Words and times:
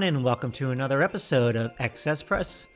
Everyone, 0.00 0.16
and 0.16 0.24
welcome 0.24 0.50
to 0.50 0.70
another 0.70 1.02
episode 1.02 1.56
of 1.56 1.74
Excess 1.78 2.22
Press. 2.22 2.68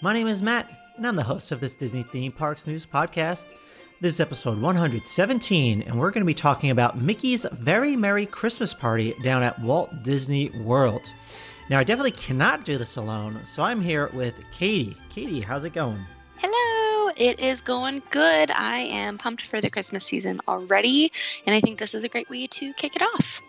My 0.00 0.14
name 0.14 0.26
is 0.26 0.40
Matt, 0.40 0.70
and 0.96 1.06
I'm 1.06 1.14
the 1.14 1.22
host 1.22 1.52
of 1.52 1.60
this 1.60 1.74
Disney 1.74 2.04
Theme 2.04 2.32
Parks 2.32 2.66
News 2.66 2.86
podcast. 2.86 3.52
This 4.00 4.14
is 4.14 4.20
episode 4.20 4.58
117, 4.58 5.82
and 5.82 5.98
we're 5.98 6.10
going 6.10 6.22
to 6.22 6.26
be 6.26 6.32
talking 6.32 6.70
about 6.70 6.98
Mickey's 6.98 7.44
Very 7.52 7.96
Merry 7.96 8.24
Christmas 8.24 8.72
Party 8.72 9.14
down 9.22 9.42
at 9.42 9.60
Walt 9.60 10.02
Disney 10.02 10.48
World. 10.64 11.12
Now, 11.68 11.80
I 11.80 11.84
definitely 11.84 12.12
cannot 12.12 12.64
do 12.64 12.78
this 12.78 12.96
alone, 12.96 13.40
so 13.44 13.62
I'm 13.62 13.82
here 13.82 14.08
with 14.14 14.34
Katie. 14.50 14.96
Katie, 15.10 15.42
how's 15.42 15.66
it 15.66 15.74
going? 15.74 16.00
Hello, 16.38 17.12
it 17.14 17.38
is 17.40 17.60
going 17.60 18.02
good. 18.10 18.50
I 18.52 18.78
am 18.78 19.18
pumped 19.18 19.42
for 19.42 19.60
the 19.60 19.68
Christmas 19.68 20.06
season 20.06 20.40
already, 20.48 21.12
and 21.44 21.54
I 21.54 21.60
think 21.60 21.78
this 21.78 21.94
is 21.94 22.04
a 22.04 22.08
great 22.08 22.30
way 22.30 22.46
to 22.46 22.72
kick 22.72 22.96
it 22.96 23.02
off. 23.02 23.42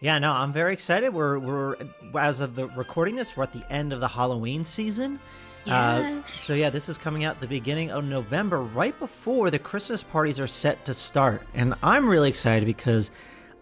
Yeah, 0.00 0.18
no, 0.20 0.32
I'm 0.32 0.52
very 0.52 0.72
excited. 0.72 1.12
We're 1.12 1.38
we're 1.38 1.76
as 2.18 2.40
of 2.40 2.54
the 2.54 2.68
recording 2.68 3.16
this, 3.16 3.36
we're 3.36 3.42
at 3.44 3.52
the 3.52 3.64
end 3.72 3.92
of 3.92 4.00
the 4.00 4.08
Halloween 4.08 4.64
season. 4.64 5.18
Uh, 5.66 6.00
Yes. 6.02 6.30
so 6.30 6.54
yeah, 6.54 6.70
this 6.70 6.88
is 6.88 6.96
coming 6.96 7.24
out 7.24 7.40
the 7.40 7.46
beginning 7.48 7.90
of 7.90 8.04
November, 8.04 8.60
right 8.62 8.98
before 8.98 9.50
the 9.50 9.58
Christmas 9.58 10.02
parties 10.02 10.38
are 10.40 10.46
set 10.46 10.84
to 10.86 10.94
start, 10.94 11.42
and 11.52 11.74
I'm 11.82 12.08
really 12.08 12.28
excited 12.28 12.64
because 12.64 13.10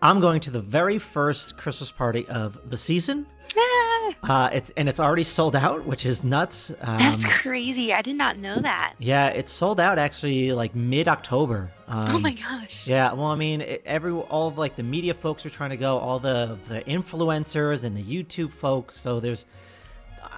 I'm 0.02 0.20
going 0.20 0.40
to 0.42 0.50
the 0.50 0.60
very 0.60 0.98
first 0.98 1.56
Christmas 1.56 1.90
party 1.90 2.26
of 2.28 2.68
the 2.68 2.76
season. 2.76 3.26
Uh, 4.22 4.50
it's 4.52 4.70
and 4.76 4.88
it's 4.88 4.98
already 4.98 5.22
sold 5.22 5.54
out, 5.54 5.84
which 5.84 6.04
is 6.06 6.24
nuts. 6.24 6.70
Um, 6.80 6.98
that's 6.98 7.24
crazy. 7.26 7.92
I 7.92 8.02
did 8.02 8.16
not 8.16 8.38
know 8.38 8.58
that. 8.60 8.94
yeah, 8.98 9.28
it's 9.28 9.52
sold 9.52 9.78
out 9.78 9.98
actually 9.98 10.52
like 10.52 10.74
mid 10.74 11.06
October. 11.06 11.70
Um, 11.86 12.16
oh 12.16 12.18
my 12.18 12.32
gosh. 12.32 12.86
Yeah, 12.86 13.12
well, 13.12 13.26
I 13.26 13.36
mean, 13.36 13.60
it, 13.60 13.82
every 13.86 14.12
all 14.12 14.48
of 14.48 14.58
like 14.58 14.74
the 14.74 14.82
media 14.82 15.14
folks 15.14 15.46
are 15.46 15.50
trying 15.50 15.70
to 15.70 15.76
go, 15.76 15.98
all 15.98 16.18
the 16.18 16.58
the 16.68 16.80
influencers 16.82 17.84
and 17.84 17.96
the 17.96 18.02
YouTube 18.02 18.50
folks. 18.50 18.96
So 18.96 19.20
there's, 19.20 19.46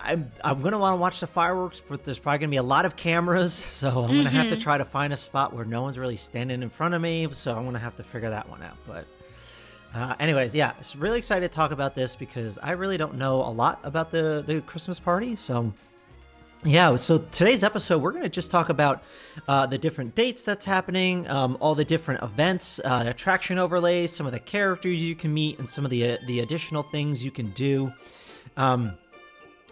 I'm 0.03 0.31
I'm 0.44 0.60
gonna 0.60 0.78
want 0.78 0.94
to 0.94 1.00
watch 1.00 1.21
the 1.21 1.26
fireworks, 1.26 1.81
but 1.81 2.04
there's 2.04 2.19
probably 2.19 2.38
gonna 2.41 2.50
be 2.50 2.56
a 2.56 2.62
lot 2.62 2.84
of 2.84 2.97
cameras. 2.97 3.54
So 3.78 4.04
I'm 4.04 4.16
gonna 4.16 4.28
have 4.31 4.48
to 4.50 4.56
try 4.59 4.76
to 4.78 4.84
find 4.84 5.12
a 5.12 5.16
spot 5.16 5.54
where 5.54 5.65
no 5.65 5.82
one's 5.82 5.98
really 5.98 6.16
standing 6.16 6.62
in 6.62 6.69
front 6.69 6.94
of 6.94 7.00
me. 7.00 7.28
So 7.32 7.54
I'm 7.56 7.65
gonna 7.65 7.78
have 7.78 7.97
to 7.97 8.03
figure 8.03 8.31
that 8.31 8.48
one 8.50 8.62
out. 8.62 8.76
But 8.87 9.06
uh, 9.94 10.15
anyways, 10.21 10.54
yeah, 10.54 10.72
really 10.97 11.19
excited 11.19 11.50
to 11.50 11.54
talk 11.54 11.71
about 11.71 11.94
this 11.94 12.15
because 12.16 12.59
I 12.59 12.72
really 12.72 12.97
don't 12.97 13.15
know 13.15 13.43
a 13.43 13.50
lot 13.50 13.81
about 13.82 14.10
the 14.10 14.43
the 14.47 14.60
Christmas 14.62 15.00
party. 15.00 15.34
So 15.37 15.72
yeah, 16.65 16.97
so 16.97 17.19
today's 17.19 17.62
episode, 17.62 18.03
we're 18.03 18.10
going 18.10 18.25
to 18.25 18.28
just 18.28 18.50
talk 18.50 18.69
about 18.69 19.04
uh, 19.47 19.66
the 19.66 19.78
different 19.78 20.16
dates 20.16 20.43
that's 20.43 20.65
happening, 20.65 21.28
um, 21.28 21.56
all 21.60 21.77
the 21.77 21.84
different 21.84 22.22
events, 22.22 22.81
uh, 22.84 23.04
attraction 23.06 23.59
overlays, 23.59 24.12
some 24.12 24.27
of 24.27 24.32
the 24.32 24.41
characters 24.41 25.00
you 25.00 25.15
can 25.15 25.32
meet, 25.32 25.60
and 25.60 25.69
some 25.69 25.84
of 25.84 25.91
the 25.91 26.12
uh, 26.12 26.16
the 26.27 26.41
additional 26.41 26.82
things 26.82 27.25
you 27.25 27.31
can 27.31 27.50
do. 27.53 27.93
Um, 28.56 28.98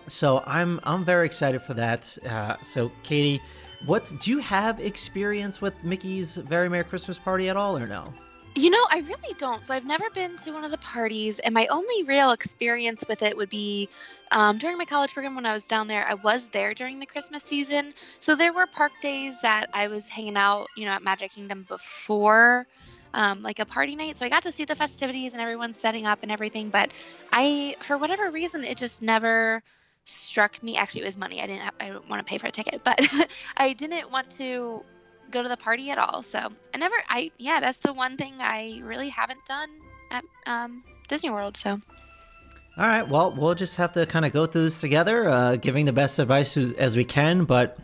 so 0.07 0.45
I'm 0.47 0.79
I'm 0.85 1.05
very 1.05 1.27
excited 1.27 1.61
for 1.61 1.75
that. 1.75 2.17
Uh, 2.25 2.57
so 2.63 2.93
Katie, 3.03 3.43
what 3.85 4.13
do 4.21 4.31
you 4.31 4.39
have 4.39 4.79
experience 4.79 5.61
with 5.61 5.75
Mickey's 5.83 6.37
Very 6.37 6.69
Merry 6.69 6.85
Christmas 6.85 7.19
Party 7.19 7.49
at 7.49 7.57
all, 7.57 7.77
or 7.77 7.87
no? 7.87 8.15
You 8.57 8.71
know, 8.71 8.87
I 8.91 9.01
really 9.01 9.35
don't. 9.37 9.67
So 9.67 9.75
I've 9.75 9.85
never 9.85 10.09
been 10.15 10.39
to 10.39 10.53
one 10.53 10.65
of 10.65 10.71
the 10.71 10.79
parties, 10.79 11.41
and 11.41 11.53
my 11.53 11.67
only 11.67 12.05
real 12.05 12.31
experience 12.31 13.05
with 13.07 13.21
it 13.21 13.37
would 13.37 13.51
be 13.51 13.87
um, 14.31 14.57
during 14.57 14.79
my 14.79 14.87
college 14.87 15.13
program 15.13 15.35
when 15.35 15.45
I 15.45 15.53
was 15.53 15.67
down 15.67 15.89
there. 15.89 16.09
I 16.09 16.15
was 16.15 16.49
there 16.49 16.73
during 16.73 16.99
the 16.99 17.05
Christmas 17.05 17.45
season, 17.45 17.93
so 18.19 18.35
there 18.35 18.55
were 18.55 18.67
park 18.67 18.93
days 19.03 19.43
that 19.43 19.67
I 19.75 19.89
was 19.89 20.09
hanging 20.09 20.39
out, 20.39 20.69
you 20.75 20.87
know, 20.87 20.93
at 20.93 21.03
Magic 21.03 21.33
Kingdom 21.33 21.67
before. 21.69 22.67
Um, 23.13 23.43
like 23.43 23.59
a 23.61 23.67
party 23.67 23.95
night, 23.95 24.17
so 24.17 24.27
I 24.27 24.31
got 24.31 24.43
to 24.43 24.53
see 24.53 24.65
the 24.65 24.75
festivities 24.75 25.33
and 25.33 25.41
everyone 25.41 25.73
setting 25.75 26.07
up 26.07 26.21
and 26.23 26.33
everything. 26.33 26.71
But 26.71 26.93
I, 27.33 27.77
for 27.81 27.97
whatever 27.99 28.31
reason, 28.31 28.63
it 28.65 28.77
just 28.79 29.03
never 29.03 29.63
struck 30.05 30.63
me. 30.63 30.77
Actually, 30.77 31.03
it 31.03 31.07
was 31.07 31.17
money. 31.19 31.43
I 31.43 31.47
didn't. 31.47 31.63
Have, 31.63 31.75
I 31.81 31.87
didn't 31.87 32.09
want 32.09 32.27
to 32.27 32.31
pay 32.31 32.39
for 32.39 32.47
a 32.47 32.51
ticket, 32.51 32.83
but 32.85 32.99
I 33.57 33.73
didn't 33.75 34.11
want 34.11 34.31
to 34.33 34.83
go 35.31 35.43
to 35.43 35.49
the 35.49 35.57
party 35.57 35.91
at 35.91 35.99
all. 35.99 36.23
So 36.23 36.49
I 36.75 36.79
never, 36.79 36.95
I, 37.09 37.31
yeah, 37.39 37.61
that's 37.61 37.79
the 37.79 37.93
one 37.93 38.17
thing 38.17 38.35
I 38.41 38.81
really 38.83 39.09
haven't 39.09 39.45
done 39.47 39.71
at 40.11 40.25
um, 40.47 40.85
Disney 41.09 41.31
World. 41.31 41.57
So 41.57 41.71
All 41.71 42.87
right, 42.87 43.09
well, 43.09 43.35
we'll 43.35 43.55
just 43.55 43.77
have 43.77 43.93
to 43.93 44.07
kind 44.07 44.25
of 44.25 44.33
go 44.33 44.47
through 44.47 44.65
this 44.65 44.81
together, 44.81 45.29
uh, 45.29 45.57
giving 45.57 45.87
the 45.87 45.93
best 45.93 46.19
advice 46.19 46.57
as 46.57 46.97
we 46.97 47.05
can. 47.05 47.45
But 47.45 47.79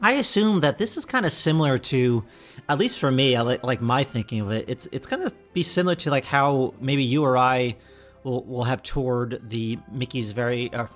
I 0.00 0.12
assume 0.12 0.60
that 0.60 0.78
this 0.78 0.96
is 0.96 1.04
kind 1.04 1.24
of 1.24 1.32
similar 1.32 1.78
to, 1.78 2.24
at 2.68 2.78
least 2.78 2.98
for 2.98 3.10
me, 3.10 3.36
I 3.36 3.42
like, 3.42 3.62
like 3.64 3.80
my 3.80 4.04
thinking 4.04 4.40
of 4.40 4.50
it. 4.50 4.66
It's 4.68 4.88
it's 4.92 5.06
going 5.06 5.26
to 5.26 5.34
be 5.52 5.62
similar 5.62 5.94
to 5.96 6.10
like 6.10 6.24
how 6.24 6.74
maybe 6.80 7.02
you 7.02 7.24
or 7.24 7.36
I 7.36 7.76
will 8.24 8.44
will 8.44 8.64
have 8.64 8.82
toured 8.82 9.40
the 9.48 9.78
Mickey's 9.90 10.32
very 10.32 10.72
uh, 10.72 10.86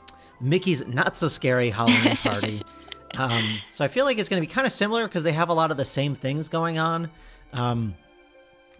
Mickey's 0.40 0.86
not 0.86 1.16
so 1.16 1.28
scary 1.28 1.70
Halloween 1.70 2.16
party. 2.16 2.62
Um, 3.16 3.58
so 3.68 3.84
I 3.84 3.88
feel 3.88 4.04
like 4.04 4.18
it's 4.18 4.28
going 4.28 4.42
to 4.42 4.46
be 4.46 4.52
kind 4.52 4.66
of 4.66 4.72
similar 4.72 5.06
because 5.06 5.24
they 5.24 5.32
have 5.32 5.48
a 5.48 5.54
lot 5.54 5.70
of 5.70 5.76
the 5.76 5.84
same 5.84 6.14
things 6.14 6.48
going 6.48 6.78
on. 6.78 7.10
Um, 7.52 7.94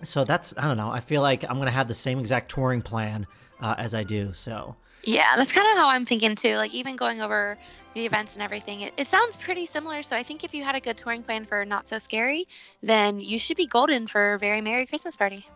so 0.03 0.25
that's 0.25 0.55
I 0.57 0.63
don't 0.63 0.77
know. 0.77 0.91
I 0.91 1.01
feel 1.01 1.23
like 1.23 1.45
I'm 1.45 1.57
going 1.57 1.67
to 1.67 1.73
have 1.73 1.89
the 1.89 1.95
same 1.95 2.19
exact 2.19 2.51
touring 2.51 2.83
plan 2.83 3.27
uh, 3.61 3.75
as 3.77 3.95
I 3.95 4.05
do. 4.05 4.33
So 4.33 4.77
yeah, 5.05 5.37
that's 5.37 5.53
kind 5.53 5.67
of 5.69 5.77
how 5.77 5.89
I'm 5.89 6.05
thinking 6.05 6.35
too. 6.35 6.57
Like 6.57 6.75
even 6.75 6.97
going 6.97 7.21
over 7.21 7.59
the 7.95 8.05
events 8.07 8.35
and 8.35 8.43
everything, 8.43 8.83
it, 8.83 8.93
it 8.97 9.09
sounds 9.09 9.37
pretty 9.37 9.67
similar. 9.67 10.03
So 10.03 10.17
I 10.17 10.23
think 10.23 10.45
if 10.45 10.55
you 10.55 10.65
had 10.65 10.75
a 10.75 10.81
good 10.81 10.97
touring 10.97 11.23
plan 11.23 11.45
for 11.45 11.65
Not 11.65 11.89
So 11.89 11.99
Scary, 11.99 12.47
then 12.83 13.21
you 13.21 13.39
should 13.39 13.57
be 13.57 13.67
golden 13.67 14.07
for 14.07 14.39
Very 14.39 14.61
Merry 14.61 14.87
Christmas 14.87 15.17
Party. 15.17 15.47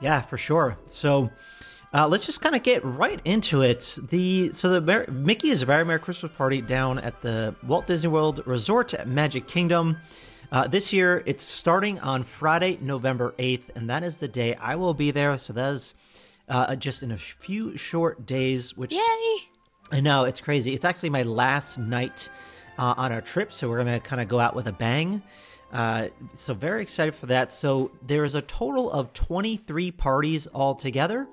Yeah, 0.00 0.20
for 0.20 0.36
sure. 0.36 0.78
So 0.86 1.30
uh, 1.94 2.06
let's 2.06 2.26
just 2.26 2.40
kind 2.40 2.54
of 2.54 2.62
get 2.62 2.84
right 2.84 3.20
into 3.24 3.62
it. 3.62 3.98
The 4.10 4.52
so 4.52 4.68
the 4.70 4.80
Mer- 4.80 5.06
Mickey 5.10 5.50
is 5.50 5.62
a 5.62 5.66
very 5.66 5.84
Merry 5.84 5.98
Christmas 5.98 6.32
party 6.32 6.60
down 6.60 6.98
at 6.98 7.22
the 7.22 7.54
Walt 7.66 7.86
Disney 7.86 8.10
World 8.10 8.42
Resort 8.46 8.94
at 8.94 9.08
Magic 9.08 9.46
Kingdom. 9.46 9.96
Uh, 10.50 10.66
this 10.66 10.92
year, 10.92 11.22
it's 11.26 11.44
starting 11.44 11.98
on 12.00 12.24
Friday, 12.24 12.78
November 12.80 13.34
eighth, 13.38 13.70
and 13.74 13.90
that 13.90 14.02
is 14.02 14.18
the 14.18 14.28
day 14.28 14.54
I 14.54 14.76
will 14.76 14.94
be 14.94 15.10
there. 15.10 15.36
So 15.38 15.52
that 15.54 15.72
is 15.72 15.94
uh, 16.48 16.76
just 16.76 17.02
in 17.02 17.10
a 17.10 17.18
few 17.18 17.76
short 17.76 18.26
days, 18.26 18.76
which 18.76 18.92
Yay! 18.92 19.36
I 19.90 20.00
know 20.00 20.24
it's 20.24 20.40
crazy. 20.40 20.74
It's 20.74 20.84
actually 20.84 21.10
my 21.10 21.22
last 21.22 21.78
night 21.78 22.28
uh, 22.78 22.94
on 22.96 23.12
our 23.12 23.22
trip, 23.22 23.52
so 23.52 23.68
we're 23.68 23.78
gonna 23.78 24.00
kind 24.00 24.20
of 24.20 24.28
go 24.28 24.38
out 24.38 24.54
with 24.54 24.66
a 24.68 24.72
bang. 24.72 25.22
Uh, 25.72 26.08
so 26.32 26.54
very 26.54 26.82
excited 26.82 27.14
for 27.14 27.26
that. 27.26 27.52
So 27.52 27.90
there 28.06 28.24
is 28.24 28.34
a 28.34 28.42
total 28.42 28.90
of 28.90 29.12
23 29.12 29.90
parties 29.92 30.48
altogether. 30.54 31.26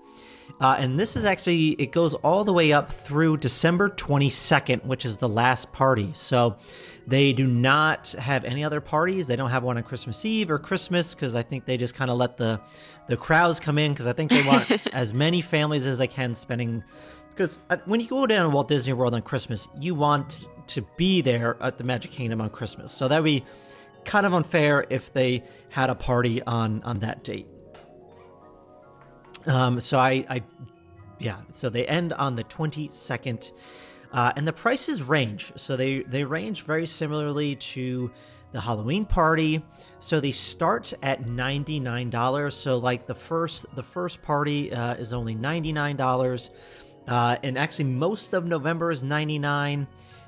Uh, 0.60 0.76
and 0.80 0.98
this 0.98 1.16
is 1.16 1.26
actually 1.26 1.72
it 1.72 1.92
goes 1.92 2.14
all 2.14 2.44
the 2.44 2.54
way 2.54 2.72
up 2.72 2.92
through 2.92 3.38
December 3.38 3.90
22nd, 3.90 4.86
which 4.86 5.06
is 5.06 5.18
the 5.18 5.28
last 5.28 5.74
party. 5.74 6.12
So 6.14 6.58
they 7.06 7.34
do 7.34 7.46
not 7.46 8.14
have 8.18 8.46
any 8.46 8.64
other 8.64 8.80
parties. 8.80 9.28
They 9.28 9.36
don't 9.36 9.50
have 9.50 9.64
one 9.64 9.78
on 9.78 9.84
Christmas 9.84 10.24
Eve 10.24 10.50
or 10.50 10.58
Christmas 10.58 11.14
because 11.14 11.36
I 11.36 11.44
think 11.44 11.66
they 11.66 11.78
just 11.78 11.96
kind 11.96 12.10
of 12.10 12.18
let 12.18 12.38
the 12.38 12.62
the 13.08 13.18
crowds 13.18 13.60
come 13.60 13.78
in 13.78 13.92
because 13.92 14.08
I 14.08 14.14
think 14.14 14.32
they 14.32 14.46
want 14.46 14.88
as 14.94 15.14
many 15.14 15.42
families 15.42 15.86
as 15.86 15.98
they 15.98 16.08
can 16.08 16.34
spending. 16.36 16.84
Because 17.30 17.60
when 17.84 18.00
you 18.00 18.08
go 18.08 18.26
down 18.26 18.50
to 18.50 18.56
Walt 18.56 18.70
Disney 18.70 18.94
World 18.94 19.14
on 19.14 19.22
Christmas, 19.22 19.68
you 19.78 19.94
want 19.94 20.48
to 20.68 20.88
be 20.96 21.22
there 21.22 21.58
at 21.62 21.78
the 21.78 21.84
Magic 21.84 22.12
Kingdom 22.12 22.40
on 22.40 22.50
Christmas. 22.50 22.94
So 22.94 23.10
that 23.10 23.22
would 23.22 23.26
be 23.26 23.44
kind 24.06 24.26
of 24.26 24.34
unfair 24.34 24.86
if 24.90 25.12
they 25.12 25.44
had 25.68 25.90
a 25.90 25.96
party 25.96 26.42
on 26.44 26.82
on 26.84 27.00
that 27.00 27.24
date. 27.26 27.48
Um, 29.48 29.80
so 29.80 30.00
I, 30.00 30.26
I, 30.30 30.44
yeah. 31.20 31.38
So 31.52 31.70
they 31.70 31.86
end 31.86 32.14
on 32.14 32.36
the 32.36 32.44
twenty 32.44 32.90
second. 32.92 33.52
uh, 34.16 34.32
and 34.38 34.48
the 34.48 34.54
prices 34.54 35.04
range. 35.04 35.52
So 35.58 35.76
they 35.76 36.00
they 36.04 36.24
range 36.24 36.64
very 36.64 36.86
similarly 36.86 37.56
to 37.56 38.12
the 38.54 38.62
Halloween 38.62 39.06
party. 39.06 39.62
So 40.00 40.22
they 40.22 40.32
start 40.32 40.94
at 41.04 41.28
ninety 41.28 41.80
nine 41.82 42.10
dollars. 42.10 42.56
So 42.56 42.78
like 42.78 43.08
the 43.08 43.14
first 43.14 43.66
the 43.76 43.84
first 43.84 44.22
party 44.22 44.72
uh, 44.74 44.94
is 44.96 45.14
only 45.14 45.36
ninety 45.36 45.74
nine 45.74 45.98
dollars, 45.98 46.50
uh, 47.08 47.36
and 47.44 47.58
actually 47.58 47.86
most 47.86 48.34
of 48.34 48.46
November 48.46 48.90
is 48.90 49.04
ninety 49.04 49.38
nine. 49.38 49.86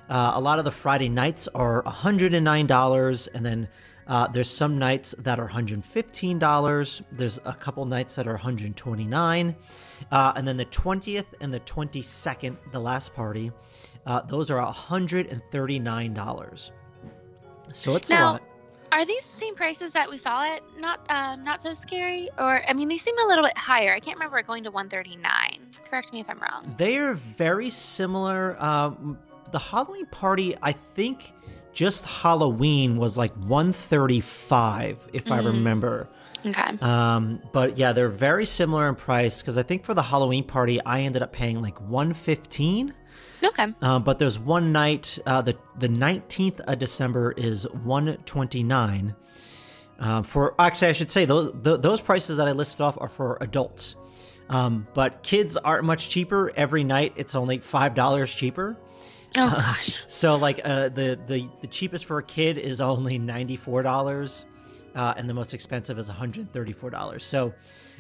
Uh, 0.10 0.34
a 0.36 0.42
lot 0.42 0.60
of 0.60 0.66
the 0.66 0.72
Friday 0.72 1.10
nights 1.10 1.48
are 1.50 1.82
hundred 1.84 2.34
and 2.34 2.44
nine 2.44 2.66
dollars, 2.68 3.28
and 3.28 3.46
then 3.46 3.70
uh, 4.08 4.28
there's 4.28 4.50
some 4.50 4.78
nights 4.80 5.14
that 5.20 5.40
are 5.40 5.50
$115. 5.50 7.02
There's 7.12 7.40
a 7.46 7.54
couple 7.54 7.86
nights 7.86 8.16
that 8.16 8.28
are 8.28 8.34
129. 8.34 9.56
Uh, 10.12 10.34
and 10.36 10.48
then 10.48 10.58
the 10.58 10.66
20th 10.66 11.26
and 11.42 11.54
the 11.54 11.60
22nd, 11.62 12.56
the 12.72 12.80
last 12.80 13.14
party, 13.14 13.52
uh, 14.06 14.22
those 14.22 14.50
are 14.50 14.62
$139. 14.74 16.72
So 17.72 17.96
it's 17.96 18.10
Now- 18.10 18.30
a 18.30 18.32
lot. 18.34 18.42
Are 18.94 19.04
these 19.06 19.26
the 19.26 19.32
same 19.40 19.54
prices 19.54 19.92
that 19.94 20.10
we 20.10 20.18
saw 20.18 20.46
it? 20.46 20.64
Not 20.80 21.02
um, 21.10 21.44
not 21.44 21.62
so 21.62 21.74
scary, 21.74 22.30
or 22.40 22.64
I 22.68 22.74
mean, 22.74 22.88
they 22.88 22.98
seem 22.98 23.16
a 23.20 23.28
little 23.28 23.44
bit 23.44 23.58
higher. 23.58 23.94
I 23.94 24.00
can't 24.00 24.16
remember 24.16 24.38
it 24.40 24.48
going 24.48 24.64
to 24.64 24.72
139. 24.72 25.60
Correct 25.90 26.14
me 26.14 26.22
if 26.22 26.30
I'm 26.30 26.40
wrong. 26.40 26.74
They 26.78 26.96
are 26.98 27.14
very 27.14 27.70
similar. 27.70 28.56
Um, 28.64 29.20
the 29.52 29.60
Halloween 29.60 30.06
party, 30.06 30.56
I 30.62 30.72
think 30.72 31.34
just 31.78 32.06
Halloween 32.06 32.98
was 32.98 33.20
like 33.20 33.34
135, 33.36 34.98
if 35.14 35.32
I 35.32 35.40
Mhm. 35.42 35.46
remember. 35.46 36.10
Okay. 36.44 36.78
Um, 36.82 37.40
but 37.54 37.78
yeah, 37.78 37.94
they're 37.94 38.10
very 38.10 38.48
similar 38.48 38.90
in 38.90 38.96
price 38.96 39.42
because 39.44 39.60
I 39.60 39.64
think 39.64 39.84
for 39.86 39.94
the 39.94 40.02
Halloween 40.02 40.44
party, 40.44 40.84
I 40.84 41.02
ended 41.02 41.22
up 41.22 41.32
paying 41.32 41.62
like 41.62 41.80
115. 41.80 42.94
Okay. 43.44 43.68
Uh, 43.80 44.00
but 44.00 44.18
there's 44.18 44.40
one 44.40 44.72
night, 44.72 45.20
uh, 45.28 45.44
the 45.44 45.56
the 45.78 45.88
19th 45.90 46.60
of 46.62 46.80
December 46.80 47.34
is 47.38 47.68
129. 47.84 49.14
Um, 50.00 50.24
for 50.24 50.56
actually, 50.58 50.88
I 50.90 50.94
should 50.94 51.12
say 51.12 51.26
those 51.26 51.52
th- 51.64 51.82
those 51.82 52.02
prices 52.02 52.38
that 52.38 52.48
I 52.48 52.54
listed 52.54 52.82
off 52.82 52.98
are 53.00 53.10
for 53.10 53.38
adults. 53.42 53.96
Um, 54.50 54.88
but 54.96 55.22
kids 55.22 55.58
aren't 55.58 55.84
much 55.86 56.10
cheaper. 56.10 56.52
Every 56.56 56.84
night, 56.84 57.14
it's 57.18 57.36
only 57.36 57.60
five 57.60 57.94
dollars 57.94 58.34
cheaper. 58.34 58.78
Oh 59.36 59.50
gosh. 59.50 59.98
So 60.08 60.36
like 60.36 60.62
uh, 60.64 60.90
the 60.90 61.20
the 61.28 61.50
the 61.62 61.68
cheapest 61.68 62.06
for 62.06 62.18
a 62.20 62.24
kid 62.24 62.58
is 62.58 62.80
only 62.82 63.18
ninety 63.20 63.56
four 63.56 63.84
dollars, 63.84 64.46
uh, 64.96 65.14
and 65.18 65.30
the 65.30 65.34
most 65.34 65.54
expensive 65.54 66.00
is 66.00 66.08
one 66.08 66.18
hundred 66.18 66.52
thirty 66.52 66.72
four 66.74 66.90
dollars. 66.90 67.24
So 67.24 67.54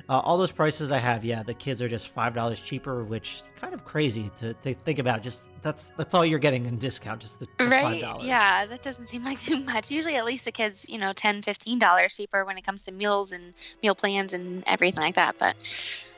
uh, 0.09 0.19
all 0.19 0.37
those 0.37 0.53
prices 0.53 0.89
I 0.91 0.99
have, 0.99 1.25
yeah, 1.25 1.43
the 1.43 1.53
kids 1.53 1.81
are 1.81 1.89
just 1.89 2.07
five 2.09 2.33
dollars 2.33 2.61
cheaper, 2.61 3.03
which 3.03 3.41
kind 3.59 3.73
of 3.73 3.83
crazy 3.83 4.31
to, 4.37 4.53
to 4.53 4.73
think 4.73 4.99
about. 4.99 5.21
Just 5.21 5.49
that's 5.61 5.89
that's 5.97 6.13
all 6.13 6.25
you're 6.25 6.39
getting 6.39 6.65
in 6.65 6.77
discount, 6.77 7.19
just 7.19 7.39
the, 7.41 7.47
the 7.57 7.67
Right. 7.67 8.03
$5. 8.03 8.23
Yeah, 8.25 8.65
that 8.65 8.81
doesn't 8.81 9.07
seem 9.07 9.25
like 9.25 9.39
too 9.47 9.59
much. 9.59 9.91
Usually, 9.91 10.15
at 10.15 10.23
least 10.25 10.45
the 10.45 10.51
kids, 10.51 10.87
you 10.87 10.97
know, 10.97 11.11
10 11.13 11.41
dollars 11.77 12.15
cheaper 12.15 12.45
when 12.45 12.57
it 12.57 12.63
comes 12.63 12.85
to 12.85 12.91
meals 12.91 13.31
and 13.33 13.53
meal 13.83 13.95
plans 13.95 14.31
and 14.33 14.63
everything 14.65 15.01
like 15.01 15.15
that. 15.15 15.35
But 15.37 15.55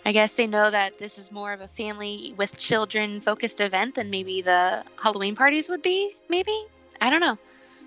I 0.05 0.11
guess 0.11 0.35
they 0.35 0.47
know 0.47 0.71
that 0.71 0.97
this 0.97 1.17
is 1.17 1.31
more 1.31 1.53
of 1.53 1.61
a 1.61 1.67
family 1.67 2.33
with 2.37 2.57
children 2.57 3.21
focused 3.21 3.61
event 3.61 3.95
than 3.95 4.09
maybe 4.09 4.41
the 4.41 4.83
Halloween 5.01 5.35
parties 5.35 5.69
would 5.69 5.81
be. 5.81 6.15
Maybe 6.29 6.57
I 7.01 7.09
don't 7.09 7.21
know. 7.21 7.37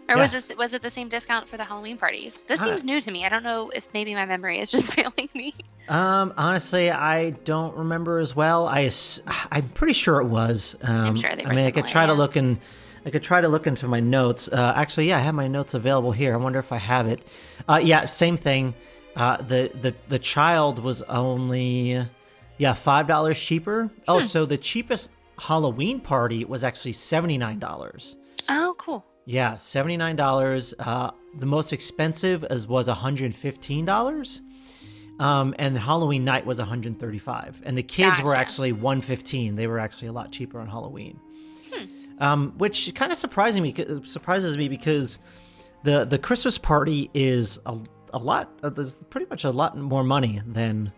Or 0.08 0.16
was 0.16 0.32
this 0.32 0.52
was 0.58 0.72
it 0.72 0.82
the 0.82 0.90
same 0.90 1.08
discount 1.08 1.48
for 1.48 1.56
the 1.56 1.64
Halloween 1.64 1.96
parties? 1.96 2.42
This 2.48 2.60
Uh, 2.60 2.64
seems 2.64 2.84
new 2.84 3.00
to 3.00 3.10
me. 3.10 3.24
I 3.24 3.28
don't 3.28 3.44
know 3.44 3.70
if 3.70 3.88
maybe 3.94 4.14
my 4.14 4.26
memory 4.26 4.58
is 4.58 4.70
just 4.70 4.92
failing 4.94 5.28
me. 5.34 5.54
Um, 5.88 6.34
honestly, 6.36 6.90
I 6.90 7.30
don't 7.30 7.76
remember 7.76 8.18
as 8.18 8.36
well. 8.36 8.66
I 8.66 8.90
I'm 9.50 9.68
pretty 9.70 9.94
sure 9.94 10.20
it 10.20 10.26
was. 10.26 10.76
Um, 10.82 11.16
sure 11.16 11.34
they 11.34 11.44
were 11.44 11.52
I 11.52 11.54
mean, 11.54 11.66
I 11.66 11.70
could 11.70 11.88
similar, 11.88 11.92
try 11.92 12.06
to 12.06 12.14
look 12.14 12.36
in. 12.36 12.58
I 13.06 13.10
could 13.10 13.22
try 13.22 13.40
to 13.40 13.48
look 13.48 13.66
into 13.66 13.88
my 13.88 14.00
notes. 14.00 14.48
Uh, 14.48 14.72
actually, 14.76 15.08
yeah, 15.08 15.16
I 15.16 15.20
have 15.20 15.34
my 15.34 15.48
notes 15.48 15.74
available 15.74 16.12
here. 16.12 16.34
I 16.34 16.36
wonder 16.36 16.58
if 16.58 16.72
I 16.72 16.76
have 16.78 17.06
it. 17.06 17.20
Uh, 17.68 17.80
yeah, 17.82 18.06
same 18.06 18.36
thing. 18.36 18.74
Uh, 19.16 19.36
the 19.42 19.70
the 19.80 19.94
the 20.08 20.18
child 20.18 20.78
was 20.78 21.02
only 21.02 22.00
yeah 22.58 22.72
five 22.74 23.06
dollars 23.06 23.38
cheaper. 23.40 23.90
Oh, 24.08 24.20
so 24.20 24.46
the 24.46 24.56
cheapest 24.56 25.10
Halloween 25.38 26.00
party 26.00 26.44
was 26.44 26.64
actually 26.64 26.92
seventy 26.92 27.38
nine 27.38 27.58
dollars. 27.58 28.16
Oh, 28.48 28.74
cool. 28.78 29.04
Yeah, 29.26 29.56
seventy 29.58 29.96
nine 29.96 30.16
dollars. 30.16 30.74
Uh, 30.78 31.10
the 31.38 31.46
most 31.46 31.72
expensive 31.72 32.42
as 32.44 32.66
was 32.66 32.88
one 32.88 32.96
hundred 32.96 33.34
fifteen 33.34 33.84
dollars. 33.84 34.40
Um, 35.20 35.54
and 35.58 35.76
the 35.76 35.80
Halloween 35.80 36.24
night 36.24 36.46
was 36.46 36.58
135, 36.58 37.62
and 37.64 37.76
the 37.78 37.82
kids 37.82 38.20
were 38.22 38.34
actually 38.34 38.72
115. 38.72 39.54
They 39.54 39.66
were 39.68 39.78
actually 39.78 40.08
a 40.08 40.12
lot 40.12 40.32
cheaper 40.32 40.58
on 40.58 40.66
Halloween, 40.68 41.20
Hmm. 41.72 41.84
um, 42.18 42.54
which 42.56 42.92
kind 42.94 43.12
of 43.12 43.18
surprising 43.18 43.62
me 43.62 43.74
surprises 44.04 44.56
me 44.56 44.68
because 44.68 45.18
the 45.84 46.06
the 46.06 46.18
Christmas 46.18 46.56
party 46.58 47.10
is 47.14 47.60
a, 47.66 47.78
a 48.12 48.18
lot. 48.18 48.50
Uh, 48.62 48.70
there's 48.70 49.04
pretty 49.04 49.26
much 49.30 49.44
a 49.44 49.50
lot 49.50 49.76
more 49.76 50.04
money 50.04 50.40
than 50.46 50.92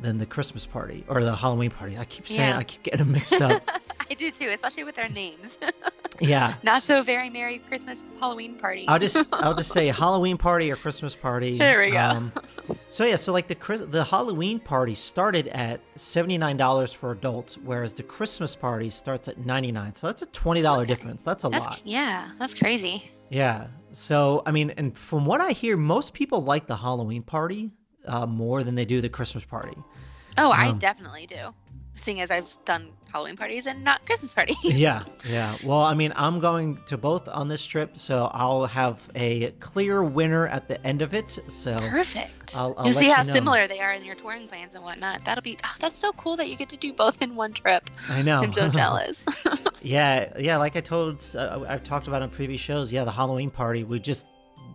than 0.00 0.16
the 0.16 0.24
Christmas 0.24 0.64
party 0.64 1.04
or 1.08 1.22
the 1.22 1.34
Halloween 1.36 1.70
party. 1.70 1.98
I 1.98 2.06
keep 2.06 2.26
saying 2.26 2.48
Yeah. 2.50 2.56
I 2.58 2.64
keep 2.64 2.82
getting 2.84 3.00
them 3.00 3.12
mixed 3.12 3.40
up. 3.42 3.62
I 4.10 4.14
do 4.14 4.30
too, 4.30 4.48
especially 4.48 4.84
with 4.84 4.94
their 4.94 5.10
names. 5.10 5.58
yeah, 6.20 6.54
Not 6.62 6.82
so 6.82 7.02
very 7.02 7.28
Merry 7.28 7.58
Christmas 7.58 8.06
Halloween 8.18 8.56
party. 8.56 8.86
I'll 8.88 8.98
just 8.98 9.28
I'll 9.34 9.52
just 9.54 9.72
say 9.72 9.88
Halloween 9.88 10.38
party 10.38 10.70
or 10.72 10.76
Christmas 10.76 11.14
party. 11.14 11.58
There 11.58 11.80
we 11.80 11.90
go. 11.90 11.98
Um, 11.98 12.32
so 12.88 13.04
yeah, 13.04 13.16
so 13.16 13.32
like 13.32 13.46
the 13.46 13.54
Chris- 13.54 13.84
the 13.86 14.02
Halloween 14.02 14.58
party 14.58 14.94
started 14.94 15.48
at 15.48 15.80
seventy 15.96 16.38
nine 16.38 16.56
dollars 16.56 16.94
for 16.94 17.10
adults, 17.12 17.58
whereas 17.58 17.92
the 17.92 18.02
Christmas 18.02 18.56
party 18.56 18.88
starts 18.88 19.28
at 19.28 19.38
ninety 19.44 19.70
nine. 19.70 19.94
So 19.94 20.06
that's 20.06 20.22
a 20.22 20.26
twenty 20.26 20.62
dollar 20.62 20.82
Okay. 20.82 20.94
difference. 20.94 21.22
That's 21.22 21.44
a 21.44 21.50
That's 21.50 21.66
lot. 21.66 21.80
yeah, 21.84 22.30
that's 22.38 22.54
crazy. 22.54 23.10
Yeah. 23.30 23.68
So 23.92 24.42
I 24.44 24.52
mean, 24.52 24.70
and 24.76 24.96
from 24.96 25.24
what 25.24 25.40
I 25.40 25.52
hear, 25.52 25.76
most 25.76 26.14
people 26.14 26.42
like 26.44 26.66
the 26.66 26.76
Halloween 26.76 27.22
party 27.22 27.70
uh, 28.06 28.26
more 28.26 28.62
than 28.62 28.74
they 28.74 28.84
do 28.84 29.00
the 29.00 29.08
Christmas 29.08 29.44
party. 29.44 29.76
Oh, 30.38 30.50
I 30.50 30.68
Um, 30.68 30.78
definitely 30.78 31.26
do. 31.26 31.54
Seeing 31.96 32.20
as 32.20 32.30
I've 32.30 32.54
done 32.64 32.90
Halloween 33.12 33.36
parties 33.36 33.66
and 33.66 33.82
not 33.84 34.04
Christmas 34.06 34.32
parties. 34.34 34.56
Yeah, 34.64 35.04
yeah. 35.28 35.54
Well, 35.64 35.80
I 35.80 35.94
mean, 35.94 36.12
I'm 36.16 36.40
going 36.40 36.78
to 36.86 36.96
both 36.96 37.28
on 37.28 37.48
this 37.48 37.64
trip, 37.66 37.96
so 37.98 38.30
I'll 38.32 38.66
have 38.66 38.98
a 39.14 39.50
clear 39.60 40.02
winner 40.02 40.46
at 40.46 40.68
the 40.68 40.84
end 40.86 41.02
of 41.02 41.12
it. 41.14 41.38
So 41.48 41.78
Perfect. 41.78 42.56
I'll- 42.56 42.74
I'll 42.78 42.86
you 42.86 42.92
see 42.92 43.06
you 43.08 43.12
how 43.14 43.22
know. 43.22 43.32
similar 43.32 43.66
they 43.68 43.80
are 43.80 43.92
in 43.92 44.04
your 44.04 44.14
touring 44.14 44.46
plans 44.48 44.74
and 44.74 44.82
whatnot. 44.84 45.24
That'll 45.24 45.42
be 45.42 45.58
oh, 45.64 45.74
that's 45.80 45.98
so 45.98 46.12
cool 46.12 46.36
that 46.36 46.48
you 46.48 46.56
get 46.56 46.68
to 46.70 46.76
do 46.76 46.92
both 46.92 47.20
in 47.22 47.34
one 47.36 47.52
trip. 47.52 47.90
I 48.08 48.22
know. 48.22 48.42
I'm 48.42 48.52
so 48.52 48.68
jealous. 48.80 49.24
Yeah, 49.82 50.32
yeah. 50.38 50.56
Like 50.56 50.76
I 50.76 50.80
told, 50.80 51.24
uh, 51.34 51.64
I've 51.68 51.82
talked 51.82 52.06
about 52.08 52.22
on 52.22 52.30
previous 52.30 52.60
shows. 52.60 52.92
Yeah, 52.92 53.04
the 53.04 53.10
Halloween 53.12 53.50
party. 53.50 53.84
We 53.84 53.98
just 53.98 54.26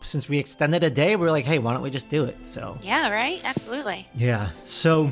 since 0.01 0.27
we 0.30 0.38
extended 0.38 0.84
a 0.84 0.89
day, 0.89 1.15
we 1.15 1.24
were 1.25 1.32
like, 1.32 1.46
hey, 1.46 1.58
why 1.58 1.74
don't 1.74 1.82
we 1.82 1.89
just 1.89 2.10
do 2.10 2.25
it? 2.25 2.48
So 2.48 2.77
yeah, 2.82 3.12
right? 3.12 3.39
Absolutely. 3.44 4.08
yeah. 4.15 4.50
So 4.63 5.12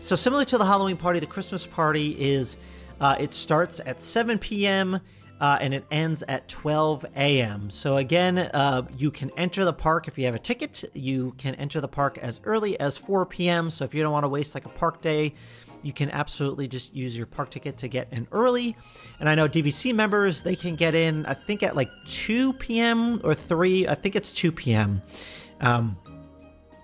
so 0.00 0.16
similar 0.16 0.44
to 0.44 0.58
the 0.58 0.64
Halloween 0.64 0.96
party, 0.96 1.20
the 1.20 1.26
Christmas 1.26 1.66
party 1.66 2.16
is 2.18 2.56
uh, 3.00 3.16
it 3.18 3.32
starts 3.32 3.80
at 3.84 4.02
7 4.02 4.38
p.m. 4.38 5.00
Uh, 5.40 5.56
and 5.60 5.72
it 5.72 5.84
ends 5.92 6.24
at 6.26 6.48
12 6.48 7.06
a.m. 7.14 7.70
So 7.70 7.96
again, 7.96 8.38
uh, 8.38 8.82
you 8.96 9.12
can 9.12 9.30
enter 9.36 9.64
the 9.64 9.72
park 9.72 10.08
if 10.08 10.18
you 10.18 10.24
have 10.24 10.34
a 10.34 10.38
ticket. 10.40 10.84
You 10.94 11.32
can 11.38 11.54
enter 11.54 11.80
the 11.80 11.86
park 11.86 12.18
as 12.18 12.40
early 12.42 12.78
as 12.80 12.96
4 12.96 13.24
p.m. 13.26 13.70
So 13.70 13.84
if 13.84 13.94
you 13.94 14.02
don't 14.02 14.12
want 14.12 14.24
to 14.24 14.28
waste 14.28 14.56
like 14.56 14.66
a 14.66 14.70
park 14.70 15.00
day, 15.00 15.34
you 15.82 15.92
can 15.92 16.10
absolutely 16.10 16.66
just 16.66 16.92
use 16.94 17.16
your 17.16 17.26
park 17.26 17.50
ticket 17.50 17.78
to 17.78 17.88
get 17.88 18.08
in 18.12 18.26
early. 18.32 18.76
And 19.20 19.28
I 19.28 19.36
know 19.36 19.48
DVC 19.48 19.94
members 19.94 20.42
they 20.42 20.56
can 20.56 20.74
get 20.74 20.96
in. 20.96 21.24
I 21.26 21.34
think 21.34 21.62
at 21.62 21.76
like 21.76 21.90
2 22.06 22.54
p.m. 22.54 23.20
or 23.22 23.32
3. 23.32 23.86
I 23.86 23.94
think 23.94 24.16
it's 24.16 24.34
2 24.34 24.50
p.m. 24.50 25.02
Um, 25.60 25.96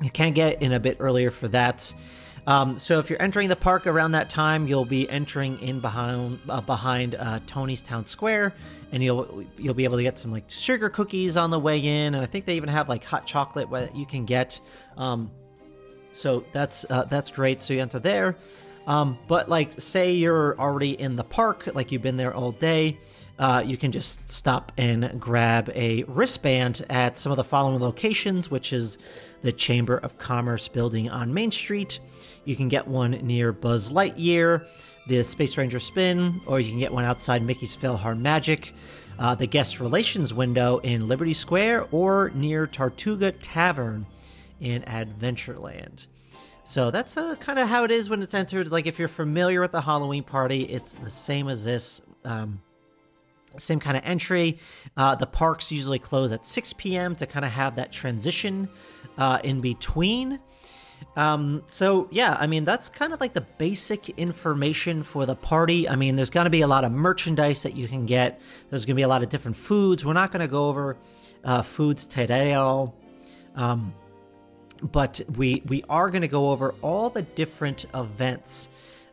you 0.00 0.10
can 0.10 0.32
get 0.32 0.62
in 0.62 0.72
a 0.72 0.80
bit 0.80 0.98
earlier 1.00 1.32
for 1.32 1.48
that. 1.48 1.92
Um, 2.46 2.78
so 2.78 2.98
if 2.98 3.08
you're 3.08 3.22
entering 3.22 3.48
the 3.48 3.56
park 3.56 3.86
around 3.86 4.12
that 4.12 4.28
time, 4.28 4.66
you'll 4.66 4.84
be 4.84 5.08
entering 5.08 5.58
in 5.60 5.80
behind 5.80 6.38
uh, 6.48 6.60
behind 6.60 7.14
uh, 7.14 7.40
Tony's 7.46 7.80
Town 7.80 8.06
Square, 8.06 8.54
and 8.92 9.02
you'll 9.02 9.44
you'll 9.56 9.74
be 9.74 9.84
able 9.84 9.96
to 9.96 10.02
get 10.02 10.18
some 10.18 10.30
like 10.30 10.50
sugar 10.50 10.90
cookies 10.90 11.36
on 11.36 11.50
the 11.50 11.58
way 11.58 11.78
in, 11.78 12.14
and 12.14 12.22
I 12.22 12.26
think 12.26 12.44
they 12.44 12.56
even 12.56 12.68
have 12.68 12.88
like 12.88 13.04
hot 13.04 13.26
chocolate 13.26 13.70
that 13.70 13.96
you 13.96 14.04
can 14.04 14.26
get. 14.26 14.60
Um, 14.96 15.30
so 16.10 16.44
that's 16.52 16.84
uh, 16.90 17.04
that's 17.04 17.30
great. 17.30 17.62
So 17.62 17.74
you 17.74 17.80
enter 17.80 17.98
there. 17.98 18.36
Um, 18.86 19.18
but 19.28 19.48
like, 19.48 19.80
say 19.80 20.12
you're 20.12 20.58
already 20.58 20.90
in 20.90 21.16
the 21.16 21.24
park, 21.24 21.68
like 21.74 21.90
you've 21.90 22.02
been 22.02 22.18
there 22.18 22.34
all 22.34 22.52
day, 22.52 22.98
uh, 23.38 23.62
you 23.64 23.76
can 23.76 23.92
just 23.92 24.28
stop 24.28 24.72
and 24.76 25.18
grab 25.18 25.70
a 25.74 26.04
wristband 26.04 26.84
at 26.90 27.16
some 27.16 27.32
of 27.32 27.36
the 27.36 27.44
following 27.44 27.80
locations, 27.80 28.50
which 28.50 28.72
is 28.72 28.98
the 29.42 29.52
Chamber 29.52 29.96
of 29.96 30.18
Commerce 30.18 30.68
building 30.68 31.08
on 31.08 31.32
Main 31.32 31.50
Street. 31.50 31.98
You 32.44 32.56
can 32.56 32.68
get 32.68 32.86
one 32.86 33.12
near 33.12 33.52
Buzz 33.52 33.92
Lightyear, 33.92 34.66
the 35.06 35.22
Space 35.22 35.56
Ranger 35.56 35.80
Spin, 35.80 36.40
or 36.46 36.60
you 36.60 36.70
can 36.70 36.78
get 36.78 36.92
one 36.92 37.04
outside 37.04 37.42
Mickey's 37.42 37.76
PhilharMagic, 37.76 38.70
uh, 39.18 39.34
the 39.34 39.46
Guest 39.46 39.80
Relations 39.80 40.34
window 40.34 40.78
in 40.78 41.08
Liberty 41.08 41.34
Square, 41.34 41.86
or 41.90 42.30
near 42.34 42.66
Tortuga 42.66 43.32
Tavern 43.32 44.06
in 44.60 44.82
Adventureland. 44.82 46.06
So 46.64 46.90
that's 46.90 47.16
uh, 47.16 47.36
kind 47.36 47.58
of 47.58 47.68
how 47.68 47.84
it 47.84 47.90
is 47.90 48.08
when 48.08 48.22
it's 48.22 48.34
entered. 48.34 48.70
Like 48.70 48.86
if 48.86 48.98
you're 48.98 49.08
familiar 49.08 49.60
with 49.60 49.72
the 49.72 49.82
Halloween 49.82 50.22
party, 50.22 50.62
it's 50.62 50.94
the 50.94 51.10
same 51.10 51.48
as 51.48 51.64
this. 51.64 52.00
Um, 52.24 52.60
same 53.56 53.78
kind 53.78 53.96
of 53.96 54.02
entry. 54.04 54.58
Uh, 54.96 55.14
the 55.14 55.26
parks 55.26 55.70
usually 55.70 56.00
close 56.00 56.32
at 56.32 56.44
6 56.44 56.72
p.m. 56.72 57.14
to 57.16 57.26
kind 57.26 57.44
of 57.44 57.52
have 57.52 57.76
that 57.76 57.92
transition 57.92 58.68
uh, 59.16 59.38
in 59.44 59.60
between. 59.60 60.40
Um, 61.16 61.62
so 61.68 62.08
yeah, 62.10 62.36
I 62.38 62.46
mean 62.46 62.64
that's 62.64 62.88
kind 62.88 63.12
of 63.12 63.20
like 63.20 63.34
the 63.34 63.40
basic 63.40 64.08
information 64.10 65.02
for 65.02 65.26
the 65.26 65.36
party. 65.36 65.88
I 65.88 65.96
mean, 65.96 66.16
there's 66.16 66.30
going 66.30 66.44
to 66.44 66.50
be 66.50 66.62
a 66.62 66.66
lot 66.66 66.84
of 66.84 66.92
merchandise 66.92 67.62
that 67.62 67.76
you 67.76 67.86
can 67.86 68.06
get. 68.06 68.40
There's 68.70 68.84
going 68.84 68.94
to 68.94 68.98
be 68.98 69.02
a 69.02 69.08
lot 69.08 69.22
of 69.22 69.28
different 69.28 69.56
foods. 69.56 70.04
We're 70.04 70.12
not 70.12 70.32
going 70.32 70.42
to 70.42 70.48
go 70.48 70.68
over 70.68 70.96
uh, 71.44 71.62
foods 71.62 72.06
today, 72.06 72.54
all, 72.54 72.94
um, 73.54 73.94
but 74.82 75.20
we 75.36 75.62
we 75.66 75.84
are 75.88 76.10
going 76.10 76.22
to 76.22 76.28
go 76.28 76.50
over 76.50 76.74
all 76.82 77.10
the 77.10 77.22
different 77.22 77.86
events. 77.94 78.68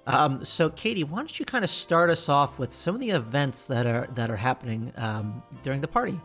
Um, 0.07 0.43
so, 0.43 0.69
Katie, 0.69 1.03
why 1.03 1.19
don't 1.19 1.39
you 1.39 1.45
kind 1.45 1.63
of 1.63 1.69
start 1.69 2.09
us 2.09 2.27
off 2.27 2.57
with 2.57 2.73
some 2.73 2.95
of 2.95 3.01
the 3.01 3.11
events 3.11 3.67
that 3.67 3.85
are 3.85 4.07
that 4.15 4.31
are 4.31 4.35
happening 4.35 4.91
um, 4.97 5.43
during 5.61 5.81
the 5.81 5.87
party? 5.87 6.19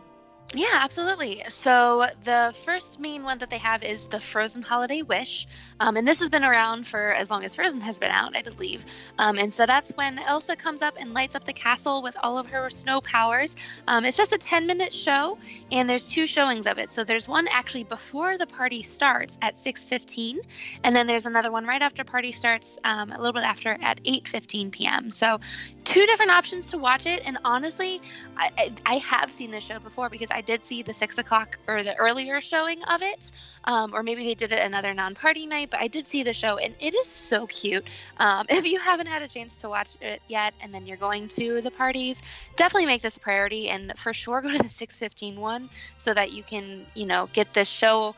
Yeah, 0.53 0.65
absolutely. 0.75 1.43
So 1.49 2.07
the 2.23 2.55
first 2.63 2.99
main 2.99 3.23
one 3.23 3.37
that 3.39 3.49
they 3.49 3.57
have 3.57 3.83
is 3.83 4.07
the 4.07 4.21
Frozen 4.21 4.61
Holiday 4.61 5.01
Wish, 5.01 5.45
um, 5.81 5.97
and 5.97 6.07
this 6.07 6.19
has 6.21 6.29
been 6.29 6.45
around 6.45 6.87
for 6.87 7.11
as 7.13 7.29
long 7.29 7.43
as 7.43 7.53
Frozen 7.53 7.81
has 7.81 7.99
been 7.99 8.11
out, 8.11 8.35
I 8.35 8.41
believe. 8.43 8.85
Um, 9.17 9.37
and 9.37 9.53
so 9.53 9.65
that's 9.65 9.91
when 9.95 10.19
Elsa 10.19 10.55
comes 10.55 10.81
up 10.81 10.95
and 10.97 11.13
lights 11.13 11.35
up 11.35 11.43
the 11.43 11.53
castle 11.53 12.01
with 12.01 12.15
all 12.23 12.37
of 12.37 12.47
her 12.47 12.69
snow 12.69 13.01
powers. 13.01 13.57
Um, 13.87 14.05
it's 14.05 14.15
just 14.15 14.31
a 14.31 14.37
10-minute 14.37 14.93
show, 14.93 15.37
and 15.69 15.89
there's 15.89 16.05
two 16.05 16.25
showings 16.25 16.65
of 16.65 16.77
it. 16.77 16.93
So 16.93 17.03
there's 17.03 17.27
one 17.27 17.47
actually 17.51 17.83
before 17.83 18.37
the 18.37 18.47
party 18.47 18.83
starts 18.83 19.37
at 19.41 19.59
6:15, 19.59 20.37
and 20.83 20.95
then 20.95 21.07
there's 21.07 21.25
another 21.25 21.51
one 21.51 21.65
right 21.65 21.81
after 21.81 22.05
party 22.05 22.31
starts, 22.31 22.79
um, 22.85 23.11
a 23.11 23.17
little 23.17 23.33
bit 23.33 23.43
after 23.43 23.77
at 23.81 23.99
8:15 24.05 24.71
p.m. 24.71 25.11
So 25.11 25.39
two 25.87 26.05
different 26.05 26.31
options 26.31 26.69
to 26.69 26.77
watch 26.77 27.05
it. 27.05 27.21
And 27.25 27.37
honestly, 27.45 28.01
I, 28.35 28.73
I, 28.85 28.95
have 28.95 29.31
seen 29.31 29.51
this 29.51 29.63
show 29.63 29.79
before 29.79 30.09
because 30.09 30.29
I 30.31 30.41
did 30.41 30.65
see 30.65 30.83
the 30.83 30.93
six 30.93 31.17
o'clock 31.17 31.57
or 31.65 31.81
the 31.81 31.95
earlier 31.95 32.41
showing 32.41 32.83
of 32.83 33.01
it, 33.01 33.31
um, 33.63 33.93
or 33.95 34.03
maybe 34.03 34.25
they 34.25 34.33
did 34.33 34.51
it 34.51 34.59
another 34.59 34.93
non-party 34.93 35.47
night. 35.47 35.69
But 35.71 35.79
I 35.79 35.87
did 35.87 36.05
see 36.05 36.23
the 36.23 36.33
show, 36.33 36.57
and 36.57 36.75
it 36.81 36.93
is 36.93 37.07
so 37.07 37.47
cute. 37.47 37.87
Um, 38.17 38.45
if 38.49 38.65
you 38.65 38.79
haven't 38.79 39.07
had 39.07 39.21
a 39.21 39.29
chance 39.29 39.61
to 39.61 39.69
watch 39.69 39.95
it 40.01 40.21
yet, 40.27 40.53
and 40.59 40.73
then 40.73 40.85
you're 40.85 40.97
going 40.97 41.29
to 41.29 41.61
the 41.61 41.71
parties, 41.71 42.21
definitely 42.57 42.87
make 42.87 43.01
this 43.01 43.15
a 43.15 43.21
priority, 43.21 43.69
and 43.69 43.93
for 43.97 44.13
sure 44.13 44.41
go 44.41 44.51
to 44.51 44.57
the 44.57 44.65
6:15 44.65 45.37
one 45.37 45.69
so 45.97 46.13
that 46.13 46.33
you 46.33 46.43
can, 46.43 46.85
you 46.95 47.05
know, 47.05 47.29
get 47.31 47.53
this 47.53 47.69
show 47.69 48.13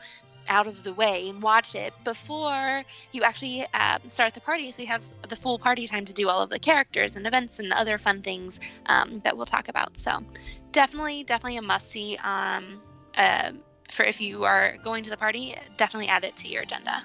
out 0.50 0.66
of 0.66 0.82
the 0.82 0.92
way 0.92 1.28
and 1.28 1.40
watch 1.40 1.74
it 1.74 1.94
before 2.04 2.82
you 3.12 3.22
actually 3.22 3.66
um, 3.72 4.00
start 4.08 4.34
the 4.34 4.40
party. 4.40 4.70
So 4.72 4.82
you 4.82 4.88
have 4.88 5.02
the 5.28 5.36
full 5.36 5.58
party 5.58 5.86
time 5.86 6.04
to 6.04 6.12
do 6.12 6.28
all 6.28 6.42
of 6.42 6.50
the 6.50 6.58
characters 6.58 7.16
and 7.16 7.26
events 7.26 7.58
and 7.60 7.72
other 7.72 7.96
fun 7.96 8.20
things 8.20 8.60
um, 8.86 9.20
that 9.24 9.34
we'll 9.36 9.46
talk 9.46 9.68
about. 9.68 9.96
So 9.96 10.22
definitely 10.72 11.24
definitely 11.24 11.56
a 11.56 11.62
must 11.62 11.90
see 11.90 12.18
um, 12.18 12.82
uh, 13.16 13.52
for 13.88 14.04
if 14.04 14.20
you 14.20 14.44
are 14.44 14.76
going 14.84 15.04
to 15.04 15.10
the 15.10 15.16
party 15.16 15.56
definitely 15.76 16.08
add 16.08 16.24
it 16.24 16.36
to 16.36 16.48
your 16.48 16.62
agenda. 16.62 17.02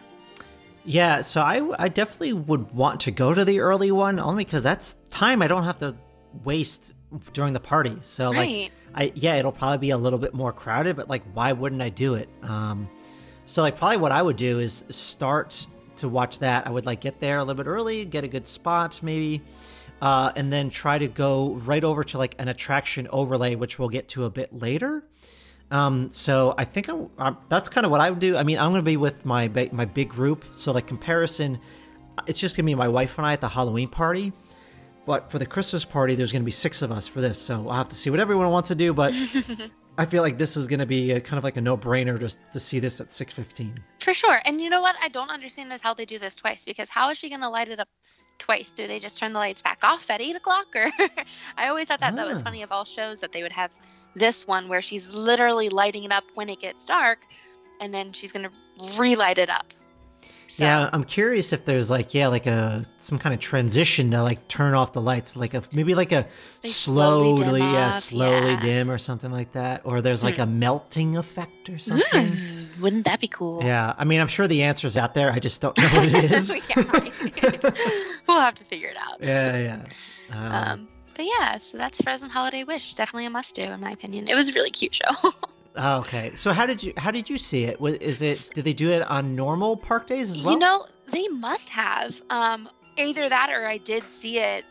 Yeah 0.83 1.21
so 1.21 1.41
I, 1.41 1.67
I 1.79 1.87
definitely 1.87 2.33
would 2.33 2.71
want 2.71 2.99
to 3.01 3.11
go 3.11 3.33
to 3.33 3.45
the 3.45 3.59
early 3.59 3.91
one 3.91 4.19
only 4.19 4.43
because 4.43 4.61
that's 4.61 4.93
time 5.09 5.41
i 5.41 5.47
don't 5.47 5.63
have 5.63 5.79
to 5.79 5.95
waste 6.43 6.93
during 7.33 7.53
the 7.53 7.59
party. 7.59 7.97
So 8.01 8.31
right. 8.31 8.37
like 8.37 8.71
i 8.93 9.11
yeah 9.15 9.35
it'll 9.35 9.51
probably 9.51 9.79
be 9.79 9.91
a 9.91 9.97
little 9.97 10.19
bit 10.19 10.33
more 10.33 10.51
crowded 10.51 10.95
but 10.95 11.09
like 11.09 11.23
why 11.33 11.53
wouldn't 11.53 11.81
i 11.81 11.89
do 11.89 12.15
it? 12.15 12.29
Um 12.43 12.89
so 13.45 13.61
like 13.61 13.77
probably 13.77 13.97
what 13.97 14.11
I 14.11 14.21
would 14.21 14.37
do 14.37 14.59
is 14.59 14.83
start 14.89 15.67
to 15.97 16.09
watch 16.09 16.39
that. 16.39 16.67
I 16.67 16.69
would 16.69 16.85
like 16.85 17.01
get 17.01 17.19
there 17.19 17.37
a 17.37 17.43
little 17.43 17.63
bit 17.63 17.69
early, 17.69 18.05
get 18.05 18.23
a 18.23 18.27
good 18.27 18.47
spot 18.47 19.01
maybe, 19.01 19.41
uh, 20.01 20.31
and 20.35 20.51
then 20.51 20.69
try 20.69 20.97
to 20.97 21.07
go 21.07 21.53
right 21.53 21.83
over 21.83 22.03
to 22.03 22.17
like 22.17 22.35
an 22.39 22.47
attraction 22.47 23.07
overlay, 23.11 23.55
which 23.55 23.79
we'll 23.79 23.89
get 23.89 24.09
to 24.09 24.25
a 24.25 24.29
bit 24.29 24.57
later. 24.57 25.03
Um, 25.71 26.09
so 26.09 26.53
I 26.57 26.65
think 26.65 26.89
I, 26.89 26.97
I, 27.17 27.35
that's 27.49 27.69
kind 27.69 27.85
of 27.85 27.91
what 27.91 28.01
I 28.01 28.09
would 28.09 28.19
do. 28.19 28.37
I 28.37 28.43
mean, 28.43 28.59
I'm 28.59 28.71
going 28.71 28.81
to 28.81 28.85
be 28.85 28.97
with 28.97 29.25
my 29.25 29.49
my 29.71 29.85
big 29.85 30.09
group, 30.09 30.45
so 30.53 30.71
like 30.71 30.87
comparison, 30.87 31.59
it's 32.27 32.39
just 32.39 32.55
going 32.55 32.65
to 32.65 32.69
be 32.69 32.75
my 32.75 32.87
wife 32.87 33.17
and 33.17 33.25
I 33.25 33.33
at 33.33 33.41
the 33.41 33.49
Halloween 33.49 33.89
party. 33.89 34.31
But 35.05 35.29
for 35.29 35.37
the 35.37 35.45
Christmas 35.45 35.85
party, 35.85 36.15
there's 36.15 36.31
going 36.31 36.41
to 36.41 36.45
be 36.45 36.51
six 36.51 36.81
of 36.81 36.91
us 36.91 37.07
for 37.07 37.21
this, 37.21 37.39
so 37.39 37.67
I'll 37.69 37.77
have 37.77 37.89
to 37.89 37.95
see 37.95 38.09
what 38.09 38.19
everyone 38.19 38.49
wants 38.49 38.69
to 38.69 38.75
do. 38.75 38.93
But 38.93 39.13
I 39.97 40.05
feel 40.05 40.23
like 40.23 40.37
this 40.37 40.57
is 40.57 40.67
going 40.67 40.79
to 40.79 40.85
be 40.85 41.11
a, 41.11 41.21
kind 41.21 41.37
of 41.37 41.43
like 41.43 41.55
a 41.55 41.61
no-brainer 41.61 42.19
just 42.19 42.39
to 42.51 42.59
see 42.59 42.79
this 42.79 42.99
at 42.99 43.09
6:15. 43.09 43.77
For 43.99 44.13
sure. 44.13 44.41
And 44.45 44.59
you 44.59 44.69
know 44.69 44.81
what? 44.81 44.95
I 45.01 45.07
don't 45.07 45.29
understand 45.29 45.71
is 45.71 45.81
how 45.81 45.93
they 45.93 46.05
do 46.05 46.19
this 46.19 46.35
twice 46.35 46.65
because 46.65 46.89
how 46.89 47.09
is 47.09 47.17
she 47.17 47.29
going 47.29 47.41
to 47.41 47.49
light 47.49 47.69
it 47.69 47.79
up 47.79 47.87
twice? 48.37 48.71
Do 48.71 48.87
they 48.87 48.99
just 48.99 49.17
turn 49.17 49.31
the 49.33 49.39
lights 49.39 49.61
back 49.61 49.79
off 49.83 50.09
at 50.09 50.21
eight 50.21 50.35
o'clock? 50.35 50.67
Or 50.75 50.89
I 51.57 51.69
always 51.69 51.87
thought 51.87 52.01
that 52.01 52.13
ah. 52.13 52.15
that 52.17 52.27
was 52.27 52.39
ah. 52.39 52.43
funny 52.43 52.61
of 52.61 52.71
all 52.71 52.85
shows 52.85 53.21
that 53.21 53.31
they 53.31 53.41
would 53.41 53.53
have 53.53 53.71
this 54.15 54.47
one 54.47 54.67
where 54.67 54.81
she's 54.81 55.09
literally 55.09 55.69
lighting 55.69 56.03
it 56.03 56.11
up 56.11 56.23
when 56.35 56.49
it 56.49 56.59
gets 56.59 56.85
dark, 56.85 57.19
and 57.79 57.93
then 57.93 58.13
she's 58.13 58.31
going 58.31 58.49
to 58.49 58.97
relight 58.97 59.37
it 59.37 59.49
up. 59.49 59.73
So. 60.55 60.63
Yeah, 60.63 60.89
I'm 60.93 61.03
curious 61.03 61.51
if 61.51 61.65
there's 61.65 61.91
like 61.91 62.13
yeah, 62.13 62.27
like 62.27 62.45
a 62.45 62.85
some 62.97 63.19
kind 63.19 63.35
of 63.35 63.41
transition 63.41 64.11
to 64.11 64.23
like 64.23 64.47
turn 64.47 64.73
off 64.73 64.93
the 64.93 65.01
lights, 65.01 65.35
like 65.35 65.53
a 65.53 65.61
maybe 65.73 65.95
like 65.95 66.13
a 66.13 66.25
they 66.61 66.69
slowly, 66.69 67.41
slowly 67.41 67.59
yeah, 67.59 67.87
off, 67.87 67.99
slowly 67.99 68.51
yeah. 68.51 68.61
dim 68.61 68.89
or 68.89 68.97
something 68.97 69.31
like 69.31 69.51
that, 69.51 69.81
or 69.83 69.99
there's 69.99 70.23
like 70.23 70.35
mm. 70.35 70.43
a 70.43 70.45
melting 70.45 71.17
effect 71.17 71.69
or 71.69 71.77
something. 71.77 72.27
Mm, 72.27 72.79
wouldn't 72.79 73.03
that 73.03 73.19
be 73.19 73.27
cool? 73.27 73.65
Yeah, 73.65 73.95
I 73.97 74.05
mean, 74.05 74.21
I'm 74.21 74.29
sure 74.29 74.47
the 74.47 74.63
answer's 74.63 74.95
out 74.95 75.13
there. 75.13 75.29
I 75.29 75.39
just 75.39 75.61
don't 75.61 75.77
know 75.77 75.89
what 75.89 76.07
it 76.07 76.31
is. 76.31 76.55
we'll 78.25 78.39
have 78.39 78.55
to 78.55 78.63
figure 78.63 78.87
it 78.87 78.97
out. 78.97 79.17
Yeah, 79.19 79.57
yeah. 79.57 79.85
Um, 80.31 80.53
um, 80.53 80.87
but 81.17 81.25
yeah, 81.25 81.57
so 81.57 81.77
that's 81.77 82.01
Frozen 82.01 82.29
Holiday 82.29 82.63
Wish. 82.63 82.93
Definitely 82.93 83.25
a 83.25 83.29
must 83.29 83.55
do, 83.55 83.63
in 83.63 83.81
my 83.81 83.91
opinion. 83.91 84.29
It 84.29 84.35
was 84.35 84.47
a 84.47 84.53
really 84.53 84.71
cute 84.71 84.95
show. 84.95 85.33
Oh, 85.77 85.99
okay. 85.99 86.31
So 86.35 86.53
how 86.53 86.65
did 86.65 86.83
you 86.83 86.93
how 86.97 87.11
did 87.11 87.29
you 87.29 87.37
see 87.37 87.65
it? 87.65 87.79
Was 87.79 87.95
is 87.95 88.21
it 88.21 88.49
did 88.53 88.65
they 88.65 88.73
do 88.73 88.91
it 88.91 89.01
on 89.09 89.35
normal 89.35 89.77
park 89.77 90.07
days 90.07 90.31
as 90.31 90.41
well? 90.41 90.53
You 90.53 90.59
know, 90.59 90.85
they 91.11 91.27
must 91.27 91.69
have. 91.69 92.21
Um, 92.29 92.69
either 92.97 93.27
that 93.27 93.49
or 93.49 93.67
I 93.67 93.77
did 93.77 94.03
see 94.09 94.39
it 94.39 94.63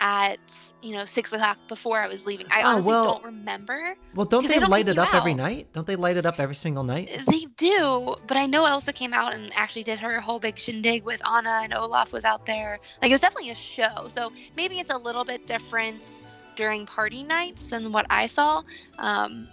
at 0.00 0.38
you 0.82 0.92
know 0.92 1.04
six 1.04 1.32
o'clock 1.32 1.56
before 1.68 2.00
I 2.00 2.08
was 2.08 2.26
leaving. 2.26 2.46
I 2.50 2.62
oh, 2.62 2.66
honestly 2.66 2.90
well, 2.90 3.04
don't 3.04 3.24
remember. 3.24 3.94
Well, 4.14 4.26
don't 4.26 4.46
they, 4.46 4.54
they 4.54 4.60
don't 4.60 4.70
light 4.70 4.88
it 4.88 4.98
up 4.98 5.08
out. 5.08 5.14
every 5.14 5.32
night? 5.32 5.68
Don't 5.72 5.86
they 5.86 5.96
light 5.96 6.16
it 6.16 6.26
up 6.26 6.40
every 6.40 6.54
single 6.54 6.84
night? 6.84 7.08
They 7.30 7.46
do, 7.56 8.16
but 8.26 8.36
I 8.36 8.46
know 8.46 8.64
Elsa 8.64 8.92
came 8.92 9.14
out 9.14 9.32
and 9.32 9.52
actually 9.54 9.84
did 9.84 10.00
her 10.00 10.20
whole 10.20 10.40
big 10.40 10.58
shindig 10.58 11.04
with 11.04 11.26
Anna 11.26 11.60
and 11.62 11.72
Olaf 11.72 12.12
was 12.12 12.24
out 12.24 12.44
there. 12.44 12.78
Like 13.00 13.10
it 13.10 13.14
was 13.14 13.20
definitely 13.20 13.50
a 13.50 13.54
show. 13.54 14.08
So 14.08 14.32
maybe 14.56 14.80
it's 14.80 14.92
a 14.92 14.98
little 14.98 15.24
bit 15.24 15.46
different 15.46 16.22
during 16.56 16.84
party 16.84 17.22
nights 17.22 17.68
than 17.68 17.92
what 17.92 18.06
I 18.10 18.26
saw. 18.26 18.62
Um, 18.98 19.48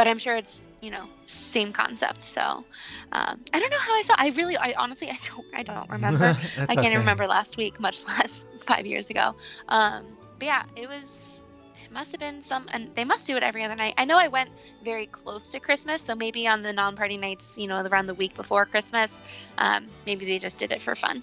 but 0.00 0.08
I'm 0.08 0.18
sure 0.18 0.34
it's 0.34 0.62
you 0.80 0.90
know 0.90 1.04
same 1.26 1.74
concept. 1.74 2.22
So 2.22 2.64
um, 3.12 3.44
I 3.52 3.60
don't 3.60 3.70
know 3.70 3.78
how 3.78 3.92
I 3.92 4.00
saw. 4.00 4.14
I 4.16 4.28
really, 4.30 4.56
I 4.56 4.72
honestly, 4.78 5.10
I 5.10 5.18
don't, 5.28 5.46
I 5.54 5.62
don't 5.62 5.90
remember. 5.96 6.38
I 6.56 6.74
can't 6.74 6.86
okay. 6.86 6.96
remember 6.96 7.26
last 7.26 7.58
week, 7.58 7.78
much 7.78 8.06
less 8.08 8.46
five 8.64 8.86
years 8.86 9.10
ago. 9.10 9.34
Um, 9.68 10.06
but 10.38 10.46
yeah, 10.46 10.62
it 10.76 10.88
was. 10.88 11.42
It 11.84 11.92
must 11.92 12.12
have 12.12 12.20
been 12.20 12.40
some, 12.40 12.66
and 12.72 12.88
they 12.94 13.04
must 13.04 13.26
do 13.26 13.36
it 13.36 13.42
every 13.42 13.62
other 13.62 13.76
night. 13.76 13.92
I 13.98 14.06
know 14.06 14.16
I 14.16 14.28
went 14.28 14.48
very 14.82 15.04
close 15.04 15.48
to 15.48 15.60
Christmas, 15.60 16.00
so 16.00 16.14
maybe 16.14 16.48
on 16.48 16.62
the 16.62 16.72
non-party 16.72 17.18
nights, 17.18 17.58
you 17.58 17.66
know, 17.66 17.82
around 17.84 18.06
the 18.06 18.14
week 18.14 18.34
before 18.34 18.64
Christmas, 18.64 19.22
um, 19.58 19.86
maybe 20.06 20.24
they 20.24 20.38
just 20.38 20.56
did 20.56 20.72
it 20.72 20.80
for 20.80 20.94
fun. 20.94 21.22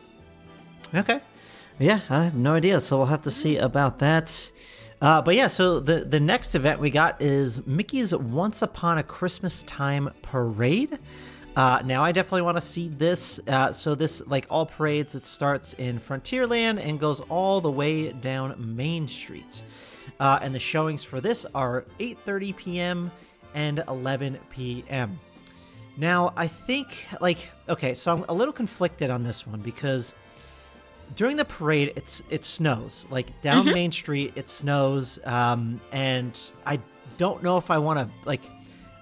Okay. 0.94 1.22
Yeah, 1.80 2.02
I 2.10 2.26
have 2.26 2.36
no 2.36 2.54
idea, 2.54 2.80
so 2.82 2.98
we'll 2.98 3.08
have 3.08 3.24
to 3.24 3.32
see 3.32 3.58
about 3.58 3.98
that. 4.00 4.52
Uh, 5.02 5.22
but 5.22 5.36
yeah, 5.36 5.48
so 5.48 5.80
the 5.80 6.00
the 6.06 6.20
next 6.20 6.56
event 6.56 6.80
we 6.80 6.90
got 6.90 7.22
is 7.22 7.66
Mickey's 7.68 8.16
Once 8.16 8.64
Upon 8.64 8.98
a 8.98 9.04
Christmas 9.04 9.62
Time 9.64 10.10
Parade. 10.24 10.98
Uh, 11.56 11.82
now 11.86 12.04
I 12.04 12.12
definitely 12.12 12.44
want 12.44 12.58
to 12.58 12.62
see 12.62 12.88
this. 12.88 13.40
Uh, 13.48 13.72
so 13.72 13.96
this, 13.96 14.22
like 14.28 14.46
all 14.50 14.66
parades, 14.66 15.16
it 15.16 15.26
starts 15.26 15.74
in 15.74 16.00
Frontierland 16.00 16.80
and 16.80 17.00
goes 17.00 17.20
all 17.22 17.62
the 17.62 17.72
way 17.72 18.12
down 18.12 18.76
Main 18.76 19.08
Street. 19.08 19.64
Uh, 20.20 20.40
and 20.42 20.54
the 20.54 20.60
showings 20.60 21.04
for 21.04 21.22
this 21.22 21.46
are 21.54 21.86
8:30 22.00 22.56
p.m. 22.56 23.12
and 23.54 23.84
11 23.88 24.40
p.m. 24.50 25.20
Now 25.96 26.34
I 26.36 26.48
think 26.48 27.08
like 27.22 27.50
okay, 27.70 27.94
so 27.94 28.16
I'm 28.16 28.26
a 28.30 28.34
little 28.34 28.54
conflicted 28.54 29.12
on 29.12 29.24
this 29.24 29.46
one 29.46 29.62
because 29.62 30.14
during 31.16 31.38
the 31.38 31.46
parade 31.46 31.94
it's 31.96 32.24
it 32.30 32.44
snows. 32.44 33.08
Like 33.10 33.42
down 33.42 33.66
mm-hmm. 33.66 33.74
main 33.74 33.92
street 33.92 34.34
it 34.36 34.50
snows 34.50 35.20
um, 35.26 35.80
and 35.92 36.40
i 36.66 36.80
don't 37.18 37.42
know 37.42 37.58
if 37.58 37.72
i 37.72 37.80
want 37.80 37.98
to 37.98 38.08
like 38.26 38.42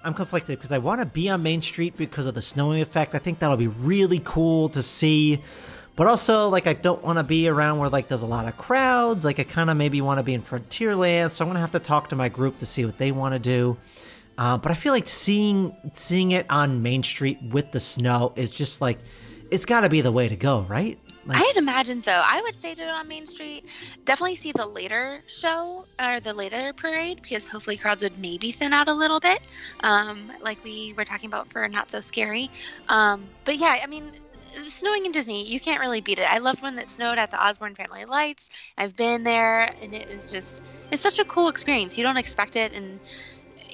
i'm 0.02 0.14
conflicted 0.14 0.56
because 0.56 0.72
i 0.72 0.78
want 0.78 1.00
to 1.00 1.06
be 1.06 1.28
on 1.28 1.42
main 1.42 1.60
street 1.60 1.96
because 1.96 2.26
of 2.26 2.34
the 2.34 2.42
snowing 2.42 2.80
effect. 2.80 3.14
I 3.14 3.18
think 3.18 3.38
that'll 3.38 3.56
be 3.56 3.68
really 3.68 4.20
cool 4.24 4.68
to 4.70 4.82
see. 4.82 5.42
But 5.96 6.06
also 6.06 6.48
like 6.48 6.66
i 6.66 6.74
don't 6.74 7.02
want 7.02 7.18
to 7.18 7.24
be 7.24 7.48
around 7.48 7.78
where 7.78 7.88
like 7.88 8.08
there's 8.08 8.22
a 8.22 8.26
lot 8.26 8.46
of 8.46 8.56
crowds. 8.56 9.24
Like 9.24 9.38
i 9.38 9.44
kind 9.44 9.70
of 9.70 9.76
maybe 9.76 10.00
want 10.00 10.18
to 10.18 10.22
be 10.22 10.34
in 10.34 10.42
frontierland 10.42 11.30
so 11.30 11.44
i'm 11.44 11.48
gonna 11.48 11.60
have 11.60 11.72
to 11.72 11.78
talk 11.78 12.10
to 12.10 12.16
my 12.16 12.28
group 12.28 12.58
to 12.58 12.66
see 12.66 12.84
what 12.84 12.98
they 12.98 13.12
want 13.12 13.34
to 13.34 13.38
do. 13.38 13.76
Uh, 14.38 14.58
but 14.58 14.70
i 14.70 14.74
feel 14.74 14.92
like 14.92 15.08
seeing 15.08 15.74
seeing 15.94 16.32
it 16.32 16.46
on 16.50 16.82
main 16.82 17.02
street 17.02 17.42
with 17.42 17.72
the 17.72 17.80
snow 17.80 18.32
is 18.36 18.50
just 18.50 18.82
like 18.82 18.98
it's 19.50 19.64
got 19.64 19.80
to 19.80 19.88
be 19.88 20.00
the 20.00 20.12
way 20.12 20.28
to 20.28 20.36
go, 20.36 20.62
right? 20.62 20.98
Like, 21.26 21.38
I'd 21.40 21.54
imagine 21.56 22.02
so. 22.02 22.12
I 22.12 22.40
would 22.44 22.56
say 22.56 22.74
do 22.74 22.82
it 22.82 22.88
on 22.88 23.08
Main 23.08 23.26
Street. 23.26 23.64
Definitely 24.04 24.36
see 24.36 24.52
the 24.52 24.66
later 24.66 25.22
show 25.26 25.86
or 26.00 26.20
the 26.20 26.32
later 26.32 26.72
parade 26.72 27.18
because 27.20 27.48
hopefully 27.48 27.76
crowds 27.76 28.02
would 28.04 28.16
maybe 28.16 28.52
thin 28.52 28.72
out 28.72 28.88
a 28.88 28.94
little 28.94 29.18
bit, 29.18 29.38
um, 29.80 30.30
like 30.40 30.62
we 30.62 30.94
were 30.96 31.04
talking 31.04 31.26
about 31.28 31.50
for 31.50 31.68
Not 31.68 31.90
So 31.90 32.00
Scary. 32.00 32.50
Um, 32.88 33.32
but 33.44 33.56
yeah, 33.56 33.78
I 33.82 33.86
mean, 33.88 34.12
snowing 34.68 35.04
in 35.04 35.12
Disney, 35.12 35.44
you 35.50 35.60
can't 35.60 35.80
really 35.80 36.00
beat 36.00 36.18
it. 36.20 36.30
I 36.30 36.38
loved 36.38 36.62
when 36.62 36.78
it 36.78 36.92
snowed 36.92 37.18
at 37.18 37.30
the 37.32 37.44
Osborne 37.44 37.74
Family 37.74 38.04
Lights. 38.04 38.48
I've 38.78 38.94
been 38.94 39.24
there, 39.24 39.72
and 39.80 39.94
it 39.94 40.08
was 40.08 40.28
just, 40.30 40.62
it's 40.92 41.02
such 41.02 41.18
a 41.18 41.24
cool 41.24 41.48
experience. 41.48 41.96
You 41.96 42.04
don't 42.04 42.16
expect 42.18 42.54
it, 42.56 42.72
and 42.72 43.00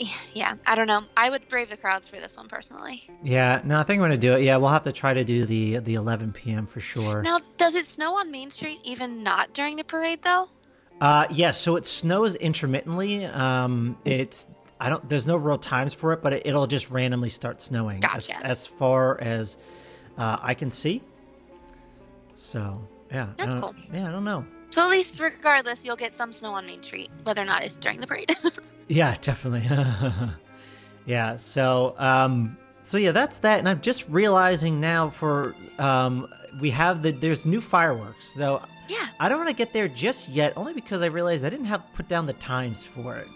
yeah, 0.35 0.55
I 0.67 0.75
don't 0.75 0.87
know. 0.87 1.03
I 1.17 1.31
would 1.31 1.49
brave 1.49 1.71
the 1.71 1.77
crowds 1.77 2.09
for 2.09 2.17
this 2.17 2.37
one 2.37 2.49
personally. 2.49 3.09
Yeah, 3.23 3.61
no, 3.65 3.79
I 3.79 3.83
think 3.83 3.99
I'm 3.99 4.05
gonna 4.05 4.17
do 4.17 4.35
it. 4.35 4.43
Yeah, 4.43 4.57
we'll 4.57 4.71
have 4.71 4.85
to 4.85 4.93
try 4.93 5.15
to 5.15 5.25
do 5.25 5.45
the 5.45 5.79
the 5.79 5.95
11 5.95 6.33
p.m. 6.33 6.67
for 6.67 6.81
sure. 6.81 7.23
Now, 7.23 7.39
does 7.57 7.75
it 7.75 7.87
snow 7.87 8.17
on 8.17 8.31
Main 8.31 8.51
Street 8.51 8.81
even 8.85 9.23
not 9.23 9.53
during 9.53 9.77
the 9.77 9.85
parade 9.85 10.23
though? 10.23 10.49
Uh, 11.01 11.27
yes. 11.31 11.39
Yeah, 11.39 11.51
so 11.51 11.77
it 11.77 11.87
snows 11.87 12.35
intermittently. 12.37 13.25
Um, 13.25 13.97
it's 14.05 14.47
I 14.79 14.89
don't. 14.89 15.09
There's 15.09 15.27
no 15.27 15.37
real 15.37 15.59
times 15.59 15.95
for 15.95 16.13
it, 16.13 16.23
but 16.23 16.33
it, 16.33 16.53
will 16.53 16.67
just 16.67 16.91
randomly 16.91 17.29
start 17.29 17.61
snowing 17.61 18.01
gotcha. 18.01 18.37
as, 18.39 18.43
as 18.43 18.67
far 18.67 19.21
as 19.21 19.57
uh, 20.19 20.39
I 20.41 20.55
can 20.55 20.71
see. 20.71 21.03
So 22.35 22.87
yeah, 23.11 23.29
that's 23.37 23.55
cool. 23.55 23.75
Yeah, 23.93 24.09
I 24.09 24.11
don't 24.11 24.25
know. 24.25 24.45
So 24.73 24.81
at 24.81 24.89
least, 24.89 25.21
regardless, 25.21 25.85
you'll 25.85 25.97
get 25.97 26.17
some 26.17 26.33
snow 26.33 26.53
on 26.53 26.65
Main 26.65 26.83
Street, 26.83 27.11
whether 27.25 27.43
or 27.43 27.45
not 27.45 27.63
it's 27.63 27.77
during 27.77 28.01
the 28.01 28.07
parade. 28.07 28.35
yeah, 28.89 29.17
definitely. 29.21 29.69
yeah. 31.07 31.37
So, 31.37 31.95
um, 31.99 32.57
so 32.83 32.97
yeah, 32.97 33.13
that's 33.13 33.39
that. 33.41 33.59
And 33.59 33.69
I'm 33.69 33.83
just 33.83 34.09
realizing 34.09 34.81
now 34.81 35.11
for 35.11 35.55
um, 35.79 36.27
we 36.59 36.71
have 36.71 37.03
the 37.03 37.11
there's 37.13 37.45
new 37.45 37.61
fireworks. 37.61 38.33
So 38.35 38.63
yeah, 38.89 39.09
I 39.21 39.29
don't 39.29 39.37
want 39.37 39.51
to 39.51 39.55
get 39.55 39.75
there 39.75 39.89
just 39.89 40.31
yet, 40.31 40.55
only 40.57 40.73
because 40.73 41.03
I 41.03 41.07
realized 41.07 41.45
I 41.45 41.51
didn't 41.51 41.67
have 41.67 41.83
put 41.93 42.09
down 42.09 42.25
the 42.25 42.33
times 42.33 42.85
for 42.85 43.17
it. 43.19 43.29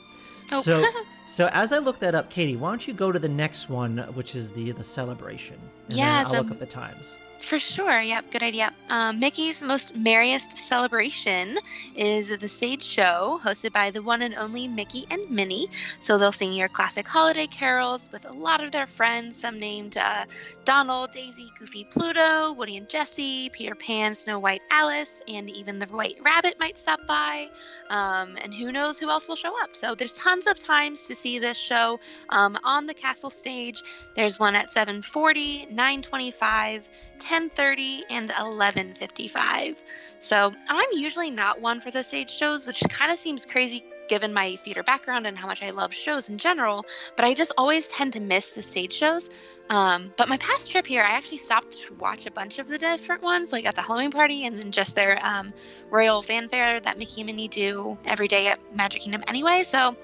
Oh. 0.52 0.62
So, 0.62 0.86
so 1.26 1.50
as 1.52 1.70
I 1.70 1.78
look 1.78 1.98
that 1.98 2.14
up, 2.14 2.30
Katie, 2.30 2.56
why 2.56 2.70
don't 2.70 2.88
you 2.88 2.94
go 2.94 3.12
to 3.12 3.18
the 3.18 3.28
next 3.28 3.68
one, 3.68 3.98
which 4.14 4.34
is 4.34 4.52
the 4.52 4.72
the 4.72 4.84
celebration? 4.84 5.58
And 5.90 5.98
yeah, 5.98 6.24
I'll 6.26 6.42
look 6.42 6.50
up 6.50 6.58
the 6.58 6.64
times. 6.64 7.18
For 7.38 7.58
sure. 7.58 8.00
Yep. 8.00 8.30
Good 8.32 8.42
idea. 8.42 8.72
Um, 8.88 9.20
Mickey's 9.20 9.62
Most 9.62 9.94
Merriest 9.94 10.58
Celebration 10.58 11.58
is 11.94 12.30
the 12.36 12.48
stage 12.48 12.82
show 12.82 13.40
hosted 13.44 13.72
by 13.72 13.90
the 13.90 14.02
one 14.02 14.22
and 14.22 14.34
only 14.34 14.66
Mickey 14.66 15.06
and 15.10 15.30
Minnie. 15.30 15.68
So 16.00 16.18
they'll 16.18 16.32
sing 16.32 16.52
your 16.52 16.68
classic 16.68 17.06
holiday 17.06 17.46
carols 17.46 18.10
with 18.10 18.24
a 18.24 18.32
lot 18.32 18.64
of 18.64 18.72
their 18.72 18.86
friends, 18.86 19.36
some 19.36 19.60
named 19.60 19.96
uh, 19.96 20.24
Donald, 20.64 21.12
Daisy, 21.12 21.52
Goofy, 21.58 21.84
Pluto, 21.84 22.52
Woody 22.52 22.78
and 22.78 22.88
Jesse, 22.88 23.50
Peter 23.50 23.74
Pan, 23.74 24.14
Snow 24.14 24.38
White, 24.38 24.62
Alice, 24.70 25.22
and 25.28 25.48
even 25.48 25.78
the 25.78 25.86
White 25.86 26.16
Rabbit 26.22 26.56
might 26.58 26.78
stop 26.78 27.00
by. 27.06 27.48
Um, 27.90 28.36
and 28.42 28.52
who 28.52 28.72
knows 28.72 28.98
who 28.98 29.08
else 29.08 29.28
will 29.28 29.36
show 29.36 29.52
up. 29.62 29.76
So 29.76 29.94
there's 29.94 30.14
tons 30.14 30.46
of 30.46 30.58
times 30.58 31.06
to 31.06 31.14
see 31.14 31.38
this 31.38 31.56
show 31.56 32.00
um, 32.30 32.58
on 32.64 32.86
the 32.86 32.94
castle 32.94 33.30
stage. 33.30 33.82
There's 34.16 34.40
one 34.40 34.54
at 34.56 34.70
740, 34.70 35.66
925, 35.66 36.88
10:30 37.18 38.02
and 38.10 38.30
11:55. 38.30 39.76
So, 40.18 40.52
I'm 40.68 40.88
usually 40.92 41.30
not 41.30 41.60
one 41.60 41.80
for 41.80 41.90
the 41.90 42.02
stage 42.02 42.30
shows, 42.30 42.66
which 42.66 42.80
kind 42.88 43.12
of 43.12 43.18
seems 43.18 43.44
crazy 43.44 43.84
given 44.08 44.32
my 44.32 44.56
theater 44.56 44.82
background 44.82 45.26
and 45.26 45.36
how 45.36 45.46
much 45.46 45.62
I 45.62 45.70
love 45.70 45.92
shows 45.92 46.28
in 46.28 46.38
general, 46.38 46.84
but 47.16 47.24
I 47.24 47.34
just 47.34 47.52
always 47.58 47.88
tend 47.88 48.12
to 48.14 48.20
miss 48.20 48.50
the 48.52 48.62
stage 48.62 48.92
shows. 48.92 49.30
Um, 49.68 50.12
but 50.16 50.28
my 50.28 50.36
past 50.36 50.70
trip 50.70 50.86
here, 50.86 51.02
I 51.02 51.10
actually 51.10 51.38
stopped 51.38 51.72
to 51.72 51.94
watch 51.94 52.26
a 52.26 52.30
bunch 52.30 52.58
of 52.58 52.68
the 52.68 52.78
different 52.78 53.22
ones, 53.22 53.52
like 53.52 53.66
at 53.66 53.74
the 53.74 53.82
Halloween 53.82 54.12
party 54.12 54.46
and 54.46 54.56
then 54.56 54.70
just 54.70 54.94
their 54.94 55.18
um, 55.22 55.52
royal 55.90 56.22
fanfare 56.22 56.78
that 56.80 56.98
Mickey 56.98 57.22
and 57.22 57.26
Minnie 57.26 57.48
do 57.48 57.98
every 58.04 58.28
day 58.28 58.46
at 58.46 58.60
Magic 58.76 59.02
Kingdom 59.02 59.24
anyway. 59.26 59.64
So 59.64 59.96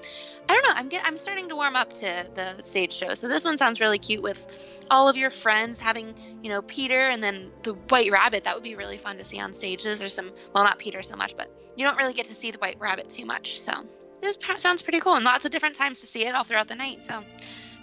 I 0.49 0.53
don't 0.53 0.63
know. 0.63 0.73
I'm 0.75 0.89
get, 0.89 1.05
I'm 1.05 1.17
starting 1.17 1.49
to 1.49 1.55
warm 1.55 1.75
up 1.75 1.93
to 1.93 2.27
the 2.33 2.61
stage 2.63 2.93
show. 2.93 3.13
So 3.15 3.27
this 3.27 3.45
one 3.45 3.57
sounds 3.57 3.79
really 3.79 3.97
cute 3.97 4.21
with 4.21 4.45
all 4.91 5.07
of 5.07 5.15
your 5.15 5.29
friends 5.29 5.79
having, 5.79 6.13
you 6.41 6.49
know, 6.49 6.61
Peter 6.63 7.09
and 7.09 7.23
then 7.23 7.51
the 7.63 7.73
White 7.73 8.11
Rabbit. 8.11 8.43
That 8.43 8.53
would 8.53 8.63
be 8.63 8.75
really 8.75 8.97
fun 8.97 9.17
to 9.17 9.23
see 9.23 9.39
on 9.39 9.53
stage. 9.53 9.83
Those 9.83 10.03
are 10.03 10.09
some, 10.09 10.31
well, 10.53 10.63
not 10.63 10.79
Peter 10.79 11.01
so 11.01 11.15
much, 11.15 11.37
but 11.37 11.49
you 11.75 11.85
don't 11.85 11.97
really 11.97 12.13
get 12.13 12.25
to 12.27 12.35
see 12.35 12.51
the 12.51 12.57
White 12.57 12.77
Rabbit 12.79 13.09
too 13.09 13.25
much. 13.25 13.59
So 13.59 13.73
this 14.21 14.37
sounds 14.57 14.81
pretty 14.81 14.99
cool 14.99 15.15
and 15.15 15.25
lots 15.25 15.45
of 15.45 15.51
different 15.51 15.75
times 15.75 16.01
to 16.01 16.07
see 16.07 16.25
it 16.25 16.35
all 16.35 16.43
throughout 16.43 16.67
the 16.67 16.75
night. 16.75 17.03
So 17.03 17.23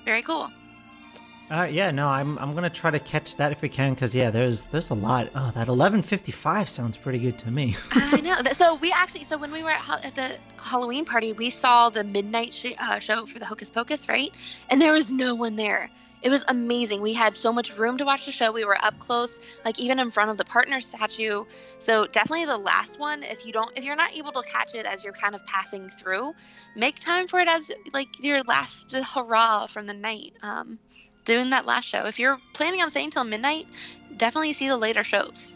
very 0.05 0.23
cool. 0.23 0.51
Uh, 1.51 1.65
yeah, 1.65 1.91
no, 1.91 2.09
I'm 2.09 2.39
I'm 2.39 2.55
gonna 2.55 2.71
try 2.71 2.93
to 2.93 3.01
catch 3.01 3.37
that 3.37 3.51
if 3.51 3.61
we 3.61 3.69
can, 3.69 3.95
because 3.95 4.15
yeah, 4.15 4.31
there's 4.31 4.67
there's 4.67 4.91
a 4.91 4.95
lot. 4.95 5.31
Oh, 5.35 5.51
that 5.53 5.67
11:55 5.67 6.69
sounds 6.69 6.97
pretty 6.97 7.19
good 7.19 7.39
to 7.39 7.51
me. 7.51 7.77
I 7.91 8.21
know. 8.21 8.37
So 8.53 8.77
we 8.77 8.93
actually, 8.93 9.25
so 9.25 9.37
when 9.37 9.51
we 9.51 9.65
were 9.65 9.71
at, 9.71 10.05
at 10.05 10.15
the 10.15 10.39
Halloween 10.59 11.05
party, 11.05 11.33
we 11.33 11.51
saw 11.51 11.91
the 11.91 12.05
midnight 12.05 12.55
sh- 12.55 12.75
uh, 12.79 13.01
show 13.01 13.27
for 13.27 13.41
the 13.41 13.47
Hocus 13.47 13.69
Pocus, 13.69 14.09
right? 14.09 14.33
And 14.69 14.81
there 14.81 14.93
was 14.93 15.11
no 15.11 15.35
one 15.35 15.57
there. 15.57 15.91
It 16.23 16.29
was 16.31 16.45
amazing. 16.49 17.01
We 17.01 17.15
had 17.15 17.35
so 17.35 17.53
much 17.53 17.77
room 17.77 17.97
to 17.99 18.05
watch 18.05 18.27
the 18.27 18.33
show. 18.33 18.53
We 18.53 18.65
were 18.65 18.83
up 18.85 18.97
close, 18.99 19.41
like 19.65 19.81
even 19.81 19.99
in 19.99 20.11
front 20.11 20.31
of 20.31 20.37
the 20.37 20.45
partner 20.45 20.81
statue. 20.81 21.45
So 21.79 22.07
definitely 22.07 22.45
the 22.45 22.59
last 22.59 23.01
one. 23.01 23.23
If 23.23 23.45
you 23.45 23.53
don't, 23.53 23.77
if 23.77 23.83
you're 23.85 23.97
not 23.97 24.13
able 24.15 24.31
to 24.33 24.43
catch 24.43 24.75
it 24.75 24.87
as 24.87 25.03
you're 25.03 25.15
kind 25.15 25.35
of 25.35 25.45
passing 25.47 25.91
through, 25.99 26.35
make 26.77 27.01
time 27.01 27.27
for 27.27 27.41
it 27.41 27.49
as 27.49 27.73
like 27.93 28.09
your 28.23 28.43
last 28.45 28.93
hurrah 28.93 29.67
from 29.67 29.87
the 29.87 29.95
night. 29.95 30.35
Um, 30.43 30.79
doing 31.25 31.51
that 31.51 31.67
last 31.67 31.85
show. 31.85 32.05
If 32.05 32.19
you're 32.19 32.39
planning 32.53 32.83
on 32.83 32.91
staying 32.91 33.11
till 33.11 33.25
midnight, 33.25 33.67
definitely 34.17 34.53
see 34.53 34.69
the 34.69 34.77
later 34.77 35.05
shows. 35.05 35.53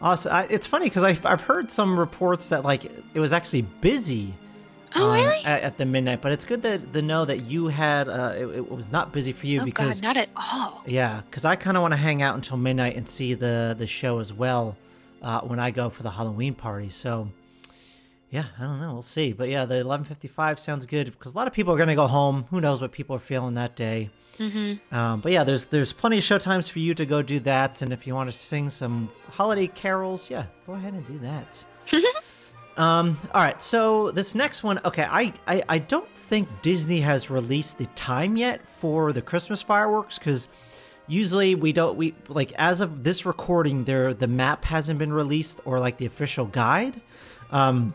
Awesome. 0.00 0.32
I, 0.32 0.46
it's 0.50 0.66
funny 0.66 0.86
because 0.86 1.04
I've, 1.04 1.24
I've 1.24 1.40
heard 1.40 1.70
some 1.70 1.98
reports 1.98 2.50
that 2.50 2.64
like 2.64 2.84
it 2.84 3.20
was 3.20 3.32
actually 3.32 3.62
busy. 3.62 4.34
Oh, 4.94 5.10
um, 5.10 5.14
really? 5.14 5.44
At, 5.44 5.62
at, 5.62 5.78
the 5.78 5.84
midnight, 5.84 6.22
but 6.22 6.32
it's 6.32 6.44
good 6.44 6.62
to, 6.62 6.78
to 6.78 7.02
know 7.02 7.24
that 7.24 7.42
you 7.44 7.68
had 7.68 8.08
uh, 8.08 8.32
it, 8.36 8.46
it, 8.46 8.70
was 8.70 8.90
not 8.90 9.12
busy 9.12 9.32
for 9.32 9.46
you 9.46 9.60
oh, 9.60 9.64
because 9.64 10.00
God, 10.00 10.08
not 10.08 10.16
at 10.16 10.28
all. 10.36 10.82
Yeah, 10.86 11.22
because 11.28 11.44
I 11.44 11.56
kind 11.56 11.76
of 11.76 11.82
want 11.82 11.92
to 11.92 11.98
hang 11.98 12.22
out 12.22 12.34
until 12.34 12.56
midnight 12.56 12.96
and 12.96 13.06
see 13.08 13.34
the 13.34 13.74
the 13.76 13.86
show 13.86 14.20
as 14.20 14.32
well 14.32 14.76
uh, 15.22 15.40
when 15.40 15.58
I 15.58 15.70
go 15.70 15.90
for 15.90 16.02
the 16.02 16.10
Halloween 16.10 16.54
party. 16.54 16.88
So 16.88 17.28
yeah, 18.30 18.44
I 18.58 18.62
don't 18.62 18.80
know. 18.80 18.92
We'll 18.92 19.02
see. 19.02 19.32
But 19.32 19.48
yeah, 19.48 19.66
the 19.66 19.76
11:55 19.76 20.58
sounds 20.58 20.86
good 20.86 21.06
because 21.12 21.34
a 21.34 21.36
lot 21.36 21.46
of 21.46 21.52
people 21.52 21.74
are 21.74 21.76
going 21.76 21.88
to 21.88 21.94
go 21.94 22.06
home. 22.06 22.46
Who 22.50 22.60
knows 22.60 22.80
what 22.80 22.92
people 22.92 23.16
are 23.16 23.20
feeling 23.20 23.54
that 23.54 23.76
day? 23.76 24.10
Mm-hmm. 24.38 24.94
Um, 24.94 25.20
but 25.20 25.32
yeah, 25.32 25.44
there's 25.44 25.66
there's 25.66 25.92
plenty 25.92 26.18
of 26.18 26.22
show 26.22 26.38
times 26.38 26.68
for 26.68 26.78
you 26.78 26.94
to 26.94 27.06
go 27.06 27.22
do 27.22 27.40
that, 27.40 27.82
and 27.82 27.92
if 27.92 28.06
you 28.06 28.14
want 28.14 28.30
to 28.30 28.36
sing 28.36 28.70
some 28.70 29.10
holiday 29.30 29.66
carols, 29.66 30.30
yeah, 30.30 30.46
go 30.66 30.74
ahead 30.74 30.94
and 30.94 31.06
do 31.06 31.18
that. 31.18 31.64
um, 32.76 33.18
all 33.32 33.42
right, 33.42 33.60
so 33.60 34.10
this 34.10 34.34
next 34.34 34.62
one, 34.62 34.80
okay, 34.84 35.04
I, 35.04 35.32
I 35.46 35.62
I 35.68 35.78
don't 35.78 36.08
think 36.08 36.48
Disney 36.62 37.00
has 37.00 37.30
released 37.30 37.78
the 37.78 37.86
time 37.94 38.36
yet 38.36 38.66
for 38.66 39.12
the 39.12 39.22
Christmas 39.22 39.62
fireworks 39.62 40.18
because 40.18 40.48
usually 41.06 41.54
we 41.54 41.72
don't 41.72 41.96
we 41.96 42.14
like 42.28 42.52
as 42.52 42.80
of 42.80 43.04
this 43.04 43.26
recording, 43.26 43.84
there 43.84 44.12
the 44.12 44.28
map 44.28 44.64
hasn't 44.64 44.98
been 44.98 45.12
released 45.12 45.60
or 45.64 45.80
like 45.80 45.98
the 45.98 46.06
official 46.06 46.46
guide. 46.46 47.00
Um, 47.50 47.94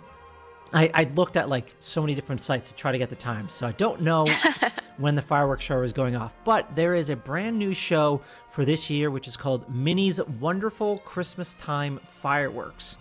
I, 0.74 0.90
I 0.94 1.04
looked 1.04 1.38
at 1.38 1.50
like 1.50 1.76
so 1.80 2.02
many 2.02 2.16
different 2.16 2.42
sites 2.42 2.70
to 2.70 2.76
try 2.76 2.92
to 2.92 2.98
get 2.98 3.10
the 3.10 3.16
time, 3.16 3.50
so 3.50 3.68
I 3.68 3.74
don't 3.74 4.02
know 4.02 4.26
when 4.98 5.16
the 5.16 5.22
fireworks 5.22 5.64
show 5.64 5.82
is 5.82 5.94
going 5.94 6.16
off. 6.16 6.34
But 6.44 6.76
there 6.76 6.96
is 6.96 7.10
a 7.10 7.16
brand 7.16 7.60
new 7.60 7.74
show 7.74 8.22
for 8.52 8.64
this 8.64 8.90
year, 8.90 9.12
which 9.12 9.28
is 9.28 9.36
called 9.36 9.74
Minnie's 9.74 10.22
Wonderful 10.40 11.00
Christmas 11.00 11.54
Time 11.56 12.00
Fireworks. 12.06 12.98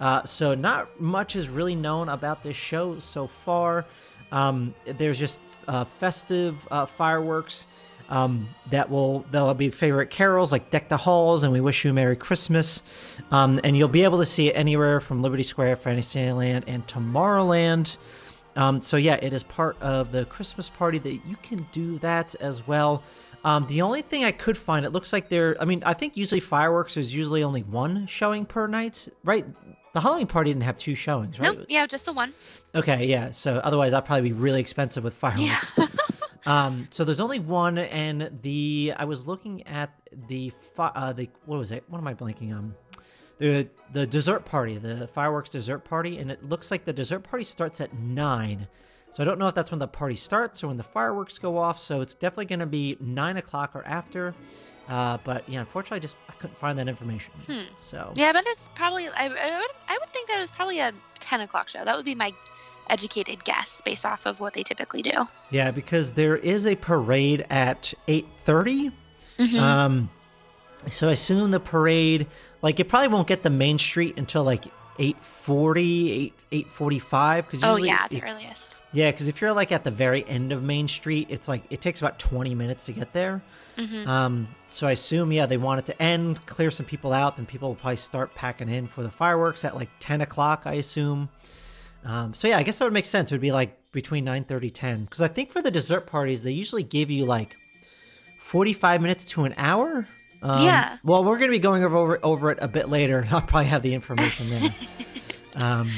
Uh, 0.00 0.24
so 0.24 0.54
not 0.54 1.00
much 1.00 1.36
is 1.36 1.48
really 1.48 1.76
known 1.76 2.08
about 2.08 2.42
this 2.42 2.56
show 2.56 2.98
so 2.98 3.26
far. 3.26 3.86
Um, 4.32 4.74
there's 4.84 5.18
just 5.18 5.40
uh, 5.68 5.84
festive 5.84 6.66
uh, 6.70 6.86
fireworks 6.86 7.68
um, 8.08 8.48
that 8.70 8.90
will 8.90 9.24
there'll 9.30 9.54
be 9.54 9.70
favorite 9.70 10.10
carols 10.10 10.52
like 10.52 10.70
"Deck 10.70 10.88
the 10.88 10.96
Halls" 10.96 11.42
and 11.42 11.52
"We 11.52 11.60
Wish 11.60 11.84
You 11.84 11.90
a 11.90 11.94
Merry 11.94 12.16
Christmas," 12.16 12.82
um, 13.30 13.60
and 13.64 13.76
you'll 13.76 13.88
be 13.88 14.04
able 14.04 14.18
to 14.18 14.26
see 14.26 14.48
it 14.48 14.52
anywhere 14.52 15.00
from 15.00 15.22
Liberty 15.22 15.42
Square, 15.42 15.76
Fantasyland, 15.76 16.64
and 16.66 16.86
Tomorrowland. 16.86 17.96
Um, 18.56 18.80
so 18.80 18.96
yeah, 18.96 19.14
it 19.14 19.32
is 19.32 19.42
part 19.42 19.80
of 19.80 20.12
the 20.12 20.24
Christmas 20.26 20.70
party 20.70 20.98
that 20.98 21.12
you 21.26 21.36
can 21.42 21.66
do 21.72 21.98
that 21.98 22.34
as 22.36 22.66
well. 22.66 23.02
Um, 23.44 23.66
the 23.66 23.82
only 23.82 24.00
thing 24.02 24.24
I 24.24 24.32
could 24.32 24.56
find, 24.56 24.86
it 24.86 24.90
looks 24.90 25.12
like 25.12 25.28
there. 25.28 25.56
I 25.60 25.64
mean, 25.64 25.82
I 25.84 25.92
think 25.92 26.16
usually 26.16 26.40
fireworks 26.40 26.96
is 26.96 27.14
usually 27.14 27.42
only 27.42 27.62
one 27.62 28.06
showing 28.06 28.46
per 28.46 28.66
night, 28.66 29.08
right? 29.22 29.44
The 29.92 30.00
Halloween 30.00 30.26
party 30.26 30.50
didn't 30.50 30.64
have 30.64 30.78
two 30.78 30.94
showings, 30.94 31.38
right? 31.38 31.56
Nope. 31.56 31.66
Yeah, 31.68 31.86
just 31.86 32.06
the 32.06 32.12
one. 32.12 32.32
Okay, 32.74 33.06
yeah. 33.06 33.30
So 33.30 33.58
otherwise, 33.58 33.92
that'd 33.92 34.06
probably 34.06 34.30
be 34.30 34.32
really 34.32 34.60
expensive 34.60 35.04
with 35.04 35.14
fireworks. 35.14 35.72
Yeah. 35.76 35.86
Um, 36.46 36.88
so 36.90 37.04
there's 37.04 37.20
only 37.20 37.38
one, 37.38 37.78
and 37.78 38.30
the 38.42 38.92
I 38.96 39.04
was 39.04 39.26
looking 39.26 39.66
at 39.66 39.90
the 40.28 40.52
uh, 40.78 41.12
the 41.12 41.30
what 41.46 41.58
was 41.58 41.72
it? 41.72 41.84
What 41.88 41.98
am 41.98 42.06
I 42.06 42.14
blanking 42.14 42.54
on? 42.54 42.74
The 43.38 43.68
the 43.92 44.06
dessert 44.06 44.44
party, 44.44 44.78
the 44.78 45.08
fireworks 45.08 45.50
dessert 45.50 45.84
party, 45.84 46.18
and 46.18 46.30
it 46.30 46.44
looks 46.44 46.70
like 46.70 46.84
the 46.84 46.92
dessert 46.92 47.20
party 47.20 47.44
starts 47.44 47.80
at 47.80 47.94
nine. 47.94 48.68
So 49.10 49.22
I 49.22 49.26
don't 49.26 49.38
know 49.38 49.46
if 49.46 49.54
that's 49.54 49.70
when 49.70 49.78
the 49.78 49.86
party 49.86 50.16
starts 50.16 50.64
or 50.64 50.68
when 50.68 50.76
the 50.76 50.82
fireworks 50.82 51.38
go 51.38 51.56
off. 51.56 51.78
So 51.78 52.00
it's 52.00 52.14
definitely 52.14 52.46
going 52.46 52.58
to 52.58 52.66
be 52.66 52.96
nine 53.00 53.36
o'clock 53.36 53.76
or 53.76 53.86
after. 53.86 54.34
Uh, 54.88 55.18
but 55.24 55.48
yeah, 55.48 55.60
unfortunately, 55.60 55.96
I 55.96 56.00
just 56.00 56.16
I 56.28 56.32
couldn't 56.32 56.58
find 56.58 56.78
that 56.78 56.88
information. 56.88 57.32
Hmm. 57.46 57.62
So 57.76 58.12
Yeah, 58.16 58.32
but 58.32 58.44
it's 58.46 58.68
probably 58.74 59.08
I, 59.08 59.26
I 59.26 59.28
would 59.28 59.70
I 59.88 59.98
would 60.00 60.10
think 60.10 60.28
that 60.28 60.38
it 60.38 60.40
was 60.40 60.50
probably 60.50 60.80
a 60.80 60.92
ten 61.20 61.40
o'clock 61.40 61.68
show. 61.68 61.84
That 61.84 61.96
would 61.96 62.04
be 62.04 62.14
my 62.14 62.34
educated 62.90 63.44
guess 63.44 63.80
based 63.84 64.04
off 64.04 64.26
of 64.26 64.40
what 64.40 64.54
they 64.54 64.62
typically 64.62 65.02
do. 65.02 65.28
yeah, 65.50 65.70
because 65.70 66.12
there 66.12 66.36
is 66.36 66.66
a 66.66 66.74
parade 66.76 67.46
at 67.50 67.94
eight 68.08 68.26
thirty. 68.44 68.90
Mhm. 69.38 69.58
Um, 69.58 70.10
so 70.90 71.08
I 71.08 71.12
assume 71.12 71.50
the 71.50 71.60
parade, 71.60 72.26
like, 72.62 72.78
it 72.78 72.88
probably 72.88 73.08
won't 73.08 73.26
get 73.26 73.42
the 73.42 73.50
main 73.50 73.78
street 73.78 74.18
until 74.18 74.44
like 74.44 74.66
840, 74.98 76.10
8, 76.12 76.32
845. 76.52 77.48
Cause 77.48 77.60
oh 77.64 77.76
yeah, 77.76 78.04
it- 78.04 78.10
the 78.10 78.22
earliest. 78.22 78.76
yeah, 78.92 79.10
because 79.10 79.26
if 79.28 79.40
you're 79.40 79.52
like 79.52 79.72
at 79.72 79.82
the 79.84 79.90
very 79.90 80.26
end 80.28 80.52
of 80.52 80.62
Main 80.62 80.86
Street, 80.88 81.26
it's 81.30 81.48
like 81.48 81.64
it 81.70 81.80
takes 81.80 82.00
about 82.00 82.18
20 82.18 82.54
minutes 82.54 82.84
to 82.86 82.92
get 82.92 83.12
there. 83.12 83.42
hmm 83.76 84.06
Um, 84.08 84.48
so 84.68 84.86
I 84.86 84.92
assume, 84.92 85.32
yeah, 85.32 85.46
they 85.46 85.56
want 85.56 85.80
it 85.80 85.86
to 85.86 86.00
end, 86.02 86.44
clear 86.46 86.70
some 86.70 86.86
people 86.86 87.12
out, 87.12 87.36
then 87.36 87.46
people 87.46 87.68
will 87.70 87.76
probably 87.76 87.96
start 87.96 88.34
packing 88.34 88.68
in 88.68 88.86
for 88.86 89.02
the 89.02 89.10
fireworks 89.10 89.64
at 89.64 89.74
like 89.74 89.88
10 90.00 90.20
o'clock, 90.20 90.62
I 90.64 90.74
assume. 90.74 91.28
Um, 92.04 92.34
so 92.34 92.48
yeah, 92.48 92.58
I 92.58 92.62
guess 92.62 92.78
that 92.78 92.84
would 92.84 92.92
make 92.92 93.06
sense. 93.06 93.30
It 93.32 93.34
would 93.34 93.40
be 93.40 93.52
like 93.52 93.90
between 93.92 94.26
9.30, 94.26 94.70
10. 94.72 95.04
Because 95.04 95.22
I 95.22 95.28
think 95.28 95.50
for 95.50 95.62
the 95.62 95.70
dessert 95.70 96.06
parties, 96.06 96.42
they 96.42 96.52
usually 96.52 96.82
give 96.82 97.10
you 97.10 97.24
like 97.24 97.56
45 98.38 99.00
minutes 99.00 99.24
to 99.26 99.44
an 99.44 99.54
hour. 99.56 100.06
Um, 100.42 100.62
Yeah. 100.62 100.98
Well, 101.02 101.24
we're 101.24 101.38
going 101.38 101.50
to 101.50 101.56
be 101.56 101.60
going 101.60 101.82
over, 101.82 102.18
over 102.22 102.50
it 102.50 102.58
a 102.60 102.68
bit 102.68 102.88
later, 102.88 103.20
and 103.20 103.28
I'll 103.32 103.40
probably 103.40 103.66
have 103.66 103.82
the 103.82 103.94
information 103.94 104.50
there. 104.50 104.74
um, 105.54 105.90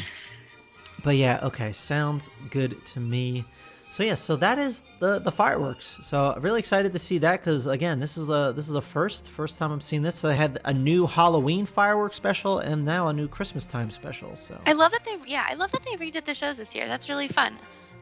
but 1.03 1.17
yeah, 1.17 1.41
okay, 1.43 1.73
sounds 1.73 2.31
good 2.51 2.85
to 2.87 3.01
me. 3.01 3.45
So 3.89 4.03
yeah, 4.03 4.15
so 4.15 4.37
that 4.37 4.59
is 4.59 4.83
the 4.99 5.21
the 5.21 5.31
fireworks. 5.31 5.99
So 6.03 6.33
I'm 6.35 6.43
really 6.43 6.59
excited 6.59 6.93
to 6.93 6.99
see 6.99 7.19
that 7.19 7.41
because 7.41 7.67
again, 7.67 8.01
this 8.01 8.19
is 8.19 8.31
a 8.31 8.53
this 8.55 8.69
is 8.69 8.75
a 8.75 8.83
first 8.83 9.29
first 9.29 9.59
time 9.59 9.71
I'm 9.71 9.81
seeing 9.81 10.03
this. 10.03 10.17
So 10.17 10.29
they 10.29 10.37
had 10.37 10.61
a 10.65 10.75
new 10.75 11.07
Halloween 11.07 11.67
fireworks 11.67 12.17
special 12.17 12.59
and 12.59 12.85
now 12.85 13.09
a 13.09 13.13
new 13.13 13.29
Christmas 13.29 13.65
time 13.65 13.91
special. 13.91 14.35
So 14.35 14.61
I 14.67 14.73
love 14.73 14.93
that 14.93 15.05
they 15.05 15.17
yeah, 15.27 15.47
I 15.49 15.55
love 15.55 15.71
that 15.73 15.85
they 15.85 15.97
redid 15.97 16.25
the 16.25 16.35
shows 16.35 16.57
this 16.57 16.75
year. 16.75 16.89
That's 16.89 17.09
really 17.09 17.29
fun. 17.29 17.59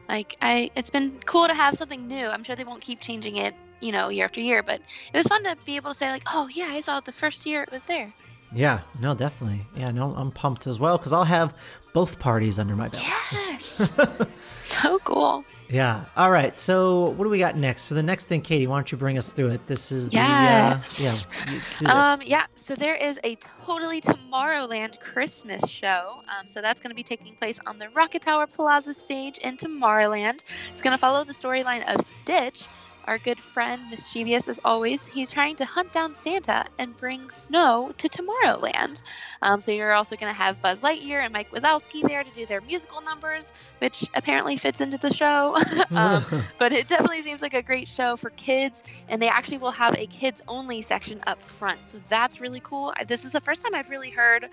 Like 0.09 0.37
I 0.41 0.71
it's 0.75 0.89
been 0.89 1.19
cool 1.25 1.47
to 1.47 1.53
have 1.53 1.75
something 1.75 2.07
new. 2.07 2.25
I'm 2.27 2.43
sure 2.43 2.55
they 2.55 2.63
won't 2.63 2.81
keep 2.81 2.99
changing 2.99 3.37
it, 3.37 3.53
you 3.79 3.91
know, 3.91 4.09
year 4.09 4.25
after 4.25 4.41
year, 4.41 4.63
but 4.63 4.81
it 5.13 5.17
was 5.17 5.27
fun 5.27 5.43
to 5.43 5.55
be 5.65 5.75
able 5.75 5.91
to 5.91 5.97
say 5.97 6.09
like, 6.09 6.23
"Oh, 6.33 6.47
yeah, 6.47 6.67
I 6.69 6.81
saw 6.81 6.97
it 6.97 7.05
the 7.05 7.11
first 7.11 7.45
year 7.45 7.63
it 7.63 7.71
was 7.71 7.83
there." 7.83 8.13
yeah, 8.53 8.81
no, 9.01 9.13
definitely, 9.13 9.65
yeah, 9.75 9.91
no, 9.91 10.13
I'm 10.15 10.31
pumped 10.31 10.65
as 10.67 10.79
well 10.79 10.97
because 10.97 11.11
I'll 11.11 11.25
have 11.25 11.53
both 11.93 12.19
parties 12.19 12.57
under 12.57 12.75
my 12.75 12.87
belt. 12.87 13.03
Yes. 13.03 13.91
so 14.63 14.99
cool. 14.99 15.43
Yeah. 15.69 16.05
All 16.15 16.29
right. 16.31 16.57
So 16.57 17.09
what 17.09 17.23
do 17.23 17.29
we 17.29 17.39
got 17.39 17.57
next? 17.57 17.83
So 17.83 17.95
the 17.95 18.03
next 18.03 18.25
thing, 18.25 18.41
Katie, 18.41 18.67
why 18.67 18.77
don't 18.77 18.91
you 18.91 18.97
bring 18.97 19.17
us 19.17 19.31
through 19.31 19.49
it? 19.49 19.67
This 19.67 19.91
is 19.91 20.13
Yes. 20.13 20.97
the 20.97 21.03
uh, 21.03 21.07
yeah. 21.47 21.53
you 21.53 21.59
do 21.79 21.85
this. 21.85 21.93
Um, 21.93 22.21
yeah, 22.23 22.45
so 22.55 22.75
there 22.75 22.95
is 22.95 23.19
a 23.23 23.35
totally 23.65 24.01
Tomorrowland 24.01 24.99
Christmas 24.99 25.67
show. 25.69 26.21
Um, 26.27 26.47
so 26.47 26.61
that's 26.61 26.79
going 26.81 26.91
to 26.91 26.95
be 26.95 27.03
taking 27.03 27.35
place 27.35 27.59
on 27.65 27.79
the 27.79 27.89
Rocket 27.89 28.21
Tower 28.21 28.47
Plaza 28.47 28.93
stage 28.93 29.37
in 29.39 29.57
Tomorrowland. 29.57 30.43
It's 30.71 30.81
going 30.81 30.91
to 30.95 30.97
follow 30.99 31.23
the 31.23 31.33
storyline 31.33 31.83
of 31.93 32.01
Stitch, 32.05 32.67
our 33.05 33.17
good 33.17 33.39
friend, 33.39 33.89
mischievous 33.89 34.47
as 34.47 34.59
always. 34.65 35.05
He's 35.05 35.31
trying 35.31 35.55
to 35.57 35.65
hunt 35.65 35.91
down 35.91 36.13
Santa 36.13 36.65
and 36.77 36.97
bring 36.97 37.29
snow 37.29 37.91
to 37.97 38.09
Tomorrowland. 38.09 39.01
Um, 39.41 39.61
so 39.61 39.71
you're 39.71 39.93
also 39.93 40.15
going 40.15 40.31
to 40.31 40.37
have 40.37 40.61
Buzz 40.61 40.81
Lightyear 40.81 41.23
and 41.23 41.33
Mike 41.33 41.51
Wazowski 41.51 42.07
there 42.07 42.23
to 42.23 42.31
do 42.31 42.45
their 42.45 42.61
musical 42.61 43.01
numbers, 43.01 43.53
which 43.79 44.05
apparently 44.13 44.57
fits 44.57 44.81
into 44.81 44.97
the 44.97 45.13
show. 45.13 45.55
um, 45.91 46.25
but 46.59 46.71
it 46.71 46.87
definitely 46.87 47.21
seems 47.21 47.41
like 47.41 47.53
a 47.53 47.61
great 47.61 47.87
show 47.87 48.15
for 48.15 48.29
kids 48.31 48.83
and 49.07 49.21
they 49.21 49.27
actually 49.27 49.57
will 49.57 49.71
have 49.71 49.95
a 49.97 50.05
kids 50.07 50.41
only 50.47 50.81
section 50.81 51.21
up 51.27 51.41
front 51.43 51.79
so 51.85 51.99
that's 52.09 52.39
really 52.41 52.61
cool 52.63 52.93
this 53.07 53.25
is 53.25 53.31
the 53.31 53.41
first 53.41 53.63
time 53.63 53.75
i've 53.75 53.89
really 53.89 54.09
heard 54.09 54.49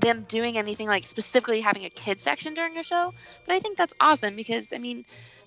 them 0.00 0.24
doing 0.28 0.58
anything 0.58 0.88
like 0.88 1.04
specifically 1.04 1.60
having 1.60 1.84
a 1.84 1.90
kids 1.90 2.22
section 2.22 2.54
during 2.54 2.76
a 2.78 2.82
show 2.82 3.12
but 3.46 3.54
i 3.54 3.58
think 3.58 3.76
that's 3.76 3.94
awesome 4.00 4.34
because 4.34 4.72
i 4.72 4.78
mean 4.78 5.04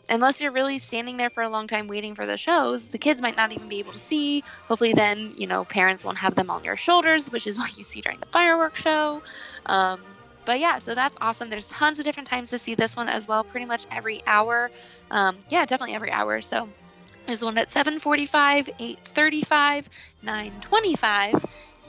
unless 0.10 0.42
you're 0.42 0.52
really 0.52 0.80
standing 0.80 1.18
there 1.18 1.30
for 1.30 1.44
a 1.44 1.50
long 1.50 1.68
time 1.68 1.88
waiting 1.88 2.16
for 2.16 2.26
the 2.26 2.38
shows 2.38 2.90
the 2.90 3.00
kids 3.00 3.22
might 3.22 3.36
not 3.36 3.52
even 3.52 3.68
be 3.68 3.80
able 3.80 3.94
to 3.94 4.00
see. 4.00 4.44
Hopefully 4.68 4.94
then 4.94 5.32
you 5.36 5.48
know 5.48 5.66
parents 5.66 6.04
won't 6.04 6.18
have 6.20 6.36
them 6.36 6.50
on 6.50 6.64
your 6.64 6.76
shoulders 6.78 7.28
which 7.28 7.48
is 7.48 7.58
what 7.60 7.78
you 7.78 7.84
see 7.84 8.02
during 8.02 8.20
the 8.20 8.28
fireworks 8.32 8.82
show. 8.82 9.22
Um, 9.68 10.18
but 10.46 10.60
yeah 10.60 10.80
so 10.80 10.96
that's 10.96 11.18
awesome. 11.22 11.50
There's 11.50 11.68
tons 11.68 12.00
of 12.00 12.06
different 12.06 12.30
times 12.30 12.50
to 12.52 12.60
see 12.60 12.76
this 12.76 12.96
one 12.96 13.10
as 13.10 13.28
well 13.28 13.44
pretty 13.44 13.66
much 13.66 13.86
every 13.92 14.22
hour. 14.28 14.72
Um, 15.12 15.44
yeah 15.50 15.66
definitely 15.66 15.96
every 15.96 16.12
hour. 16.12 16.42
So 16.42 16.74
there's 17.28 17.44
one 17.44 17.58
at 17.58 17.70
7:45, 17.70 18.70
8:35, 18.80 19.88
9:25, 20.22 21.46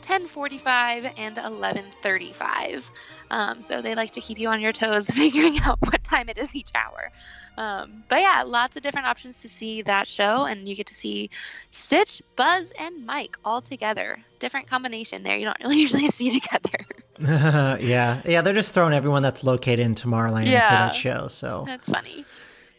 10:45, 0.09 1.13
and 1.19 1.37
11:35. 1.37 2.91
Um, 3.31 3.61
so 3.61 3.83
they 3.83 3.95
like 3.95 4.13
to 4.13 4.23
keep 4.23 4.39
you 4.39 4.49
on 4.49 4.61
your 4.61 4.73
toes, 4.73 5.11
figuring 5.15 5.59
out 5.61 5.79
what 5.83 6.03
time 6.03 6.31
it 6.31 6.39
is 6.39 6.57
each 6.57 6.71
hour. 6.75 7.11
Um, 7.59 8.05
but 8.09 8.21
yeah, 8.21 8.43
lots 8.47 8.77
of 8.77 8.83
different 8.83 9.07
options 9.07 9.43
to 9.43 9.49
see 9.49 9.83
that 9.83 10.07
show, 10.09 10.45
and 10.47 10.67
you 10.67 10.75
get 10.75 10.87
to 10.87 10.95
see 10.95 11.29
Stitch, 11.73 12.23
Buzz, 12.37 12.73
and 12.79 13.05
Mike 13.05 13.37
all 13.45 13.61
together. 13.61 14.19
Different 14.39 14.67
combination 14.67 15.23
there. 15.25 15.37
You 15.37 15.45
don't 15.45 15.59
really 15.63 15.79
usually 15.79 16.09
see 16.09 16.41
together. 16.41 16.79
yeah, 17.83 18.23
yeah, 18.25 18.41
they're 18.41 18.55
just 18.55 18.73
throwing 18.73 18.95
everyone 18.95 19.23
that's 19.23 19.45
located 19.45 19.81
in 19.81 19.95
Tomorrowland 19.95 20.47
into 20.47 20.55
that 20.55 20.95
show. 20.95 21.29
So 21.29 21.65
That's 21.67 21.89
funny. 21.89 22.25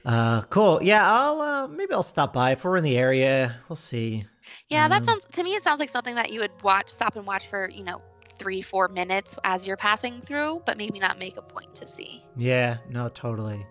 uh, 0.06 0.42
cool. 0.44 0.82
Yeah, 0.82 1.08
I'll 1.08 1.42
uh, 1.42 1.68
maybe 1.68 1.94
I'll 1.94 2.02
stop 2.02 2.34
by 2.34 2.52
if 2.52 2.64
we're 2.64 2.78
in 2.78 2.84
the 2.84 2.98
area. 2.98 3.58
We'll 3.68 3.76
see. 3.76 4.26
Yeah, 4.70 4.88
that 4.88 5.04
mm. 5.04 5.06
sounds 5.06 5.26
to 5.26 5.44
me. 5.44 5.56
It 5.56 5.64
sounds 5.64 5.80
like 5.80 5.90
something 5.90 6.16
that 6.16 6.32
you 6.32 6.40
would 6.42 6.52
watch, 6.64 6.90
stop 6.90 7.16
and 7.16 7.26
watch 7.26 7.48
for 7.48 7.70
you 7.70 7.84
know 7.84 8.02
three, 8.36 8.62
four 8.62 8.88
minutes 8.88 9.38
as 9.44 9.68
you're 9.68 9.78
passing 9.78 10.22
through, 10.22 10.62
but 10.66 10.78
maybe 10.78 11.00
not 11.00 11.20
make 11.20 11.38
a 11.38 11.42
point 11.42 11.76
to 11.76 11.88
see. 11.88 12.24
Yeah, 12.38 12.78
no, 12.90 13.10
totally. 13.10 13.66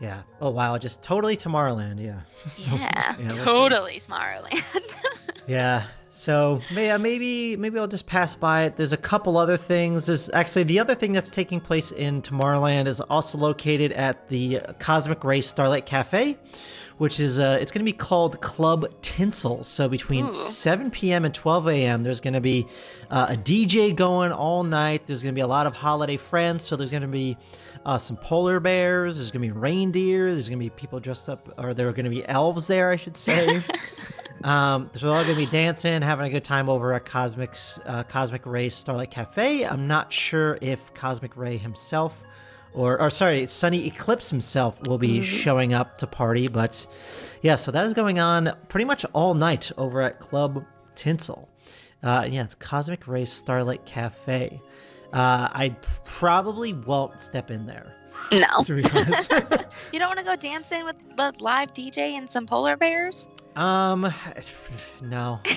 Yeah. 0.00 0.22
Oh 0.40 0.50
wow, 0.50 0.76
just 0.78 1.02
totally 1.02 1.36
Tomorrowland. 1.36 2.02
Yeah. 2.02 2.20
So, 2.48 2.74
yeah, 2.74 3.16
see. 3.16 3.28
totally 3.44 3.98
Tomorrowland. 4.00 4.96
Yeah. 5.46 5.84
So 6.10 6.60
yeah, 6.70 6.96
uh, 6.96 6.98
maybe 6.98 7.56
maybe 7.56 7.78
I'll 7.78 7.88
just 7.88 8.06
pass 8.06 8.36
by 8.36 8.64
it. 8.64 8.76
There's 8.76 8.92
a 8.92 8.98
couple 8.98 9.38
other 9.38 9.56
things. 9.56 10.06
There's 10.06 10.28
actually 10.30 10.64
the 10.64 10.78
other 10.78 10.94
thing 10.94 11.12
that's 11.12 11.30
taking 11.30 11.58
place 11.58 11.90
in 11.90 12.20
Tomorrowland 12.20 12.86
is 12.86 13.00
also 13.00 13.38
located 13.38 13.92
at 13.92 14.28
the 14.28 14.60
Cosmic 14.78 15.24
Ray 15.24 15.40
Starlight 15.40 15.86
Cafe, 15.86 16.36
which 17.02 17.18
is 17.18 17.40
uh, 17.40 17.58
it's 17.60 17.72
going 17.72 17.80
to 17.80 17.84
be 17.84 17.92
called 17.92 18.40
Club 18.40 18.86
Tinsel. 19.02 19.64
So 19.64 19.88
between 19.88 20.26
Ooh. 20.26 20.30
7 20.30 20.88
p.m. 20.92 21.24
and 21.24 21.34
12 21.34 21.66
a.m. 21.66 22.04
there's 22.04 22.20
going 22.20 22.34
to 22.34 22.40
be 22.40 22.64
uh, 23.10 23.26
a 23.30 23.36
DJ 23.36 23.92
going 23.92 24.30
all 24.30 24.62
night. 24.62 25.08
There's 25.08 25.20
going 25.20 25.34
to 25.34 25.36
be 25.36 25.42
a 25.42 25.48
lot 25.48 25.66
of 25.66 25.74
holiday 25.74 26.16
friends. 26.16 26.62
So 26.62 26.76
there's 26.76 26.92
going 26.92 27.02
to 27.02 27.08
be 27.08 27.36
uh, 27.84 27.98
some 27.98 28.16
polar 28.16 28.60
bears. 28.60 29.16
There's 29.16 29.32
going 29.32 29.42
to 29.44 29.52
be 29.52 29.60
reindeer. 29.60 30.30
There's 30.30 30.48
going 30.48 30.60
to 30.60 30.64
be 30.64 30.70
people 30.70 31.00
dressed 31.00 31.28
up, 31.28 31.40
or 31.58 31.74
there 31.74 31.88
are 31.88 31.92
going 31.92 32.04
to 32.04 32.10
be 32.10 32.24
elves 32.24 32.68
there, 32.68 32.92
I 32.92 32.96
should 32.96 33.16
say. 33.16 33.64
Um, 34.44 34.90
so 34.94 35.06
they're 35.06 35.16
all 35.16 35.22
gonna 35.22 35.36
be 35.36 35.46
dancing, 35.46 36.02
having 36.02 36.26
a 36.26 36.30
good 36.30 36.42
time 36.42 36.68
over 36.68 36.92
at 36.94 37.04
Cosmic's 37.04 37.78
uh, 37.86 38.02
Cosmic 38.02 38.44
Ray 38.44 38.70
Starlight 38.70 39.12
Cafe. 39.12 39.64
I'm 39.64 39.86
not 39.86 40.12
sure 40.12 40.58
if 40.60 40.92
Cosmic 40.94 41.36
Ray 41.36 41.58
himself, 41.58 42.20
or 42.74 43.00
or 43.00 43.10
sorry, 43.10 43.46
Sunny 43.46 43.86
Eclipse 43.86 44.30
himself 44.30 44.78
will 44.86 44.98
be 44.98 45.22
showing 45.22 45.72
up 45.74 45.98
to 45.98 46.06
party. 46.06 46.48
But 46.48 46.86
yeah, 47.42 47.56
so 47.56 47.70
that 47.70 47.84
is 47.86 47.94
going 47.94 48.18
on 48.18 48.50
pretty 48.68 48.84
much 48.84 49.04
all 49.12 49.34
night 49.34 49.70
over 49.76 50.00
at 50.02 50.18
Club 50.20 50.64
Tinsel. 50.94 51.48
Uh, 52.02 52.26
yeah, 52.30 52.44
it's 52.44 52.54
Cosmic 52.56 53.06
Ray 53.06 53.24
Starlight 53.24 53.84
Cafe. 53.86 54.60
Uh, 55.12 55.48
I 55.52 55.76
probably 56.04 56.72
won't 56.72 57.20
step 57.20 57.50
in 57.50 57.66
there. 57.66 57.94
no, 58.32 58.62
To 58.64 58.74
be 58.74 58.84
honest. 58.90 59.30
you 59.92 59.98
don't 59.98 60.08
want 60.08 60.18
to 60.18 60.24
go 60.24 60.34
dancing 60.36 60.84
with 60.84 60.96
the 61.16 61.32
live 61.38 61.72
DJ 61.74 62.12
and 62.16 62.28
some 62.30 62.46
polar 62.46 62.76
bears. 62.76 63.28
um, 63.56 64.10
no. 65.02 65.40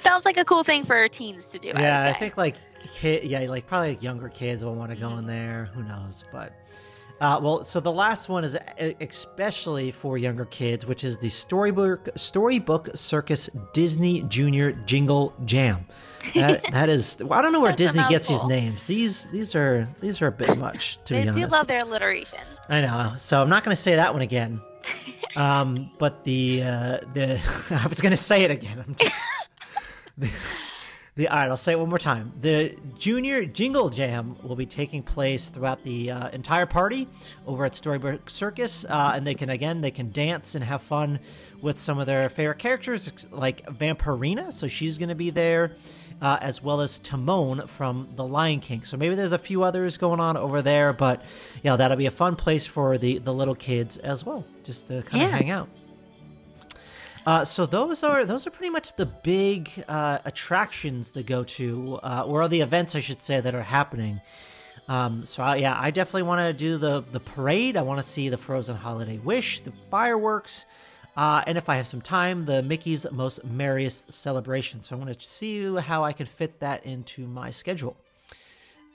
Sounds 0.00 0.24
like 0.24 0.36
a 0.36 0.44
cool 0.44 0.62
thing 0.62 0.84
for 0.84 1.08
teens 1.08 1.50
to 1.50 1.58
do. 1.58 1.68
yeah, 1.68 2.02
I, 2.04 2.10
I 2.10 2.12
think 2.12 2.36
like 2.36 2.54
kid, 2.86 3.24
yeah, 3.24 3.40
like 3.40 3.66
probably 3.66 3.90
like 3.90 4.02
younger 4.02 4.28
kids 4.28 4.64
will 4.64 4.74
want 4.74 4.90
to 4.90 4.96
go 4.96 5.16
in 5.18 5.26
there. 5.26 5.70
Who 5.74 5.82
knows? 5.82 6.24
But 6.32 6.52
uh, 7.20 7.40
well, 7.42 7.64
so 7.64 7.80
the 7.80 7.92
last 7.92 8.28
one 8.28 8.44
is 8.44 8.58
especially 9.00 9.90
for 9.90 10.18
younger 10.18 10.44
kids, 10.44 10.84
which 10.84 11.02
is 11.02 11.16
the 11.16 11.30
storybook 11.30 12.08
Storybook 12.14 12.90
Circus 12.94 13.48
Disney 13.72 14.22
Junior 14.22 14.72
Jingle 14.72 15.32
Jam. 15.46 15.86
That, 16.34 16.64
that 16.72 16.88
is, 16.90 17.18
well, 17.22 17.38
I 17.38 17.42
don't 17.42 17.52
know 17.52 17.60
where 17.60 17.74
Disney 17.74 18.02
gets 18.08 18.28
these 18.28 18.44
names. 18.44 18.84
These 18.84 19.26
these 19.26 19.54
are 19.54 19.88
these 20.00 20.20
are 20.20 20.26
a 20.26 20.32
bit 20.32 20.58
much 20.58 20.98
to 21.06 21.14
me. 21.14 21.20
they 21.20 21.32
be 21.32 21.40
do 21.40 21.46
love 21.46 21.66
their 21.66 21.80
alliteration. 21.80 22.40
I 22.68 22.82
know. 22.82 23.14
So 23.16 23.40
I'm 23.40 23.48
not 23.48 23.64
going 23.64 23.74
to 23.74 23.80
say 23.80 23.96
that 23.96 24.12
one 24.12 24.22
again. 24.22 24.60
Um, 25.34 25.90
but 25.98 26.24
the 26.24 26.62
uh, 26.62 26.98
the 27.12 27.38
I 27.70 27.86
was 27.88 28.00
going 28.00 28.12
to 28.12 28.16
say 28.16 28.44
it 28.44 28.50
again. 28.50 28.82
I'm 28.86 28.94
just 28.94 29.14
the, 31.16 31.28
all 31.28 31.38
right. 31.38 31.48
I'll 31.48 31.56
say 31.56 31.72
it 31.72 31.78
one 31.78 31.88
more 31.88 31.98
time. 31.98 32.32
The 32.40 32.76
Junior 32.98 33.44
Jingle 33.46 33.88
Jam 33.88 34.36
will 34.42 34.54
be 34.56 34.66
taking 34.66 35.02
place 35.02 35.48
throughout 35.48 35.82
the 35.82 36.10
uh, 36.10 36.28
entire 36.28 36.66
party 36.66 37.08
over 37.46 37.64
at 37.64 37.74
Storybook 37.74 38.28
Circus, 38.30 38.84
uh, 38.84 39.12
and 39.14 39.26
they 39.26 39.34
can 39.34 39.48
again 39.50 39.80
they 39.80 39.90
can 39.90 40.12
dance 40.12 40.54
and 40.54 40.62
have 40.64 40.82
fun 40.82 41.18
with 41.62 41.78
some 41.78 41.98
of 41.98 42.06
their 42.06 42.28
favorite 42.28 42.58
characters 42.58 43.26
like 43.30 43.64
Vampirina, 43.66 44.52
so 44.52 44.68
she's 44.68 44.98
going 44.98 45.08
to 45.08 45.14
be 45.14 45.30
there, 45.30 45.72
uh, 46.20 46.36
as 46.42 46.62
well 46.62 46.82
as 46.82 46.98
Timon 46.98 47.66
from 47.66 48.08
The 48.14 48.24
Lion 48.26 48.60
King. 48.60 48.84
So 48.84 48.98
maybe 48.98 49.14
there's 49.14 49.32
a 49.32 49.38
few 49.38 49.62
others 49.62 49.96
going 49.96 50.20
on 50.20 50.36
over 50.36 50.60
there, 50.60 50.92
but 50.92 51.24
yeah, 51.62 51.76
that'll 51.76 51.96
be 51.96 52.06
a 52.06 52.10
fun 52.10 52.36
place 52.36 52.66
for 52.66 52.98
the 52.98 53.18
the 53.20 53.32
little 53.32 53.54
kids 53.54 53.96
as 53.96 54.24
well, 54.24 54.44
just 54.64 54.88
to 54.88 55.02
kind 55.02 55.24
of 55.24 55.30
Yeah. 55.30 55.36
hang 55.38 55.50
out. 55.50 55.68
Uh, 57.26 57.44
so 57.44 57.66
those 57.66 58.04
are 58.04 58.24
those 58.24 58.46
are 58.46 58.50
pretty 58.50 58.70
much 58.70 58.94
the 58.94 59.04
big 59.06 59.68
uh, 59.88 60.18
attractions 60.24 61.10
to 61.10 61.24
go 61.24 61.42
to, 61.42 61.98
uh, 62.04 62.22
or 62.24 62.46
the 62.46 62.60
events, 62.60 62.94
I 62.94 63.00
should 63.00 63.20
say, 63.20 63.40
that 63.40 63.52
are 63.52 63.62
happening. 63.62 64.20
Um, 64.88 65.26
so 65.26 65.42
I, 65.42 65.56
yeah, 65.56 65.76
I 65.76 65.90
definitely 65.90 66.22
want 66.22 66.40
to 66.40 66.52
do 66.52 66.78
the 66.78 67.02
the 67.02 67.18
parade. 67.18 67.76
I 67.76 67.82
want 67.82 67.98
to 67.98 68.04
see 68.04 68.28
the 68.28 68.38
Frozen 68.38 68.76
Holiday 68.76 69.18
Wish, 69.18 69.60
the 69.60 69.72
fireworks, 69.90 70.66
uh, 71.16 71.42
and 71.48 71.58
if 71.58 71.68
I 71.68 71.76
have 71.76 71.88
some 71.88 72.00
time, 72.00 72.44
the 72.44 72.62
Mickey's 72.62 73.10
Most 73.10 73.44
Merriest 73.44 74.12
Celebration. 74.12 74.84
So 74.84 74.94
I'm 74.94 75.02
going 75.02 75.12
to 75.12 75.20
see 75.20 75.74
how 75.74 76.04
I 76.04 76.12
can 76.12 76.26
fit 76.26 76.60
that 76.60 76.86
into 76.86 77.26
my 77.26 77.50
schedule. 77.50 77.96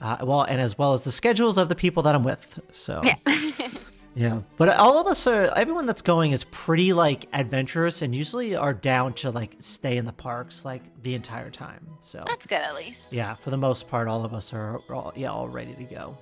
Uh, 0.00 0.16
well, 0.22 0.42
and 0.42 0.60
as 0.60 0.78
well 0.78 0.94
as 0.94 1.02
the 1.02 1.12
schedules 1.12 1.58
of 1.58 1.68
the 1.68 1.76
people 1.76 2.02
that 2.04 2.14
I'm 2.14 2.24
with. 2.24 2.58
So 2.72 3.02
Yeah. 3.04 3.16
yeah, 4.14 4.40
but 4.56 4.68
all 4.70 4.98
of 4.98 5.06
us 5.06 5.26
are 5.26 5.44
everyone 5.56 5.86
that's 5.86 6.02
going 6.02 6.32
is 6.32 6.44
pretty 6.44 6.92
like 6.92 7.26
adventurous 7.32 8.02
and 8.02 8.14
usually 8.14 8.54
are 8.54 8.74
down 8.74 9.14
to 9.14 9.30
like 9.30 9.56
stay 9.60 9.96
in 9.96 10.04
the 10.04 10.12
parks 10.12 10.64
like 10.64 10.82
the 11.02 11.14
entire 11.14 11.50
time. 11.50 11.86
So 12.00 12.22
That's 12.26 12.46
good 12.46 12.60
at 12.60 12.74
least. 12.74 13.12
yeah, 13.12 13.34
for 13.36 13.50
the 13.50 13.56
most 13.56 13.88
part, 13.88 14.08
all 14.08 14.24
of 14.24 14.34
us 14.34 14.52
are 14.52 14.80
all, 14.90 15.12
yeah 15.16 15.30
all 15.30 15.48
ready 15.48 15.74
to 15.74 15.84
go. 15.84 16.18